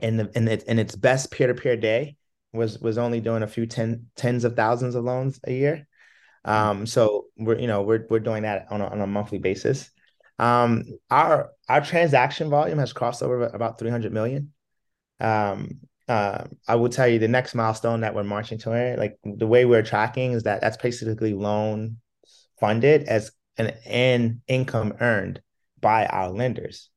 in 0.00 0.16
the 0.16 0.30
in 0.34 0.48
its 0.48 0.64
in 0.64 0.78
its 0.78 0.96
best 0.96 1.30
peer-to-peer 1.30 1.76
day 1.76 2.16
was 2.52 2.78
was 2.78 2.98
only 2.98 3.20
doing 3.20 3.42
a 3.42 3.46
few 3.46 3.66
ten 3.66 4.06
tens 4.16 4.44
of 4.44 4.56
thousands 4.56 4.94
of 4.94 5.04
loans 5.04 5.40
a 5.44 5.52
year. 5.52 5.86
Um, 6.44 6.86
so 6.86 7.26
we're 7.36 7.58
you 7.58 7.66
know 7.66 7.82
we're 7.82 8.06
we're 8.10 8.20
doing 8.20 8.42
that 8.42 8.66
on 8.70 8.80
a, 8.80 8.86
on 8.86 9.00
a 9.00 9.06
monthly 9.06 9.38
basis. 9.38 9.90
Um, 10.38 10.84
our 11.10 11.50
our 11.68 11.80
transaction 11.84 12.50
volume 12.50 12.78
has 12.78 12.92
crossed 12.92 13.22
over 13.22 13.44
about 13.44 13.78
300 13.78 14.12
million. 14.12 14.52
Um, 15.20 15.80
uh, 16.08 16.44
I 16.66 16.74
will 16.74 16.88
tell 16.88 17.06
you 17.06 17.18
the 17.18 17.28
next 17.28 17.54
milestone 17.54 18.00
that 18.00 18.14
we're 18.14 18.24
marching 18.24 18.58
toward, 18.58 18.98
like 18.98 19.18
the 19.24 19.46
way 19.46 19.64
we're 19.64 19.82
tracking 19.82 20.32
is 20.32 20.42
that 20.42 20.60
that's 20.60 20.76
basically 20.76 21.32
loan 21.32 21.98
funded 22.58 23.04
as 23.04 23.32
an, 23.56 23.72
an 23.86 24.42
income 24.48 24.94
earned 25.00 25.40
by 25.80 26.06
our 26.06 26.30
lenders. 26.30 26.90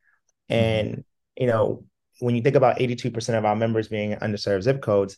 Mm-hmm. 0.49 0.61
And, 0.61 1.03
you 1.37 1.47
know, 1.47 1.85
when 2.19 2.35
you 2.35 2.41
think 2.41 2.55
about 2.55 2.79
82% 2.79 3.37
of 3.37 3.45
our 3.45 3.55
members 3.55 3.87
being 3.87 4.15
underserved 4.15 4.63
zip 4.63 4.81
codes, 4.81 5.17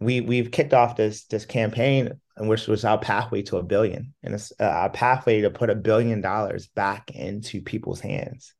we 0.00 0.20
we've 0.20 0.50
kicked 0.50 0.74
off 0.74 0.96
this 0.96 1.24
this 1.26 1.46
campaign 1.46 2.20
which 2.38 2.66
was 2.66 2.84
our 2.84 2.98
pathway 2.98 3.40
to 3.40 3.56
a 3.56 3.62
billion 3.62 4.12
and 4.22 4.34
it's 4.34 4.52
uh, 4.60 4.64
our 4.64 4.90
pathway 4.90 5.40
to 5.40 5.50
put 5.50 5.70
a 5.70 5.74
billion 5.74 6.20
dollars 6.20 6.66
back 6.66 7.10
into 7.12 7.62
people's 7.62 8.00
hands 8.00 8.54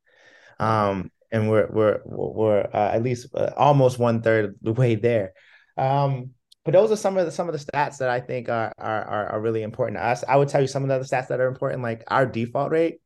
um, 0.59 1.11
and 1.31 1.51
we're 1.51 1.69
we're 1.71 2.01
we're 2.05 2.61
uh, 2.73 2.91
at 2.93 3.03
least 3.03 3.29
uh, 3.35 3.51
almost 3.57 3.99
one 3.99 4.23
third 4.23 4.57
the 4.63 4.73
way 4.73 4.95
there. 4.95 5.33
Um, 5.77 6.31
but 6.65 6.73
those 6.73 6.91
are 6.91 6.97
some 6.97 7.17
of 7.17 7.27
the 7.27 7.33
some 7.33 7.49
of 7.49 7.53
the 7.53 7.65
stats 7.65 7.99
that 7.99 8.09
I 8.09 8.21
think 8.21 8.49
are, 8.49 8.73
are 8.79 9.29
are 9.29 9.41
really 9.41 9.63
important 9.63 9.99
to 9.99 10.05
us. 10.05 10.25
I 10.27 10.37
would 10.37 10.49
tell 10.49 10.61
you 10.61 10.67
some 10.67 10.83
of 10.83 10.89
the 10.89 10.95
other 10.95 11.05
stats 11.05 11.29
that 11.29 11.41
are 11.41 11.49
important, 11.49 11.83
like 11.83 12.05
our 12.09 12.27
default 12.27 12.71
rate 12.71 13.01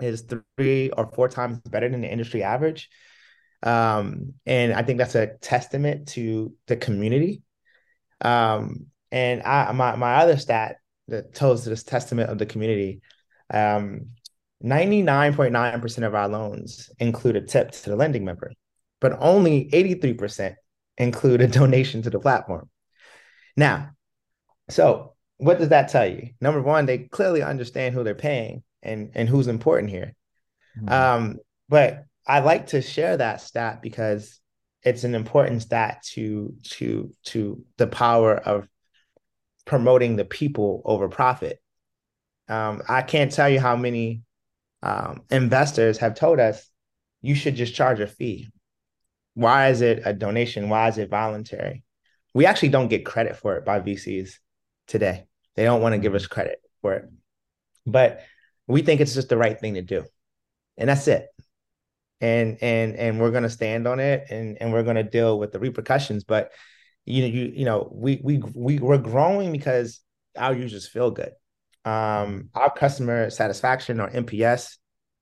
is 0.00 0.26
three 0.58 0.90
or 0.90 1.10
four 1.12 1.28
times 1.28 1.58
better 1.60 1.88
than 1.88 2.02
the 2.02 2.10
industry 2.10 2.42
average. 2.42 2.90
Um, 3.62 4.34
and 4.44 4.74
I 4.74 4.82
think 4.82 4.98
that's 4.98 5.14
a 5.14 5.38
testament 5.40 6.08
to 6.08 6.52
the 6.66 6.76
community. 6.76 7.42
Um, 8.20 8.86
and 9.12 9.42
I 9.42 9.72
my 9.72 9.96
my 9.96 10.16
other 10.16 10.36
stat 10.36 10.76
that 11.08 11.34
tells 11.34 11.64
this 11.64 11.82
testament 11.82 12.30
of 12.30 12.38
the 12.38 12.46
community 12.46 13.00
um, 13.52 14.08
99.9% 14.64 16.06
of 16.06 16.14
our 16.14 16.28
loans 16.28 16.90
include 16.98 17.36
a 17.36 17.40
tip 17.40 17.70
to 17.70 17.90
the 17.90 17.96
lending 17.96 18.24
member, 18.24 18.52
but 19.00 19.16
only 19.20 19.68
83% 19.70 20.54
include 20.98 21.40
a 21.40 21.46
donation 21.46 22.02
to 22.02 22.10
the 22.10 22.18
platform. 22.18 22.68
Now, 23.56 23.90
so 24.68 25.14
what 25.38 25.58
does 25.58 25.68
that 25.68 25.88
tell 25.88 26.06
you? 26.06 26.30
Number 26.40 26.62
one, 26.62 26.86
they 26.86 26.98
clearly 26.98 27.42
understand 27.42 27.94
who 27.94 28.02
they're 28.02 28.14
paying 28.14 28.62
and, 28.82 29.10
and 29.14 29.28
who's 29.28 29.46
important 29.46 29.90
here. 29.90 30.14
Mm-hmm. 30.78 30.88
Um, 30.92 31.36
but 31.68 32.04
I 32.26 32.40
like 32.40 32.68
to 32.68 32.82
share 32.82 33.16
that 33.16 33.40
stat 33.40 33.82
because 33.82 34.40
it's 34.86 35.02
an 35.02 35.16
important 35.16 35.62
stat 35.62 36.02
to 36.14 36.54
to 36.62 37.12
to 37.24 37.64
the 37.76 37.88
power 37.88 38.36
of 38.36 38.68
promoting 39.64 40.14
the 40.14 40.24
people 40.24 40.80
over 40.84 41.08
profit. 41.08 41.60
Um, 42.48 42.82
I 42.88 43.02
can't 43.02 43.32
tell 43.32 43.48
you 43.48 43.58
how 43.58 43.74
many 43.74 44.22
um, 44.84 45.22
investors 45.28 45.98
have 45.98 46.14
told 46.14 46.38
us 46.38 46.70
you 47.20 47.34
should 47.34 47.56
just 47.56 47.74
charge 47.74 47.98
a 47.98 48.06
fee. 48.06 48.48
Why 49.34 49.70
is 49.70 49.80
it 49.80 50.02
a 50.04 50.12
donation? 50.12 50.68
Why 50.68 50.88
is 50.88 50.98
it 50.98 51.10
voluntary? 51.10 51.82
We 52.32 52.46
actually 52.46 52.68
don't 52.68 52.88
get 52.88 53.04
credit 53.04 53.36
for 53.36 53.56
it 53.56 53.64
by 53.64 53.80
VCs 53.80 54.34
today. 54.86 55.26
They 55.56 55.64
don't 55.64 55.82
want 55.82 55.94
to 55.94 55.98
give 55.98 56.14
us 56.14 56.28
credit 56.28 56.60
for 56.80 56.94
it. 56.94 57.10
but 57.84 58.22
we 58.68 58.82
think 58.82 59.00
it's 59.00 59.14
just 59.14 59.28
the 59.28 59.36
right 59.36 59.58
thing 59.58 59.74
to 59.74 59.82
do, 59.82 60.04
and 60.76 60.88
that's 60.88 61.08
it. 61.08 61.26
And 62.20 62.56
and 62.62 62.96
and 62.96 63.20
we're 63.20 63.30
gonna 63.30 63.50
stand 63.50 63.86
on 63.86 64.00
it, 64.00 64.26
and 64.30 64.56
and 64.60 64.72
we're 64.72 64.82
gonna 64.82 65.02
deal 65.02 65.38
with 65.38 65.52
the 65.52 65.58
repercussions. 65.58 66.24
But 66.24 66.50
you 67.04 67.22
know, 67.22 67.28
you 67.28 67.52
you 67.54 67.64
know, 67.64 67.90
we 67.92 68.20
we 68.22 68.38
we 68.54 68.78
we're 68.78 68.98
growing 68.98 69.52
because 69.52 70.00
our 70.36 70.54
users 70.54 70.88
feel 70.88 71.10
good. 71.10 71.32
Um, 71.84 72.50
our 72.54 72.72
customer 72.72 73.30
satisfaction 73.30 74.00
or 74.00 74.08
NPS 74.08 74.76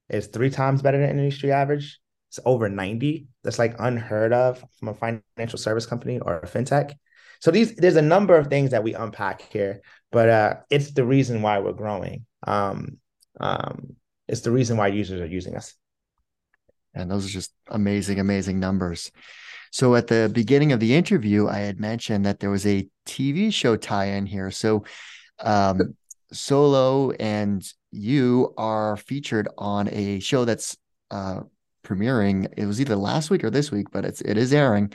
is 0.09 0.28
three 0.28 0.51
times 0.51 0.82
better 0.82 0.99
than 0.99 1.18
industry 1.18 1.53
average. 1.53 2.01
It's 2.30 2.40
over 2.45 2.68
90. 2.68 3.26
That's 3.42 3.59
like 3.59 3.76
unheard 3.78 4.32
of 4.32 4.64
from 4.78 4.88
a 4.88 4.95
financial 4.95 5.59
service 5.59 5.86
company 5.86 6.18
or 6.18 6.38
a 6.38 6.47
fintech. 6.47 6.95
So 7.40 7.51
these 7.51 7.76
there's 7.76 7.97
a 7.97 8.03
number 8.03 8.36
of 8.36 8.47
things 8.47 8.70
that 8.70 8.82
we 8.82 8.95
unpack 8.95 9.42
here, 9.53 9.82
but 10.11 10.28
uh, 10.28 10.55
it's 10.70 10.92
the 10.92 11.05
reason 11.05 11.42
why 11.42 11.59
we're 11.59 11.72
growing. 11.72 12.24
Um, 12.47 12.99
um, 13.38 13.97
it's 14.26 14.40
the 14.40 14.51
reason 14.51 14.76
why 14.78 14.88
users 14.88 15.20
are 15.20 15.26
using 15.26 15.55
us. 15.55 15.74
And 16.95 17.11
those 17.11 17.26
are 17.26 17.30
just 17.30 17.53
amazing, 17.68 18.20
amazing 18.20 18.61
numbers. 18.61 19.11
So 19.70 19.97
at 19.97 20.07
the 20.07 20.30
beginning 20.32 20.72
of 20.72 20.80
the 20.80 20.95
interview, 20.95 21.49
I 21.49 21.59
had 21.59 21.80
mentioned 21.80 22.24
that 22.26 22.38
there 22.38 22.51
was 22.51 22.64
a 22.64 22.88
TV 23.07 23.53
show 23.53 23.76
tie-in 23.76 24.26
here. 24.26 24.51
So 24.51 24.84
um, 25.40 25.97
Solo 26.32 27.11
and 27.12 27.66
you 27.90 28.55
are 28.57 28.97
featured 28.97 29.49
on 29.59 29.88
a 29.90 30.20
show 30.20 30.45
that's 30.45 30.76
uh, 31.11 31.40
premiering. 31.84 32.53
It 32.57 32.66
was 32.66 32.80
either 32.80 32.97
last 32.97 33.30
week 33.30 33.45
or 33.45 33.51
this 33.51 33.70
week, 33.70 33.88
but 33.92 34.05
it's 34.05 34.20
it 34.20 34.36
is 34.36 34.53
airing 34.53 34.92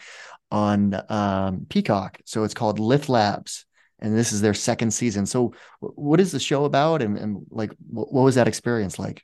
on 0.52 1.02
um, 1.10 1.66
Peacock. 1.70 2.20
So 2.26 2.44
it's 2.44 2.54
called 2.54 2.80
Lift 2.80 3.10
Labs, 3.10 3.66
and 4.00 4.18
this 4.18 4.32
is 4.32 4.42
their 4.42 4.54
second 4.54 4.92
season. 4.92 5.26
So 5.26 5.54
what 5.80 6.20
is 6.20 6.32
the 6.32 6.40
show 6.40 6.66
about, 6.66 7.02
and, 7.02 7.18
and 7.18 7.46
like 7.50 7.72
what 7.90 8.12
was 8.24 8.36
that 8.36 8.48
experience 8.48 9.00
like? 9.00 9.24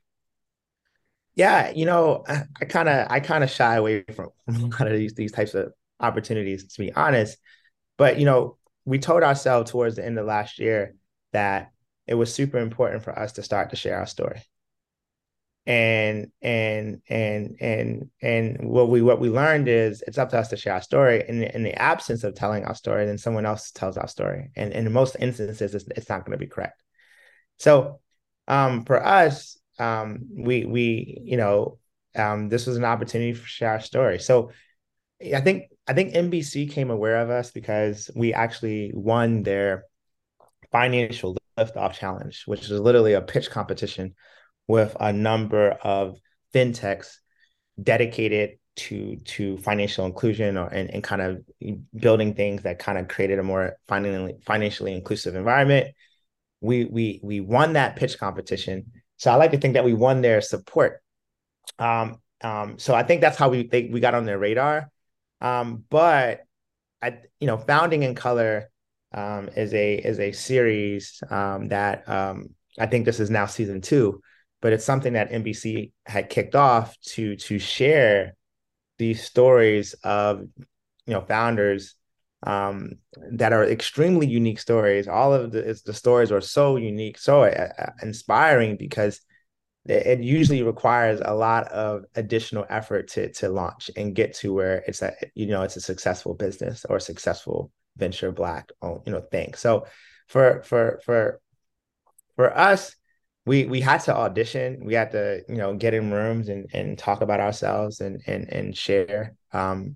Yeah, 1.36 1.71
you 1.71 1.86
know, 1.86 2.23
I 2.27 2.65
kind 2.65 2.88
of 2.88 3.07
I 3.09 3.19
kind 3.19 3.43
of 3.43 3.49
shy 3.49 3.75
away 3.75 4.03
from 4.03 4.29
a 4.47 4.51
lot 4.51 4.88
of 4.88 4.93
these 4.93 5.13
these 5.13 5.31
types 5.31 5.53
of 5.53 5.73
opportunities, 5.99 6.73
to 6.73 6.79
be 6.79 6.93
honest. 6.93 7.38
But 7.97 8.19
you 8.19 8.25
know, 8.25 8.57
we 8.86 8.99
told 8.99 9.23
ourselves 9.23 9.71
towards 9.71 9.95
the 9.95 10.05
end 10.05 10.17
of 10.17 10.25
last 10.25 10.59
year 10.59 10.95
that 11.33 11.71
it 12.07 12.13
was 12.15 12.33
super 12.33 12.59
important 12.59 13.03
for 13.03 13.17
us 13.17 13.33
to 13.33 13.43
start 13.43 13.71
to 13.71 13.75
share 13.75 13.99
our 13.99 14.05
story. 14.05 14.41
And 15.67 16.31
and 16.43 17.01
and 17.09 17.55
and 17.59 18.09
and 18.21 18.69
what 18.69 18.89
we 18.89 19.01
what 19.01 19.19
we 19.19 19.29
learned 19.29 19.67
is 19.67 20.03
it's 20.05 20.19
up 20.19 20.29
to 20.29 20.38
us 20.38 20.49
to 20.49 20.57
share 20.57 20.73
our 20.75 20.81
story. 20.81 21.27
And 21.27 21.43
in 21.43 21.63
the 21.63 21.73
absence 21.73 22.23
of 22.23 22.36
telling 22.36 22.63
our 22.65 22.75
story 22.75 23.05
then 23.07 23.17
someone 23.17 23.45
else 23.47 23.71
tells 23.71 23.97
our 23.97 24.07
story. 24.07 24.51
And, 24.55 24.71
and 24.73 24.86
in 24.86 24.93
most 24.93 25.17
instances 25.19 25.73
it's, 25.73 25.86
it's 25.97 26.09
not 26.09 26.23
going 26.23 26.38
to 26.38 26.43
be 26.43 26.49
correct. 26.49 26.81
So 27.57 27.99
um, 28.47 28.86
for 28.86 29.03
us 29.03 29.57
um, 29.80 30.19
we 30.32 30.65
we 30.65 31.21
you 31.23 31.38
know 31.38 31.78
um, 32.15 32.49
this 32.49 32.65
was 32.65 32.78
an 32.78 32.86
opportunity 32.86 33.34
for 33.34 33.47
share 33.47 33.71
our 33.71 33.80
story 33.80 34.19
so 34.19 34.51
i 35.34 35.41
think 35.41 35.63
i 35.88 35.93
think 35.93 36.13
nbc 36.13 36.71
came 36.71 36.89
aware 36.89 37.17
of 37.17 37.30
us 37.30 37.51
because 37.51 38.09
we 38.15 38.34
actually 38.34 38.91
won 38.93 39.43
their 39.43 39.86
financial 40.71 41.38
lift 41.57 41.78
off 41.78 41.97
challenge 41.97 42.43
which 42.45 42.69
is 42.69 42.80
literally 42.80 43.13
a 43.13 43.21
pitch 43.21 43.49
competition 43.49 44.13
with 44.67 44.95
a 44.99 45.13
number 45.13 45.71
of 45.71 46.17
fintechs 46.53 47.17
dedicated 47.82 48.57
to 48.76 49.15
to 49.17 49.57
financial 49.57 50.05
inclusion 50.05 50.57
or 50.57 50.67
and, 50.67 50.89
and 50.91 51.03
kind 51.03 51.21
of 51.21 51.41
building 51.95 52.34
things 52.34 52.63
that 52.63 52.80
kind 52.80 52.97
of 52.97 53.07
created 53.07 53.39
a 53.39 53.43
more 53.43 53.78
financially 53.88 54.36
financially 54.45 54.93
inclusive 54.93 55.36
environment. 55.36 55.93
We 56.61 56.86
we 56.86 57.19
we 57.23 57.39
won 57.39 57.73
that 57.73 57.95
pitch 57.95 58.17
competition. 58.17 58.91
So 59.18 59.32
I 59.32 59.36
like 59.36 59.51
to 59.51 59.57
think 59.57 59.74
that 59.76 59.86
we 59.86 59.93
won 59.93 60.22
their 60.22 60.41
support. 60.41 61.01
Um, 61.80 62.22
um, 62.41 62.78
so 62.78 62.93
I 62.93 63.03
think 63.03 63.22
that's 63.22 63.38
how 63.38 63.49
we 63.49 63.68
they, 63.68 63.86
we 63.86 63.99
got 63.99 64.16
on 64.16 64.26
their 64.26 64.38
radar. 64.38 64.89
Um, 65.41 65.84
but 65.89 66.41
I 67.01 67.20
you 67.39 67.47
know 67.47 67.57
founding 67.57 68.03
in 68.03 68.16
color 68.16 68.70
um, 69.13 69.49
is 69.55 69.74
a 69.74 69.95
is 69.95 70.20
a 70.20 70.32
series 70.32 71.22
um, 71.30 71.70
that 71.70 72.07
um, 72.09 72.49
I 72.78 72.86
think 72.86 73.05
this 73.05 73.20
is 73.20 73.30
now 73.30 73.45
season 73.45 73.82
two 73.82 74.22
but 74.66 74.74
it's 74.74 74.84
something 74.84 75.13
that 75.13 75.30
NBC 75.30 75.91
had 76.07 76.28
kicked 76.28 76.55
off 76.55 76.99
to 77.09 77.36
to 77.36 77.59
share 77.59 78.36
these 78.97 79.24
stories 79.24 79.93
of 80.03 80.41
you 81.05 81.13
know 81.13 81.22
founders 81.22 81.93
um, 82.46 82.93
that 83.32 83.54
are 83.54 83.66
extremely 83.66 84.28
unique 84.28 84.60
stories. 84.60 85.08
All 85.08 85.34
of 85.34 85.52
the 85.52 85.80
the 85.86 85.93
stories 85.93 86.32
are 86.32 86.41
so 86.41 86.78
unique, 86.78 87.18
so 87.18 87.43
uh, 87.43 87.70
uh 87.78 87.91
inspiring 88.02 88.78
because 88.78 89.22
it 89.88 90.20
usually 90.20 90.64
requires 90.64 91.22
a 91.24 91.36
lot 91.36 91.68
of 91.68 92.06
additional 92.16 92.66
effort 92.70 93.08
to 93.10 93.32
to 93.34 93.50
launch 93.50 93.91
and 93.96 94.16
get 94.16 94.34
to 94.36 94.54
where 94.54 94.84
it's 94.88 95.02
a 95.02 95.14
you 95.36 95.48
know 95.48 95.64
it's 95.64 95.76
a 95.76 95.82
successful 95.82 96.34
business 96.34 96.86
or 96.89 97.00
successful 97.00 97.72
venture 97.98 98.32
black 98.32 98.72
you 98.84 99.12
know 99.12 99.22
thing. 99.32 99.54
So 99.54 99.86
for 100.28 100.64
for 100.64 101.00
for 101.06 101.39
for 102.36 102.58
us 102.58 102.96
we 103.46 103.66
we 103.66 103.80
had 103.80 104.00
to 104.02 104.16
audition. 104.16 104.84
We 104.84 104.96
had 104.96 105.12
to, 105.12 105.43
you 105.48 105.56
know, 105.56 105.76
get 105.76 105.93
in 105.93 106.12
rooms 106.12 106.50
and 106.50 106.68
and 106.74 106.98
talk 106.98 107.22
about 107.22 107.39
ourselves 107.39 108.02
and 108.02 108.22
and 108.26 108.52
and 108.52 108.76
share 108.76 109.36
um, 109.54 109.96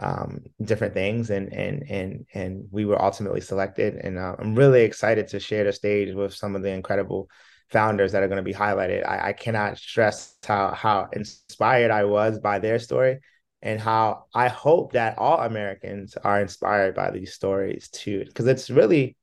um, 0.00 0.40
different 0.62 0.94
things. 0.94 1.30
And 1.30 1.52
and 1.52 1.84
and 1.88 2.26
and 2.34 2.64
we 2.70 2.84
were 2.84 3.00
ultimately 3.00 3.40
selected. 3.40 3.94
And 3.96 4.18
uh, 4.18 4.36
I'm 4.38 4.54
really 4.54 4.82
excited 4.82 5.28
to 5.28 5.40
share 5.40 5.64
the 5.64 5.72
stage 5.72 6.14
with 6.14 6.34
some 6.34 6.56
of 6.56 6.62
the 6.62 6.70
incredible 6.70 7.28
founders 7.70 8.12
that 8.12 8.22
are 8.22 8.28
going 8.28 8.36
to 8.36 8.42
be 8.42 8.54
highlighted. 8.54 9.06
I, 9.06 9.28
I 9.28 9.32
cannot 9.32 9.78
stress 9.78 10.36
how 10.44 10.72
how 10.74 11.08
inspired 11.12 11.90
I 11.90 12.04
was 12.04 12.40
by 12.40 12.58
their 12.58 12.78
story 12.78 13.20
and 13.62 13.78
how 13.78 14.24
I 14.34 14.48
hope 14.48 14.94
that 14.94 15.18
all 15.18 15.38
Americans 15.40 16.16
are 16.16 16.40
inspired 16.40 16.94
by 16.94 17.10
these 17.10 17.34
stories 17.34 17.88
too, 17.90 18.24
because 18.24 18.46
it's 18.46 18.70
really 18.70 19.16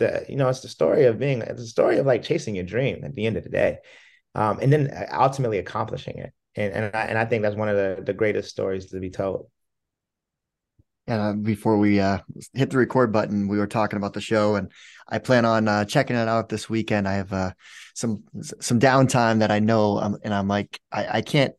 the 0.00 0.24
you 0.28 0.36
know 0.36 0.48
it's 0.48 0.60
the 0.60 0.68
story 0.68 1.04
of 1.04 1.18
being 1.20 1.42
it's 1.42 1.60
the 1.60 1.66
story 1.66 1.98
of 1.98 2.06
like 2.06 2.24
chasing 2.24 2.56
your 2.56 2.64
dream 2.64 3.04
at 3.04 3.14
the 3.14 3.26
end 3.26 3.36
of 3.36 3.44
the 3.44 3.50
day 3.50 3.78
um, 4.34 4.58
and 4.60 4.72
then 4.72 4.88
uh, 4.88 5.06
ultimately 5.12 5.58
accomplishing 5.58 6.18
it 6.18 6.32
and 6.56 6.72
and 6.72 6.96
I, 6.96 7.02
and 7.02 7.18
I 7.18 7.24
think 7.26 7.42
that's 7.42 7.54
one 7.54 7.68
of 7.68 7.76
the 7.76 8.02
the 8.02 8.14
greatest 8.14 8.50
stories 8.50 8.86
to 8.86 8.98
be 8.98 9.10
told 9.10 9.46
uh, 11.08 11.32
before 11.32 11.78
we 11.78 12.00
uh, 12.00 12.18
hit 12.54 12.70
the 12.70 12.78
record 12.78 13.12
button, 13.12 13.48
we 13.48 13.58
were 13.58 13.66
talking 13.66 13.96
about 13.96 14.12
the 14.12 14.20
show, 14.20 14.56
and 14.56 14.70
I 15.08 15.18
plan 15.18 15.44
on 15.44 15.68
uh, 15.68 15.84
checking 15.84 16.16
it 16.16 16.28
out 16.28 16.48
this 16.48 16.68
weekend. 16.68 17.08
I 17.08 17.14
have 17.14 17.32
uh, 17.32 17.52
some 17.94 18.24
some 18.60 18.78
downtime 18.78 19.40
that 19.40 19.50
I 19.50 19.58
know, 19.58 19.98
um, 19.98 20.18
and 20.22 20.32
I'm 20.32 20.48
like, 20.48 20.80
I, 20.92 21.18
I 21.18 21.22
can't 21.22 21.54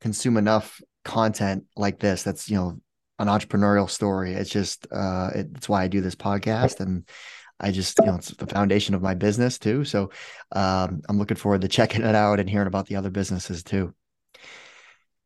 consume 0.00 0.36
enough 0.36 0.80
content 1.04 1.64
like 1.76 1.98
this. 1.98 2.22
That's 2.22 2.48
you 2.48 2.56
know 2.56 2.80
an 3.18 3.28
entrepreneurial 3.28 3.90
story. 3.90 4.32
It's 4.34 4.50
just 4.50 4.86
uh, 4.90 5.30
it's 5.34 5.68
why 5.68 5.82
I 5.82 5.88
do 5.88 6.00
this 6.00 6.16
podcast, 6.16 6.80
and 6.80 7.08
I 7.60 7.70
just, 7.70 7.98
you 8.00 8.06
know, 8.06 8.16
it's 8.16 8.30
the 8.30 8.46
foundation 8.46 8.94
of 8.94 9.02
my 9.02 9.14
business 9.14 9.58
too. 9.58 9.84
So 9.84 10.10
um, 10.52 11.02
I'm 11.08 11.18
looking 11.18 11.36
forward 11.36 11.60
to 11.62 11.68
checking 11.68 12.02
it 12.02 12.14
out 12.14 12.40
and 12.40 12.50
hearing 12.50 12.66
about 12.66 12.86
the 12.86 12.96
other 12.96 13.10
businesses 13.10 13.62
too. 13.62 13.94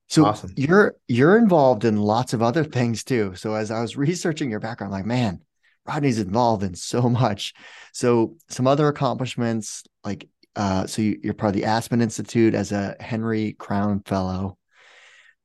So 0.08 0.24
awesome. 0.24 0.52
you're 0.56 0.96
you're 1.06 1.36
involved 1.36 1.84
in 1.84 1.96
lots 1.96 2.32
of 2.32 2.42
other 2.42 2.64
things 2.64 3.04
too. 3.04 3.34
So 3.34 3.54
as 3.54 3.70
I 3.70 3.80
was 3.80 3.96
researching 3.96 4.50
your 4.50 4.60
background, 4.60 4.94
I'm 4.94 5.00
like, 5.00 5.06
man, 5.06 5.40
Rodney's 5.86 6.18
involved 6.18 6.62
in 6.62 6.74
so 6.74 7.02
much. 7.08 7.54
So 7.92 8.36
some 8.48 8.66
other 8.66 8.88
accomplishments, 8.88 9.84
like 10.04 10.28
uh, 10.56 10.86
so 10.86 11.02
you, 11.02 11.20
you're 11.22 11.34
part 11.34 11.54
of 11.54 11.60
the 11.60 11.66
Aspen 11.66 12.00
Institute 12.00 12.54
as 12.54 12.72
a 12.72 12.96
Henry 13.00 13.52
Crown 13.52 14.00
Fellow. 14.00 14.58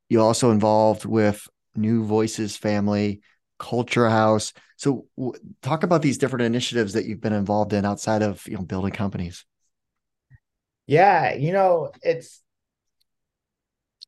You 0.10 0.22
also 0.22 0.52
involved 0.52 1.06
with 1.06 1.48
New 1.76 2.04
Voices 2.04 2.58
Family, 2.58 3.22
Culture 3.60 4.10
House. 4.10 4.54
So, 4.78 5.06
w- 5.18 5.34
talk 5.62 5.84
about 5.84 6.02
these 6.02 6.18
different 6.18 6.46
initiatives 6.46 6.94
that 6.94 7.06
you've 7.06 7.22
been 7.22 7.34
involved 7.34 7.74
in 7.74 7.86
outside 7.86 8.22
of 8.22 8.46
you 8.48 8.56
know 8.56 8.64
building 8.64 8.92
companies. 8.92 9.46
Yeah, 10.88 11.34
you 11.34 11.54
know, 11.54 11.92
it's 12.02 12.43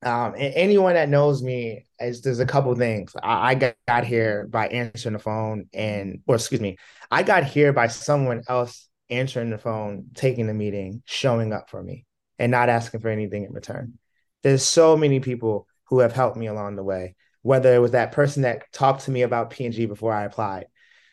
um, 0.04 0.34
anyone 0.38 0.96
that 0.96 1.10
knows 1.10 1.42
me, 1.42 1.86
is 2.00 2.22
there's 2.22 2.40
a 2.40 2.46
couple 2.46 2.76
things. 2.76 3.14
I, 3.22 3.52
I 3.52 3.56
got, 3.56 3.76
got 3.88 4.06
here 4.06 4.48
by 4.50 4.68
answering 4.68 5.14
the 5.14 5.20
phone, 5.20 5.68
and 5.74 6.22
or 6.28 6.36
excuse 6.36 6.62
me, 6.62 6.78
I 7.10 7.24
got 7.24 7.44
here 7.44 7.74
by 7.74 7.88
someone 7.88 8.44
else 8.48 8.88
answering 9.10 9.50
the 9.50 9.58
phone, 9.58 10.08
taking 10.14 10.48
the 10.48 10.54
meeting, 10.54 11.04
showing 11.06 11.54
up 11.54 11.70
for 11.70 11.82
me, 11.82 12.06
and 12.40 12.52
not 12.52 12.70
asking 12.70 13.00
for 13.00 13.10
anything 13.10 13.44
in 13.44 13.54
return. 13.54 13.98
There's 14.44 14.64
so 14.64 14.98
many 14.98 15.20
people 15.20 15.68
who 15.86 16.00
have 16.00 16.14
helped 16.14 16.38
me 16.38 16.48
along 16.48 16.76
the 16.76 16.84
way 16.84 17.16
whether 17.46 17.76
it 17.76 17.78
was 17.78 17.92
that 17.92 18.12
person 18.12 18.42
that 18.42 18.64
talked 18.74 19.06
to 19.06 19.12
me 19.12 19.22
about 19.22 19.52
P&G 19.52 19.86
before 19.86 20.12
I 20.12 20.24
applied, 20.24 20.66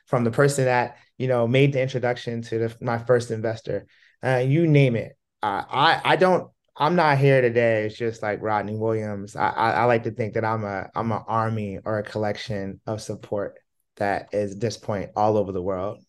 from 0.06 0.24
the 0.24 0.30
person 0.30 0.64
that 0.64 0.96
you 1.18 1.28
know 1.28 1.46
made 1.46 1.74
the 1.74 1.82
introduction 1.82 2.40
to 2.40 2.58
the, 2.58 2.76
my 2.80 2.96
first 2.96 3.30
investor, 3.30 3.84
uh, 4.24 4.38
you 4.38 4.66
name 4.66 4.96
it. 4.96 5.14
Uh, 5.42 5.62
I 5.70 6.00
I 6.02 6.16
don't. 6.16 6.50
I'm 6.82 6.96
not 6.96 7.18
here 7.18 7.40
today. 7.40 7.84
It's 7.84 7.96
just 7.96 8.24
like 8.24 8.42
Rodney 8.42 8.74
Williams. 8.74 9.36
I, 9.36 9.50
I, 9.50 9.70
I 9.70 9.84
like 9.84 10.02
to 10.02 10.10
think 10.10 10.34
that 10.34 10.44
I'm 10.44 10.64
a 10.64 10.90
I'm 10.96 11.12
an 11.12 11.22
army 11.28 11.78
or 11.84 12.00
a 12.00 12.02
collection 12.02 12.80
of 12.88 13.00
support 13.00 13.56
that 13.98 14.30
is 14.34 14.54
at 14.54 14.60
this 14.60 14.78
point 14.78 15.10
all 15.14 15.36
over 15.36 15.52
the 15.52 15.62
world, 15.62 16.00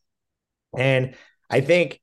and 0.76 1.14
I 1.48 1.62
think 1.62 2.02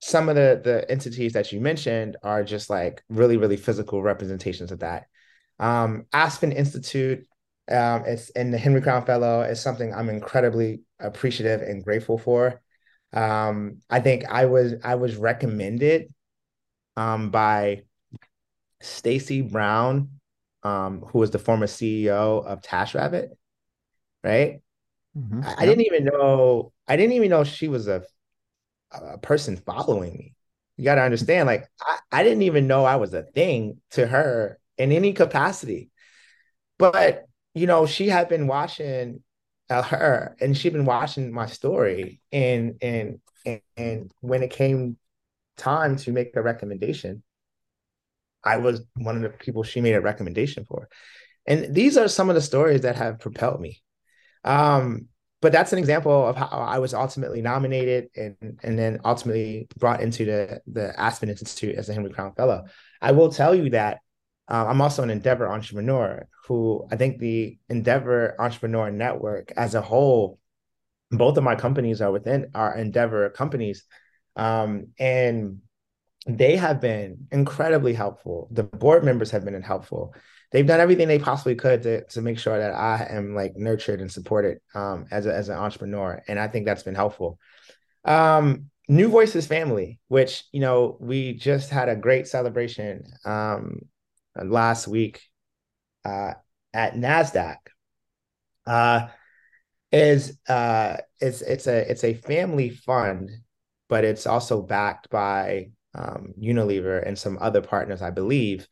some 0.00 0.30
of 0.30 0.34
the 0.34 0.62
the 0.64 0.90
entities 0.90 1.34
that 1.34 1.52
you 1.52 1.60
mentioned 1.60 2.16
are 2.22 2.42
just 2.42 2.70
like 2.70 3.04
really 3.10 3.36
really 3.36 3.58
physical 3.58 4.02
representations 4.02 4.72
of 4.72 4.78
that. 4.78 5.04
Um, 5.58 6.06
Aspen 6.10 6.52
Institute, 6.52 7.26
um, 7.70 8.04
it's 8.06 8.30
and 8.30 8.50
the 8.50 8.56
Henry 8.56 8.80
Crown 8.80 9.04
Fellow 9.04 9.42
is 9.42 9.60
something 9.60 9.92
I'm 9.92 10.08
incredibly 10.08 10.80
appreciative 11.00 11.60
and 11.60 11.84
grateful 11.84 12.16
for. 12.16 12.62
Um, 13.12 13.82
I 13.90 14.00
think 14.00 14.24
I 14.24 14.46
was 14.46 14.72
I 14.82 14.94
was 14.94 15.16
recommended 15.16 16.08
um, 16.96 17.30
by 17.30 17.82
Stacy 18.80 19.42
Brown, 19.42 20.10
um, 20.62 21.00
who 21.00 21.18
was 21.18 21.30
the 21.30 21.38
former 21.38 21.66
CEO 21.66 22.44
of 22.44 22.60
TaskRabbit, 22.62 23.28
right? 24.22 24.60
Mm-hmm. 25.16 25.42
I, 25.44 25.54
I, 25.58 25.66
didn't 25.66 25.86
even 25.86 26.04
know 26.04 26.72
I 26.88 26.96
didn't 26.96 27.12
even 27.12 27.30
know 27.30 27.44
she 27.44 27.68
was 27.68 27.86
a 27.86 28.02
a 28.90 29.18
person 29.18 29.56
following 29.56 30.12
me. 30.12 30.34
You 30.76 30.84
got 30.84 30.96
to 30.96 31.02
understand, 31.02 31.46
like 31.46 31.68
I, 31.80 31.98
I 32.10 32.22
didn't 32.22 32.42
even 32.42 32.66
know 32.66 32.84
I 32.84 32.96
was 32.96 33.14
a 33.14 33.22
thing 33.22 33.80
to 33.92 34.06
her 34.06 34.58
in 34.76 34.92
any 34.92 35.12
capacity. 35.12 35.90
But 36.78 37.24
you 37.54 37.66
know, 37.66 37.86
she 37.86 38.08
had 38.08 38.28
been 38.28 38.48
watching 38.48 39.22
uh, 39.70 39.82
her, 39.82 40.36
and 40.40 40.56
she'd 40.56 40.72
been 40.72 40.84
watching 40.84 41.32
my 41.32 41.46
story, 41.46 42.20
and 42.32 42.76
and, 42.82 43.20
and 43.76 44.10
when 44.20 44.42
it 44.42 44.50
came 44.50 44.96
time 45.56 45.96
to 45.96 46.12
make 46.12 46.36
a 46.36 46.42
recommendation, 46.42 47.22
I 48.42 48.58
was 48.58 48.82
one 48.96 49.16
of 49.16 49.22
the 49.22 49.30
people 49.30 49.62
she 49.62 49.80
made 49.80 49.94
a 49.94 50.00
recommendation 50.00 50.64
for. 50.64 50.88
And 51.46 51.74
these 51.74 51.96
are 51.96 52.08
some 52.08 52.28
of 52.28 52.34
the 52.34 52.40
stories 52.40 52.82
that 52.82 52.96
have 52.96 53.20
propelled 53.20 53.60
me. 53.60 53.82
Um, 54.44 55.08
but 55.40 55.52
that's 55.52 55.74
an 55.74 55.78
example 55.78 56.26
of 56.26 56.36
how 56.36 56.46
I 56.46 56.78
was 56.78 56.94
ultimately 56.94 57.42
nominated 57.42 58.08
and 58.16 58.58
and 58.62 58.78
then 58.78 59.00
ultimately 59.04 59.68
brought 59.78 60.00
into 60.00 60.24
the 60.24 60.62
the 60.66 60.98
Aspen 60.98 61.28
Institute 61.28 61.76
as 61.76 61.88
a 61.88 61.92
Henry 61.92 62.10
Crown 62.10 62.34
Fellow. 62.34 62.64
I 63.02 63.12
will 63.12 63.30
tell 63.30 63.54
you 63.54 63.68
that 63.70 63.98
uh, 64.48 64.64
I'm 64.66 64.80
also 64.80 65.02
an 65.02 65.10
Endeavor 65.10 65.46
entrepreneur 65.46 66.26
who 66.46 66.88
I 66.90 66.96
think 66.96 67.18
the 67.18 67.58
Endeavor 67.68 68.40
Entrepreneur 68.40 68.90
Network 68.90 69.52
as 69.54 69.74
a 69.74 69.82
whole, 69.82 70.38
both 71.10 71.36
of 71.36 71.44
my 71.44 71.56
companies 71.56 72.00
are 72.00 72.10
within 72.10 72.50
our 72.54 72.74
Endeavor 72.74 73.28
companies. 73.28 73.84
Um, 74.36 74.88
and 74.98 75.58
they 76.26 76.56
have 76.56 76.80
been 76.80 77.26
incredibly 77.30 77.92
helpful. 77.92 78.48
The 78.50 78.62
board 78.62 79.04
members 79.04 79.30
have 79.30 79.44
been 79.44 79.60
helpful. 79.62 80.14
They've 80.52 80.66
done 80.66 80.80
everything 80.80 81.08
they 81.08 81.18
possibly 81.18 81.54
could 81.54 81.82
to, 81.82 82.04
to 82.04 82.22
make 82.22 82.38
sure 82.38 82.58
that 82.58 82.72
I 82.74 83.06
am 83.10 83.34
like 83.34 83.56
nurtured 83.56 84.00
and 84.00 84.10
supported 84.10 84.58
um, 84.74 85.06
as, 85.10 85.26
a, 85.26 85.34
as 85.34 85.48
an 85.48 85.56
entrepreneur. 85.56 86.22
And 86.28 86.38
I 86.38 86.48
think 86.48 86.64
that's 86.64 86.82
been 86.82 86.94
helpful. 86.94 87.38
Um, 88.04 88.70
New 88.88 89.08
Voices 89.08 89.46
family, 89.46 89.98
which, 90.08 90.44
you 90.52 90.60
know, 90.60 90.96
we 91.00 91.34
just 91.34 91.70
had 91.70 91.88
a 91.88 91.96
great 91.96 92.28
celebration 92.28 93.04
um, 93.24 93.80
last 94.40 94.86
week 94.86 95.22
uh, 96.04 96.34
at 96.72 96.94
NASDAQ. 96.94 97.56
Uh, 98.66 99.08
is 99.94 100.38
uh, 100.48 100.96
it's 101.20 101.40
it's 101.42 101.66
a 101.68 101.90
it's 101.90 102.02
a 102.02 102.14
family 102.14 102.70
fund, 102.70 103.30
but 103.88 104.04
it's 104.04 104.26
also 104.26 104.62
backed 104.62 105.10
by 105.10 105.70
um, 105.94 106.34
Unilever 106.40 107.06
and 107.06 107.18
some 107.18 107.38
other 107.40 107.60
partners, 107.60 108.02
I 108.02 108.10
believe. 108.10 108.66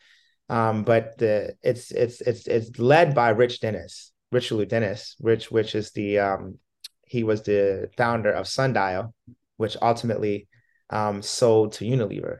Um, 0.48 0.82
but 0.84 1.18
the 1.18 1.56
it's 1.62 1.90
it's 1.90 2.20
it's 2.20 2.46
it's 2.46 2.78
led 2.78 3.14
by 3.14 3.30
Rich 3.30 3.60
Dennis, 3.60 4.12
Richelieu 4.30 4.66
Dennis, 4.66 5.16
Rich, 5.20 5.50
which 5.50 5.74
is 5.74 5.92
the 5.92 6.18
um, 6.18 6.58
he 7.06 7.24
was 7.24 7.42
the 7.42 7.90
founder 7.96 8.32
of 8.32 8.48
Sundial, 8.48 9.14
which 9.56 9.76
ultimately 9.80 10.48
um, 10.90 11.22
sold 11.22 11.72
to 11.74 11.84
Unilever. 11.84 12.38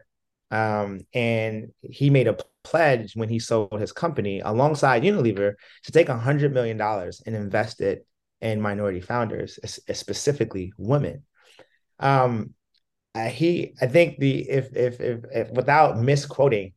Um, 0.50 1.00
and 1.14 1.72
he 1.80 2.10
made 2.10 2.28
a 2.28 2.36
pledge 2.62 3.14
when 3.14 3.28
he 3.28 3.38
sold 3.38 3.80
his 3.80 3.92
company 3.92 4.40
alongside 4.40 5.02
Unilever 5.02 5.54
to 5.84 5.92
take 5.92 6.08
$100 6.08 6.52
million 6.52 6.80
and 6.80 7.36
invest 7.36 7.80
it 7.80 8.06
in 8.40 8.60
minority 8.60 9.00
founders, 9.00 9.58
specifically 9.64 10.72
women. 10.76 11.24
Um, 11.98 12.54
uh, 13.14 13.28
he, 13.28 13.74
I 13.80 13.86
think 13.86 14.18
the 14.18 14.48
if, 14.48 14.74
if 14.74 15.00
if 15.00 15.24
if 15.32 15.50
without 15.50 15.98
misquoting, 15.98 16.72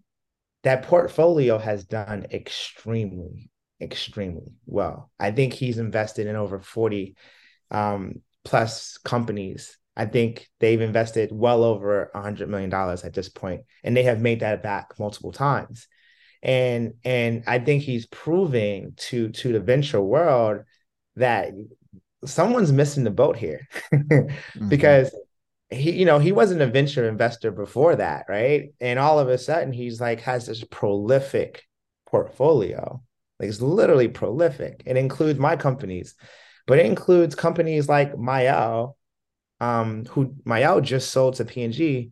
that 0.64 0.84
portfolio 0.84 1.58
has 1.58 1.86
done 1.86 2.28
extremely 2.32 3.50
extremely 3.80 4.52
well. 4.66 5.12
I 5.20 5.32
think 5.32 5.54
he's 5.54 5.78
invested 5.78 6.28
in 6.28 6.36
over 6.36 6.60
forty 6.60 7.16
um, 7.72 8.22
plus 8.44 8.98
companies. 8.98 9.78
I 9.96 10.06
think 10.06 10.50
they've 10.60 10.82
invested 10.82 11.30
well 11.32 11.64
over 11.64 12.12
a 12.14 12.22
hundred 12.22 12.50
million 12.50 12.70
dollars 12.70 13.06
at 13.06 13.14
this 13.14 13.30
point, 13.30 13.62
and 13.84 13.96
they 13.96 14.04
have 14.04 14.20
made 14.20 14.42
that 14.42 14.62
back 14.62 15.00
multiple 15.00 15.32
times. 15.32 15.88
And 16.44 16.96
and 17.06 17.44
I 17.48 17.60
think 17.60 17.84
he's 17.84 18.08
proving 18.08 18.94
to 18.98 19.30
to 19.30 19.54
the 19.54 19.62
venture 19.62 20.02
world 20.02 20.64
that 21.16 21.54
someone's 22.26 22.74
missing 22.74 23.06
the 23.06 23.12
boat 23.12 23.38
here, 23.38 23.68
mm-hmm. 23.94 24.68
He 25.76 25.92
you 25.92 26.06
know 26.06 26.20
he 26.20 26.32
wasn't 26.32 26.62
a 26.62 26.68
venture 26.68 27.08
investor 27.08 27.52
before 27.52 27.96
that 27.96 28.26
right? 28.30 28.74
And 28.80 29.00
all 29.00 29.20
of 29.20 29.30
a 29.30 29.38
sudden 29.38 29.74
he's 29.74 30.02
like 30.02 30.22
has 30.22 30.48
this 30.48 30.64
prolific 30.64 31.64
portfolio. 32.06 33.02
Like 33.40 33.50
it's 33.50 33.62
literally 33.62 34.08
prolific. 34.08 34.84
It 34.86 34.98
includes 34.98 35.40
my 35.40 35.56
companies 35.56 36.16
but 36.68 36.80
it 36.80 36.86
includes 36.86 37.36
companies 37.36 37.88
like 37.90 38.18
Mielle 38.18 38.98
um 39.60 40.06
who 40.06 40.36
Mielle 40.46 40.82
just 40.82 41.12
sold 41.12 41.36
to 41.36 41.46
P&G 41.46 42.12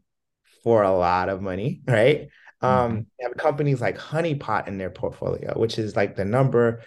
for 0.64 0.84
a 0.84 0.96
lot 0.96 1.30
of 1.30 1.42
money 1.42 1.82
right? 1.88 2.30
Um 2.62 2.70
mm-hmm. 2.70 3.02
have 3.22 3.38
companies 3.38 3.82
like 3.82 3.98
honeypot 3.98 4.68
in 4.68 4.78
their 4.78 4.90
portfolio 4.90 5.58
which 5.58 5.78
is 5.80 5.96
like 5.96 6.16
the 6.16 6.26
number 6.26 6.82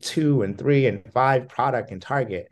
two 0.00 0.42
and 0.42 0.58
three 0.58 0.86
and 0.86 1.04
five 1.12 1.48
product 1.48 1.90
in 1.92 2.00
target. 2.00 2.48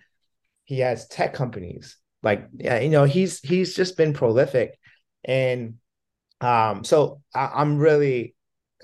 He 0.65 0.81
has 0.81 1.09
tech 1.09 1.35
companies 1.35 1.97
like 2.23 2.49
you 2.59 2.89
know, 2.89 3.05
he's 3.05 3.41
he's 3.41 3.75
just 3.75 3.97
been 3.97 4.13
prolific, 4.13 4.79
and 5.25 5.75
um, 6.41 6.85
so 6.85 7.23
I, 7.35 7.51
I'm 7.55 7.79
really 7.79 8.35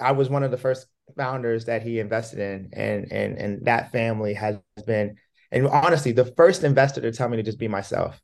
I 0.01 0.13
was 0.13 0.31
one 0.31 0.43
of 0.43 0.51
the 0.51 0.59
first 0.59 0.87
founders 1.17 1.67
that 1.67 1.83
he 1.83 1.99
invested 1.99 2.39
in, 2.39 2.71
and 2.73 3.13
and 3.13 3.39
and 3.39 3.67
that 3.67 3.93
family 3.93 4.35
has 4.35 4.59
been, 4.87 5.17
and 5.51 5.67
honestly, 5.67 6.13
the 6.13 6.33
first 6.37 6.65
investor 6.65 7.01
to 7.01 7.13
tell 7.13 7.29
me 7.29 7.37
to 7.37 7.43
just 7.43 7.59
be 7.59 7.69
myself. 7.69 8.21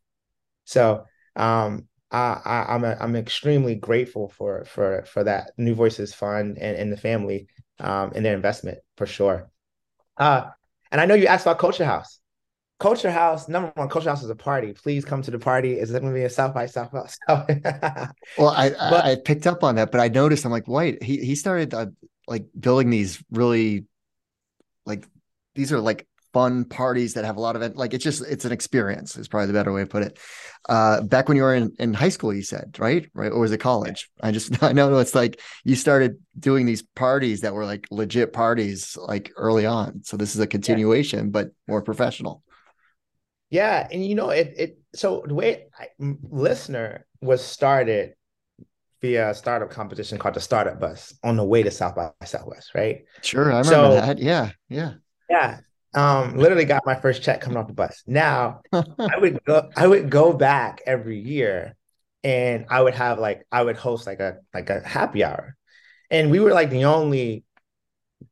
So 0.64 1.04
um, 1.36 1.88
I, 2.10 2.40
I 2.44 2.74
am 2.74 2.84
a, 2.84 2.96
I'm 3.00 3.16
extremely 3.16 3.74
grateful 3.74 4.28
for 4.28 4.64
for 4.64 5.04
for 5.06 5.24
that 5.24 5.52
New 5.58 5.74
Voices 5.74 6.14
Fund 6.14 6.58
and, 6.58 6.76
and 6.76 6.92
the 6.92 6.96
family 6.96 7.48
um, 7.80 8.12
and 8.14 8.24
their 8.24 8.34
investment 8.34 8.78
for 8.96 9.06
sure. 9.06 9.50
Uh, 10.16 10.50
and 10.92 11.00
I 11.00 11.06
know 11.06 11.14
you 11.14 11.26
asked 11.26 11.46
about 11.46 11.58
Culture 11.58 11.84
House. 11.84 12.19
Culture 12.80 13.10
House, 13.10 13.46
number 13.46 13.70
one, 13.74 13.90
Culture 13.90 14.08
House 14.08 14.22
is 14.22 14.30
a 14.30 14.34
party. 14.34 14.72
Please 14.72 15.04
come 15.04 15.20
to 15.20 15.30
the 15.30 15.38
party. 15.38 15.78
Is 15.78 15.90
it 15.90 16.00
going 16.00 16.12
to 16.12 16.18
be 16.18 16.24
a 16.24 16.30
South 16.30 16.54
by 16.54 16.64
Southwest? 16.64 17.20
well, 17.28 17.44
I, 18.38 18.70
but, 18.70 19.04
I, 19.04 19.12
I 19.12 19.16
picked 19.16 19.46
up 19.46 19.62
on 19.62 19.74
that, 19.74 19.92
but 19.92 20.00
I 20.00 20.08
noticed 20.08 20.46
I'm 20.46 20.50
like, 20.50 20.66
wait, 20.66 21.02
he 21.02 21.18
he 21.18 21.34
started 21.34 21.74
uh, 21.74 21.86
like 22.26 22.46
building 22.58 22.88
these 22.88 23.22
really 23.30 23.84
like 24.86 25.06
these 25.54 25.72
are 25.72 25.80
like 25.80 26.06
fun 26.32 26.64
parties 26.64 27.14
that 27.14 27.26
have 27.26 27.36
a 27.36 27.40
lot 27.40 27.54
of 27.54 27.60
it. 27.60 27.76
Like 27.76 27.92
it's 27.92 28.02
just 28.02 28.22
it's 28.22 28.46
an 28.46 28.52
experience. 28.52 29.14
Is 29.14 29.28
probably 29.28 29.48
the 29.48 29.52
better 29.52 29.74
way 29.74 29.82
to 29.82 29.86
put 29.86 30.02
it. 30.02 30.18
Uh, 30.66 31.02
back 31.02 31.28
when 31.28 31.36
you 31.36 31.42
were 31.42 31.54
in, 31.54 31.74
in 31.78 31.92
high 31.92 32.08
school, 32.08 32.32
you 32.32 32.42
said 32.42 32.78
right, 32.78 33.06
right, 33.12 33.30
or 33.30 33.40
was 33.40 33.52
it 33.52 33.58
college? 33.58 34.08
I 34.22 34.32
just 34.32 34.62
I 34.62 34.72
know 34.72 34.96
it's 34.96 35.14
like 35.14 35.38
you 35.64 35.76
started 35.76 36.16
doing 36.38 36.64
these 36.64 36.82
parties 36.94 37.42
that 37.42 37.52
were 37.52 37.66
like 37.66 37.86
legit 37.90 38.32
parties 38.32 38.96
like 38.96 39.32
early 39.36 39.66
on. 39.66 40.02
So 40.04 40.16
this 40.16 40.34
is 40.34 40.40
a 40.40 40.46
continuation, 40.46 41.26
yeah. 41.26 41.30
but 41.30 41.48
more 41.68 41.82
professional. 41.82 42.42
Yeah, 43.50 43.86
and 43.90 44.04
you 44.04 44.14
know 44.14 44.30
it. 44.30 44.54
It 44.56 44.78
so 44.94 45.24
the 45.26 45.34
way 45.34 45.66
I, 45.78 45.88
LISNR 46.00 47.02
was 47.20 47.44
started 47.44 48.14
via 49.00 49.30
a 49.30 49.34
startup 49.34 49.70
competition 49.70 50.18
called 50.18 50.34
the 50.34 50.40
Startup 50.40 50.78
Bus 50.78 51.14
on 51.24 51.36
the 51.36 51.44
way 51.44 51.62
to 51.62 51.70
South 51.70 51.96
by 51.96 52.10
Southwest, 52.24 52.70
right? 52.74 53.04
Sure, 53.22 53.44
I 53.52 53.58
remember 53.58 53.68
so, 53.68 53.94
that. 53.94 54.18
Yeah, 54.18 54.52
yeah, 54.68 54.94
yeah. 55.28 55.60
Um, 55.92 56.36
literally 56.36 56.64
got 56.64 56.86
my 56.86 56.94
first 56.94 57.22
check 57.22 57.40
coming 57.40 57.56
off 57.56 57.66
the 57.66 57.72
bus. 57.72 58.04
Now 58.06 58.60
I 58.72 59.18
would 59.18 59.42
go, 59.44 59.68
I 59.76 59.86
would 59.86 60.08
go 60.08 60.32
back 60.32 60.82
every 60.86 61.18
year, 61.18 61.76
and 62.22 62.66
I 62.70 62.80
would 62.80 62.94
have 62.94 63.18
like 63.18 63.46
I 63.50 63.62
would 63.62 63.76
host 63.76 64.06
like 64.06 64.20
a 64.20 64.38
like 64.54 64.70
a 64.70 64.86
happy 64.86 65.24
hour, 65.24 65.56
and 66.08 66.30
we 66.30 66.38
were 66.38 66.52
like 66.52 66.70
the 66.70 66.84
only 66.84 67.42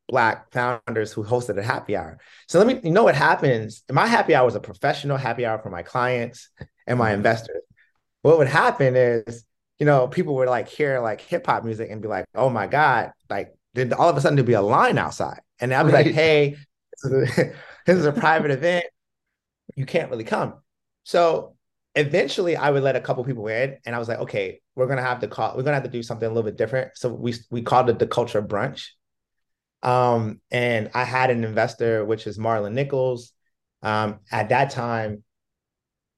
black 0.09 0.53
founders 0.53 1.13
who 1.13 1.25
hosted 1.25 1.59
a 1.59 1.63
happy 1.63 1.97
hour. 1.97 2.19
So 2.47 2.59
let 2.59 2.67
me 2.67 2.81
you 2.83 2.91
know 2.91 3.05
what 3.05 3.15
happens. 3.15 3.83
My 3.91 4.07
happy 4.07 4.35
hour 4.35 4.45
was 4.45 4.55
a 4.55 4.61
professional 4.61 5.17
happy 5.17 5.45
hour 5.45 5.59
for 5.59 5.71
my 5.71 5.83
clients 5.83 6.49
and 6.87 6.99
my 6.99 7.09
mm-hmm. 7.09 7.17
investors. 7.17 7.63
What 8.23 8.39
would 8.39 8.49
happen 8.49 8.97
is, 8.97 9.45
you 9.79 9.87
know, 9.87 10.09
people 10.09 10.35
would 10.37 10.49
like 10.49 10.69
hear 10.69 11.01
like 11.01 11.21
hip 11.21 11.47
hop 11.47 11.65
music 11.65 11.91
and 11.91 12.03
be 12.03 12.09
like, 12.09 12.27
"Oh 12.35 12.51
my 12.51 12.67
god!" 12.67 13.13
Like, 13.31 13.55
did 13.75 13.93
all 13.93 14.09
of 14.09 14.17
a 14.17 14.21
sudden 14.21 14.37
there'd 14.37 14.47
be 14.47 14.55
a 14.55 14.63
line 14.63 14.99
outside, 14.99 15.41
and 15.61 15.73
I'd 15.73 15.85
be 15.85 15.93
right. 15.93 16.07
like, 16.07 16.15
"Hey, 16.15 16.57
this 16.93 17.13
is, 17.13 17.39
a, 17.39 17.43
this 17.87 17.99
is 17.99 18.05
a 18.05 18.13
private 18.13 18.51
event. 18.51 18.87
You 19.77 19.87
can't 19.87 20.11
really 20.11 20.25
come." 20.25 20.55
So 21.05 21.57
eventually 21.99 22.57
I 22.57 22.71
would 22.71 22.83
let 22.83 22.97
a 22.97 23.01
couple 23.01 23.25
people 23.25 23.49
in 23.49 23.77
and 23.85 23.95
I 23.95 23.99
was 23.99 24.09
like, 24.09 24.21
okay, 24.21 24.61
we're 24.75 24.87
gonna 24.87 25.03
have 25.03 25.21
to 25.21 25.29
call, 25.29 25.57
we're 25.57 25.63
gonna 25.63 25.75
have 25.75 25.85
to 25.85 25.91
do 25.91 26.03
something 26.03 26.27
a 26.27 26.31
little 26.31 26.49
bit 26.49 26.57
different. 26.57 26.97
So 26.97 27.13
we 27.13 27.35
we 27.51 27.63
called 27.63 27.91
it 27.91 27.99
the 27.99 28.07
culture 28.07 28.43
brunch. 28.43 28.89
Um, 29.83 30.41
and 30.51 30.91
I 30.95 31.05
had 31.05 31.31
an 31.31 31.45
investor, 31.45 32.05
which 32.05 32.27
is 32.27 32.39
Marlon 32.39 32.73
Nichols. 32.73 33.33
Um, 33.83 34.21
at 34.31 34.49
that 34.49 34.71
time, 34.71 35.23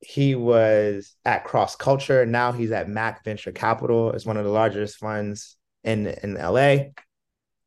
he 0.00 0.34
was 0.34 1.14
at 1.24 1.44
Cross 1.44 1.76
Culture. 1.76 2.24
Now 2.24 2.52
he's 2.52 2.70
at 2.70 2.88
Mac 2.88 3.22
Venture 3.24 3.52
Capital. 3.52 4.12
It's 4.12 4.24
one 4.24 4.38
of 4.38 4.44
the 4.44 4.50
largest 4.50 4.96
funds 4.96 5.56
in 5.84 6.06
in 6.06 6.34
LA. 6.34 6.90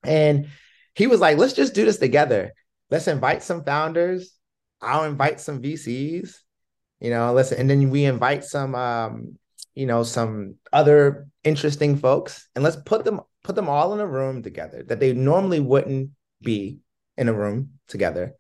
And 0.03 0.47
he 0.95 1.07
was 1.07 1.19
like, 1.19 1.37
let's 1.37 1.53
just 1.53 1.75
do 1.75 1.85
this 1.85 1.97
together. 1.97 2.53
Let's 2.89 3.07
invite 3.07 3.43
some 3.43 3.63
founders. 3.63 4.33
I'll 4.81 5.05
invite 5.05 5.39
some 5.39 5.61
VCs 5.61 6.35
you 7.03 7.09
know 7.09 7.33
listen 7.33 7.59
and 7.59 7.69
then 7.69 7.91
we 7.91 8.05
invite 8.05 8.43
some 8.43 8.73
um 8.73 9.37
you 9.75 9.85
know 9.85 10.01
some 10.01 10.55
other 10.71 11.27
interesting 11.43 11.97
folks 11.97 12.47
and 12.55 12.63
let's 12.63 12.77
put 12.77 13.03
them 13.03 13.19
put 13.43 13.55
them 13.55 13.69
all 13.69 13.93
in 13.93 13.99
a 13.99 14.07
room 14.07 14.41
together 14.41 14.83
that 14.83 14.99
they 14.99 15.13
normally 15.13 15.59
wouldn't 15.59 16.11
be 16.41 16.79
in 17.17 17.29
a 17.29 17.33
room 17.33 17.71
together. 17.87 18.33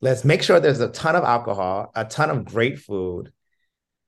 Let's 0.00 0.24
make 0.24 0.42
sure 0.42 0.60
there's 0.60 0.80
a 0.80 0.88
ton 0.88 1.16
of 1.16 1.24
alcohol 1.24 1.90
a 1.94 2.04
ton 2.04 2.30
of 2.30 2.44
great 2.44 2.78
food 2.78 3.32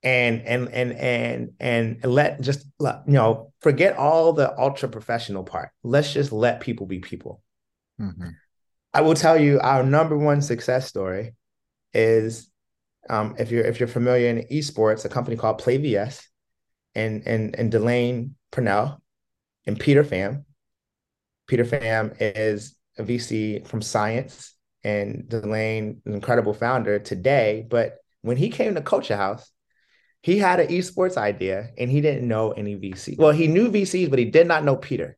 and 0.03 0.41
and 0.43 0.69
and 0.69 0.91
and 0.93 1.51
and 1.59 2.05
let 2.05 2.41
just 2.41 2.65
you 2.81 3.01
know 3.07 3.51
forget 3.61 3.97
all 3.97 4.33
the 4.33 4.57
ultra 4.59 4.89
professional 4.89 5.43
part. 5.43 5.69
Let's 5.83 6.13
just 6.13 6.31
let 6.31 6.61
people 6.61 6.85
be 6.85 6.99
people. 6.99 7.41
Mm-hmm. 7.99 8.29
i 8.93 9.01
will 9.01 9.15
tell 9.15 9.41
you 9.41 9.59
our 9.59 9.81
number 9.81 10.15
one 10.15 10.39
success 10.43 10.85
story 10.87 11.33
is 11.95 12.47
um, 13.09 13.35
if 13.39 13.49
you're 13.49 13.63
if 13.63 13.79
you're 13.79 13.87
familiar 13.87 14.29
in 14.29 14.45
esports, 14.51 15.05
a 15.05 15.09
company 15.09 15.35
called 15.35 15.61
PlayVS, 15.61 16.23
and 16.95 17.25
and 17.25 17.55
and 17.55 17.71
Delane 17.71 18.35
Parnell 18.51 19.01
and 19.67 19.79
Peter 19.79 20.03
Pham. 20.03 20.45
Peter 21.45 21.65
Pham 21.65 22.15
is 22.19 22.75
a 22.97 23.03
VC 23.03 23.67
from 23.67 23.81
Science, 23.81 24.55
and 24.83 25.25
Delane, 25.27 26.01
an 26.05 26.13
incredible 26.13 26.53
founder 26.53 26.97
today. 26.97 27.65
But 27.69 27.97
when 28.21 28.37
he 28.37 28.49
came 28.49 28.73
to 28.75 28.81
Culture 28.81 29.17
House, 29.17 29.51
he 30.23 30.39
had 30.39 30.59
an 30.59 30.67
esports 30.67 31.17
idea, 31.17 31.69
and 31.77 31.91
he 31.91 32.01
didn't 32.01 32.27
know 32.27 32.51
any 32.51 32.75
VC. 32.75 33.17
Well, 33.17 33.31
he 33.31 33.47
knew 33.47 33.69
VCs, 33.69 34.09
but 34.09 34.19
he 34.19 34.25
did 34.25 34.47
not 34.47 34.63
know 34.63 34.75
Peter. 34.75 35.17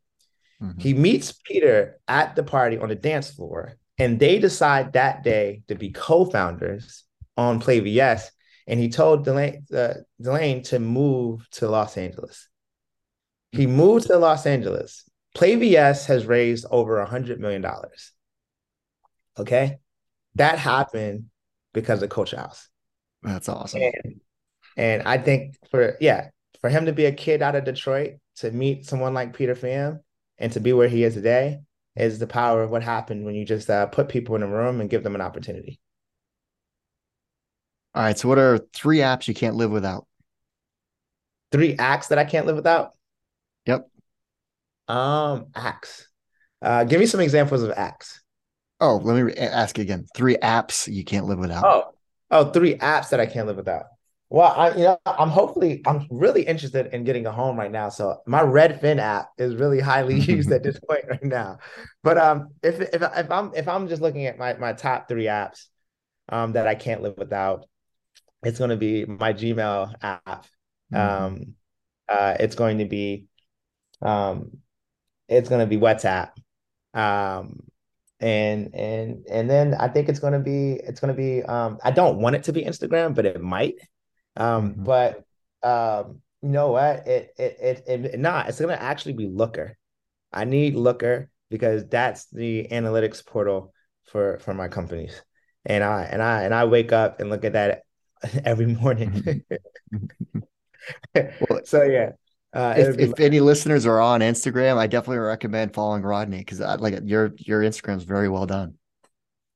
Mm-hmm. 0.62 0.80
He 0.80 0.93
meets 0.93 1.32
Peter 1.32 2.00
at 2.08 2.36
the 2.36 2.43
party 2.43 2.78
on 2.78 2.89
the 2.89 2.95
dance 2.95 3.32
floor, 3.32 3.78
and 3.97 4.20
they 4.20 4.39
decide 4.39 4.93
that 4.93 5.24
day 5.24 5.62
to 5.68 5.76
be 5.76 5.91
co-founders 5.91 7.06
on 7.38 7.62
PlayVS, 7.62 8.24
and 8.68 8.80
he 8.80 8.89
told 8.89 9.26
Delane, 9.26 9.64
uh, 9.74 9.93
Delane 10.22 10.64
to 10.64 10.80
move 10.80 11.47
to 11.52 11.70
Los 11.70 11.97
Angeles. 11.97 12.49
He 13.52 13.68
moved 13.68 14.08
to 14.08 14.18
Los 14.18 14.45
Angeles. 14.45 15.10
PlayVS 15.36 16.06
has 16.06 16.26
raised 16.26 16.66
over 16.70 17.00
a 17.00 17.06
hundred 17.06 17.39
million 17.39 17.62
dollars. 17.62 18.14
Okay, 19.38 19.78
that 20.36 20.60
happened 20.60 21.26
because 21.74 22.02
of 22.02 22.10
Culture 22.10 22.38
House. 22.38 22.68
That's 23.22 23.50
awesome. 23.50 23.82
And, 23.82 24.22
and 24.78 25.04
I 25.04 25.18
think 25.18 25.56
for 25.72 25.97
yeah, 26.00 26.30
for 26.62 26.70
him 26.70 26.86
to 26.86 26.93
be 26.93 27.06
a 27.06 27.12
kid 27.12 27.41
out 27.41 27.56
of 27.56 27.64
Detroit 27.64 28.16
to 28.38 28.52
meet 28.52 28.86
someone 28.86 29.14
like 29.14 29.36
Peter 29.36 29.56
Pham 29.56 30.00
and 30.38 30.52
to 30.54 30.60
be 30.60 30.74
where 30.74 30.88
he 30.88 31.04
is 31.04 31.14
today 31.14 31.60
is 31.95 32.20
the 32.20 32.28
power 32.28 32.64
of 32.64 32.70
what 32.70 32.84
happened 32.84 33.26
when 33.26 33.36
you 33.36 33.45
just 33.45 33.70
uh, 33.70 33.86
put 33.88 34.10
people 34.10 34.36
in 34.36 34.43
a 34.43 34.47
room 34.47 34.80
and 34.80 34.89
give 34.89 35.04
them 35.04 35.16
an 35.16 35.22
opportunity. 35.22 35.80
All 37.93 38.04
right. 38.04 38.18
So, 38.18 38.30
what 38.30 38.38
are 38.38 38.60
three 38.74 39.00
apps 39.00 39.28
you 39.28 39.34
can't 39.34 39.56
live 39.56 39.72
without? 39.72 40.08
Three 41.52 41.76
acts 41.78 42.08
that 42.08 42.20
I 42.20 42.26
can't 42.26 42.45
live 42.45 42.56
without. 42.56 42.93
Yep. 43.70 43.88
Um, 44.88 45.45
acts. 45.53 46.07
Uh, 46.59 46.86
give 46.86 46.99
me 46.99 47.05
some 47.05 47.20
examples 47.20 47.61
of 47.61 47.72
acts. 47.72 48.22
Oh, 48.80 48.95
let 48.97 49.24
me 49.24 49.34
ask 49.36 49.78
again. 49.78 50.07
Three 50.15 50.38
apps 50.38 50.91
you 50.91 51.03
can't 51.03 51.28
live 51.28 51.38
without. 51.38 51.63
Oh, 51.63 51.84
oh, 52.32 52.49
three 52.49 52.76
apps 52.78 53.09
that 53.09 53.20
I 53.20 53.28
can't 53.28 53.45
live 53.45 53.57
without. 53.57 53.86
Well, 54.32 54.51
I 54.55 54.70
you 54.72 54.84
know 54.84 54.99
I'm 55.05 55.30
hopefully 55.30 55.84
I'm 55.86 56.07
really 56.09 56.41
interested 56.41 56.93
in 56.93 57.03
getting 57.03 57.28
a 57.28 57.32
home 57.32 57.57
right 57.57 57.72
now. 57.72 57.89
So 57.89 58.17
my 58.26 58.41
Redfin 58.41 58.97
app 58.97 59.30
is 59.38 59.55
really 59.55 59.80
highly 59.80 60.20
used 60.20 60.51
at 60.51 60.63
this 60.63 60.80
point 60.80 61.05
right 61.07 61.24
now. 61.24 61.59
But 62.03 62.17
um, 62.17 62.49
if 62.63 62.80
if 62.80 63.03
if 63.03 63.32
I'm 63.32 63.53
if 63.53 63.67
I'm 63.67 63.88
just 63.88 64.01
looking 64.01 64.26
at 64.26 64.39
my 64.39 64.53
my 64.55 64.74
top 64.74 65.07
three 65.07 65.26
apps, 65.26 65.65
um, 66.30 66.53
that 66.53 66.67
I 66.67 66.74
can't 66.74 67.03
live 67.03 67.17
without, 67.17 67.67
it's 68.43 68.57
going 68.57 68.72
to 68.72 68.78
be 68.78 69.05
my 69.05 69.34
Gmail 69.34 69.93
app. 70.01 70.47
Mm-hmm. 70.91 71.26
Um, 71.26 71.55
uh, 72.09 72.36
it's 72.39 72.55
going 72.55 72.80
to 72.80 72.86
be, 72.86 73.26
um, 74.02 74.58
it's 75.28 75.50
going 75.50 75.62
to 75.62 75.68
be 75.68 75.78
WhatsApp. 75.78 76.32
Um, 76.93 77.64
and 78.20 78.76
and 78.76 79.26
and 79.30 79.50
then 79.50 79.74
I 79.76 79.88
think 79.88 80.10
it's 80.10 80.20
going 80.20 80.34
to 80.34 80.39
be 80.39 80.74
it's 80.74 81.00
going 81.00 81.16
to 81.16 81.18
be 81.18 81.41
um, 81.43 81.80
I 81.84 81.91
don't 81.91 82.20
want 82.20 82.36
it 82.36 82.43
to 82.43 82.54
be 82.54 82.64
Instagram, 82.64 83.16
but 83.16 83.26
it 83.26 83.41
might. 83.41 83.76
Um, 84.36 84.72
mm-hmm. 84.72 84.84
But 84.84 85.24
um, 85.64 86.22
you 86.41 86.50
know 86.50 86.72
what? 86.72 87.08
It 87.08 87.34
it 87.38 87.84
it, 87.88 88.06
it, 88.06 88.20
not. 88.20 88.50
It's 88.50 88.60
going 88.60 88.76
to 88.76 88.82
actually 88.82 89.14
be 89.14 89.28
Looker. 89.28 89.78
I 90.34 90.45
need 90.45 90.76
Looker 90.76 91.30
because 91.50 91.88
that's 91.88 92.26
the 92.26 92.68
analytics 92.72 93.26
portal 93.26 93.74
for 94.06 94.39
for 94.39 94.54
my 94.54 94.68
companies. 94.68 95.22
And 95.66 95.84
I 95.84 96.04
and 96.04 96.22
I 96.22 96.43
and 96.43 96.54
I 96.54 96.66
wake 96.66 96.91
up 96.91 97.20
and 97.20 97.30
look 97.30 97.45
at 97.45 97.54
that 97.54 97.84
every 98.45 98.68
morning. 98.68 99.43
well, 101.16 101.62
so 101.64 101.84
yeah. 101.84 102.12
Uh, 102.52 102.74
if, 102.78 102.97
if 102.97 103.20
any 103.20 103.39
listeners 103.39 103.86
are 103.86 104.02
on 104.02 104.22
Instagram, 104.22 104.78
I 104.78 104.88
definitely 104.88 105.20
recommend 105.20 105.74
following 105.74 106.02
Rodney 106.02 106.39
because 106.39 106.60
like 106.60 107.00
your 107.04 107.34
your 107.38 107.62
Instagram 107.62 107.97
is 107.97 108.04
very 108.04 108.28
well 108.28 108.47
done. 108.47 108.76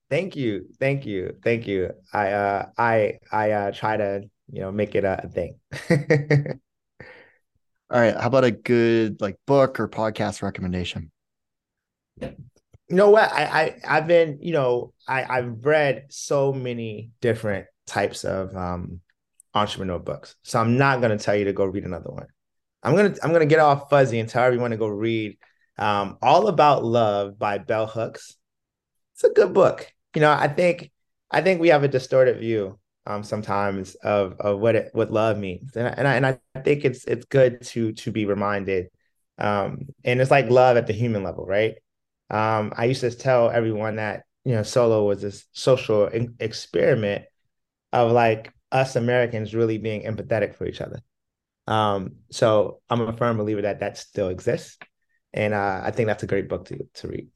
Thank 0.09 0.35
you, 0.35 0.67
thank 0.79 1.05
you, 1.05 1.35
thank 1.43 1.65
you. 1.65 1.91
I 2.13 2.31
uh 2.33 2.65
I 2.77 3.19
I 3.31 3.51
uh 3.51 3.71
try 3.71 3.97
to 3.97 4.23
you 4.51 4.61
know 4.61 4.71
make 4.71 4.93
it 4.93 5.03
a, 5.05 5.25
a 5.25 5.27
thing. 5.27 5.59
All 7.89 7.99
right, 7.99 8.15
how 8.15 8.27
about 8.27 8.43
a 8.43 8.51
good 8.51 9.21
like 9.21 9.37
book 9.47 9.79
or 9.79 9.87
podcast 9.87 10.43
recommendation? 10.43 11.11
You 12.21 12.35
know 12.89 13.09
what? 13.09 13.31
I, 13.31 13.43
I 13.43 13.97
I've 13.97 14.07
been 14.07 14.37
you 14.39 14.53
know 14.53 14.93
I 15.07 15.23
I've 15.23 15.65
read 15.65 16.05
so 16.09 16.53
many 16.53 17.09
different 17.21 17.65
types 17.87 18.23
of 18.23 18.55
um, 18.55 19.01
entrepreneur 19.53 19.99
books. 19.99 20.35
So 20.43 20.59
I'm 20.59 20.77
not 20.77 21.01
going 21.01 21.17
to 21.17 21.23
tell 21.23 21.35
you 21.35 21.45
to 21.45 21.53
go 21.53 21.65
read 21.65 21.85
another 21.85 22.11
one. 22.11 22.27
I'm 22.83 22.95
gonna 22.95 23.15
I'm 23.23 23.31
gonna 23.31 23.45
get 23.45 23.59
off 23.59 23.89
fuzzy 23.89 24.19
and 24.19 24.29
tell 24.29 24.43
everyone 24.43 24.71
to 24.71 24.77
go 24.77 24.87
read 24.87 25.37
um, 25.77 26.17
All 26.21 26.47
About 26.47 26.83
Love 26.83 27.39
by 27.39 27.57
Bell 27.57 27.87
Hooks. 27.87 28.35
It's 29.13 29.23
a 29.23 29.29
good 29.29 29.53
book. 29.53 29.91
You 30.15 30.21
know, 30.21 30.31
I 30.31 30.47
think 30.47 30.91
I 31.31 31.41
think 31.41 31.61
we 31.61 31.69
have 31.69 31.83
a 31.83 31.87
distorted 31.87 32.39
view 32.39 32.79
um, 33.05 33.23
sometimes 33.23 33.95
of 33.95 34.35
of 34.39 34.59
what 34.59 34.75
it 34.75 34.89
what 34.93 35.11
love 35.11 35.37
means, 35.37 35.75
and 35.75 35.87
I, 35.87 35.91
and 35.91 36.07
I, 36.07 36.15
and 36.15 36.25
I 36.55 36.59
think 36.61 36.85
it's 36.85 37.05
it's 37.05 37.25
good 37.25 37.61
to 37.67 37.93
to 37.93 38.11
be 38.11 38.25
reminded. 38.25 38.87
Um, 39.37 39.87
and 40.03 40.21
it's 40.21 40.29
like 40.31 40.49
love 40.49 40.77
at 40.77 40.85
the 40.87 40.93
human 40.93 41.23
level, 41.23 41.45
right? 41.45 41.75
Um, 42.29 42.73
I 42.77 42.85
used 42.85 43.01
to 43.01 43.11
tell 43.11 43.49
everyone 43.49 43.95
that 43.95 44.23
you 44.45 44.53
know 44.53 44.63
solo 44.63 45.05
was 45.05 45.21
this 45.21 45.45
social 45.53 46.09
experiment 46.39 47.25
of 47.93 48.11
like 48.11 48.51
us 48.71 48.95
Americans 48.95 49.55
really 49.55 49.77
being 49.77 50.03
empathetic 50.03 50.55
for 50.55 50.65
each 50.65 50.81
other. 50.81 50.99
Um, 51.67 52.15
so 52.31 52.81
I'm 52.89 53.01
a 53.01 53.13
firm 53.15 53.37
believer 53.37 53.61
that 53.61 53.79
that 53.79 53.97
still 53.97 54.29
exists, 54.29 54.77
and 55.33 55.53
uh, 55.53 55.81
I 55.83 55.91
think 55.91 56.07
that's 56.07 56.23
a 56.23 56.27
great 56.27 56.49
book 56.49 56.65
to 56.65 56.79
to 56.95 57.07
read. 57.07 57.27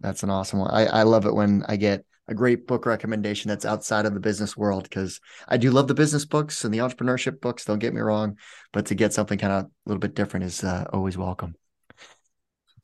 That's 0.00 0.22
an 0.22 0.30
awesome 0.30 0.60
one. 0.60 0.70
I, 0.70 0.86
I 0.86 1.02
love 1.04 1.26
it 1.26 1.34
when 1.34 1.64
I 1.68 1.76
get 1.76 2.04
a 2.28 2.34
great 2.34 2.66
book 2.66 2.86
recommendation 2.86 3.48
that's 3.48 3.64
outside 3.64 4.04
of 4.04 4.14
the 4.14 4.20
business 4.20 4.56
world 4.56 4.82
because 4.82 5.20
I 5.48 5.56
do 5.56 5.70
love 5.70 5.88
the 5.88 5.94
business 5.94 6.24
books 6.24 6.64
and 6.64 6.74
the 6.74 6.78
entrepreneurship 6.78 7.40
books. 7.40 7.64
Don't 7.64 7.78
get 7.78 7.94
me 7.94 8.00
wrong, 8.00 8.36
but 8.72 8.86
to 8.86 8.94
get 8.94 9.12
something 9.12 9.38
kind 9.38 9.52
of 9.52 9.64
a 9.64 9.70
little 9.86 10.00
bit 10.00 10.14
different 10.14 10.44
is 10.44 10.64
uh, 10.64 10.84
always 10.92 11.16
welcome. 11.16 11.54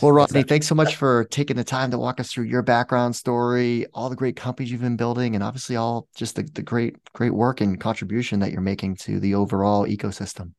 Well, 0.00 0.12
Rodney, 0.12 0.42
thanks 0.42 0.66
so 0.66 0.74
much 0.74 0.96
for 0.96 1.24
taking 1.24 1.56
the 1.56 1.64
time 1.64 1.90
to 1.92 1.98
walk 1.98 2.18
us 2.18 2.32
through 2.32 2.44
your 2.46 2.62
background 2.62 3.14
story, 3.14 3.86
all 3.94 4.10
the 4.10 4.16
great 4.16 4.34
companies 4.34 4.72
you've 4.72 4.80
been 4.80 4.96
building, 4.96 5.34
and 5.34 5.44
obviously 5.44 5.76
all 5.76 6.08
just 6.16 6.34
the, 6.36 6.42
the 6.42 6.62
great, 6.62 6.96
great 7.12 7.32
work 7.32 7.60
and 7.60 7.78
contribution 7.78 8.40
that 8.40 8.50
you're 8.50 8.60
making 8.60 8.96
to 8.96 9.20
the 9.20 9.34
overall 9.34 9.86
ecosystem. 9.86 10.52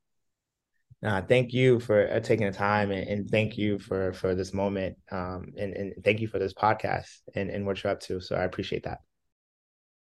Uh, 1.04 1.22
thank 1.22 1.52
you 1.52 1.80
for 1.82 2.10
uh, 2.10 2.20
taking 2.22 2.48
the 2.48 2.54
time 2.54 2.92
and, 2.92 3.06
and, 3.10 3.30
thank 3.30 3.58
you 3.58 3.78
for 3.78 4.14
for 4.14 4.36
this 4.36 4.54
moment 4.54 4.96
um, 5.12 5.48
and, 5.58 5.74
and 5.74 5.94
thank 6.06 6.22
you 6.22 6.28
for 6.30 6.40
this 6.40 6.54
podcast 6.54 7.10
and, 7.36 7.50
and 7.50 7.66
what 7.66 7.84
you're 7.84 7.92
up 7.92 8.00
to. 8.00 8.22
So 8.22 8.38
I 8.38 8.44
appreciate 8.44 8.84
that. 8.84 9.00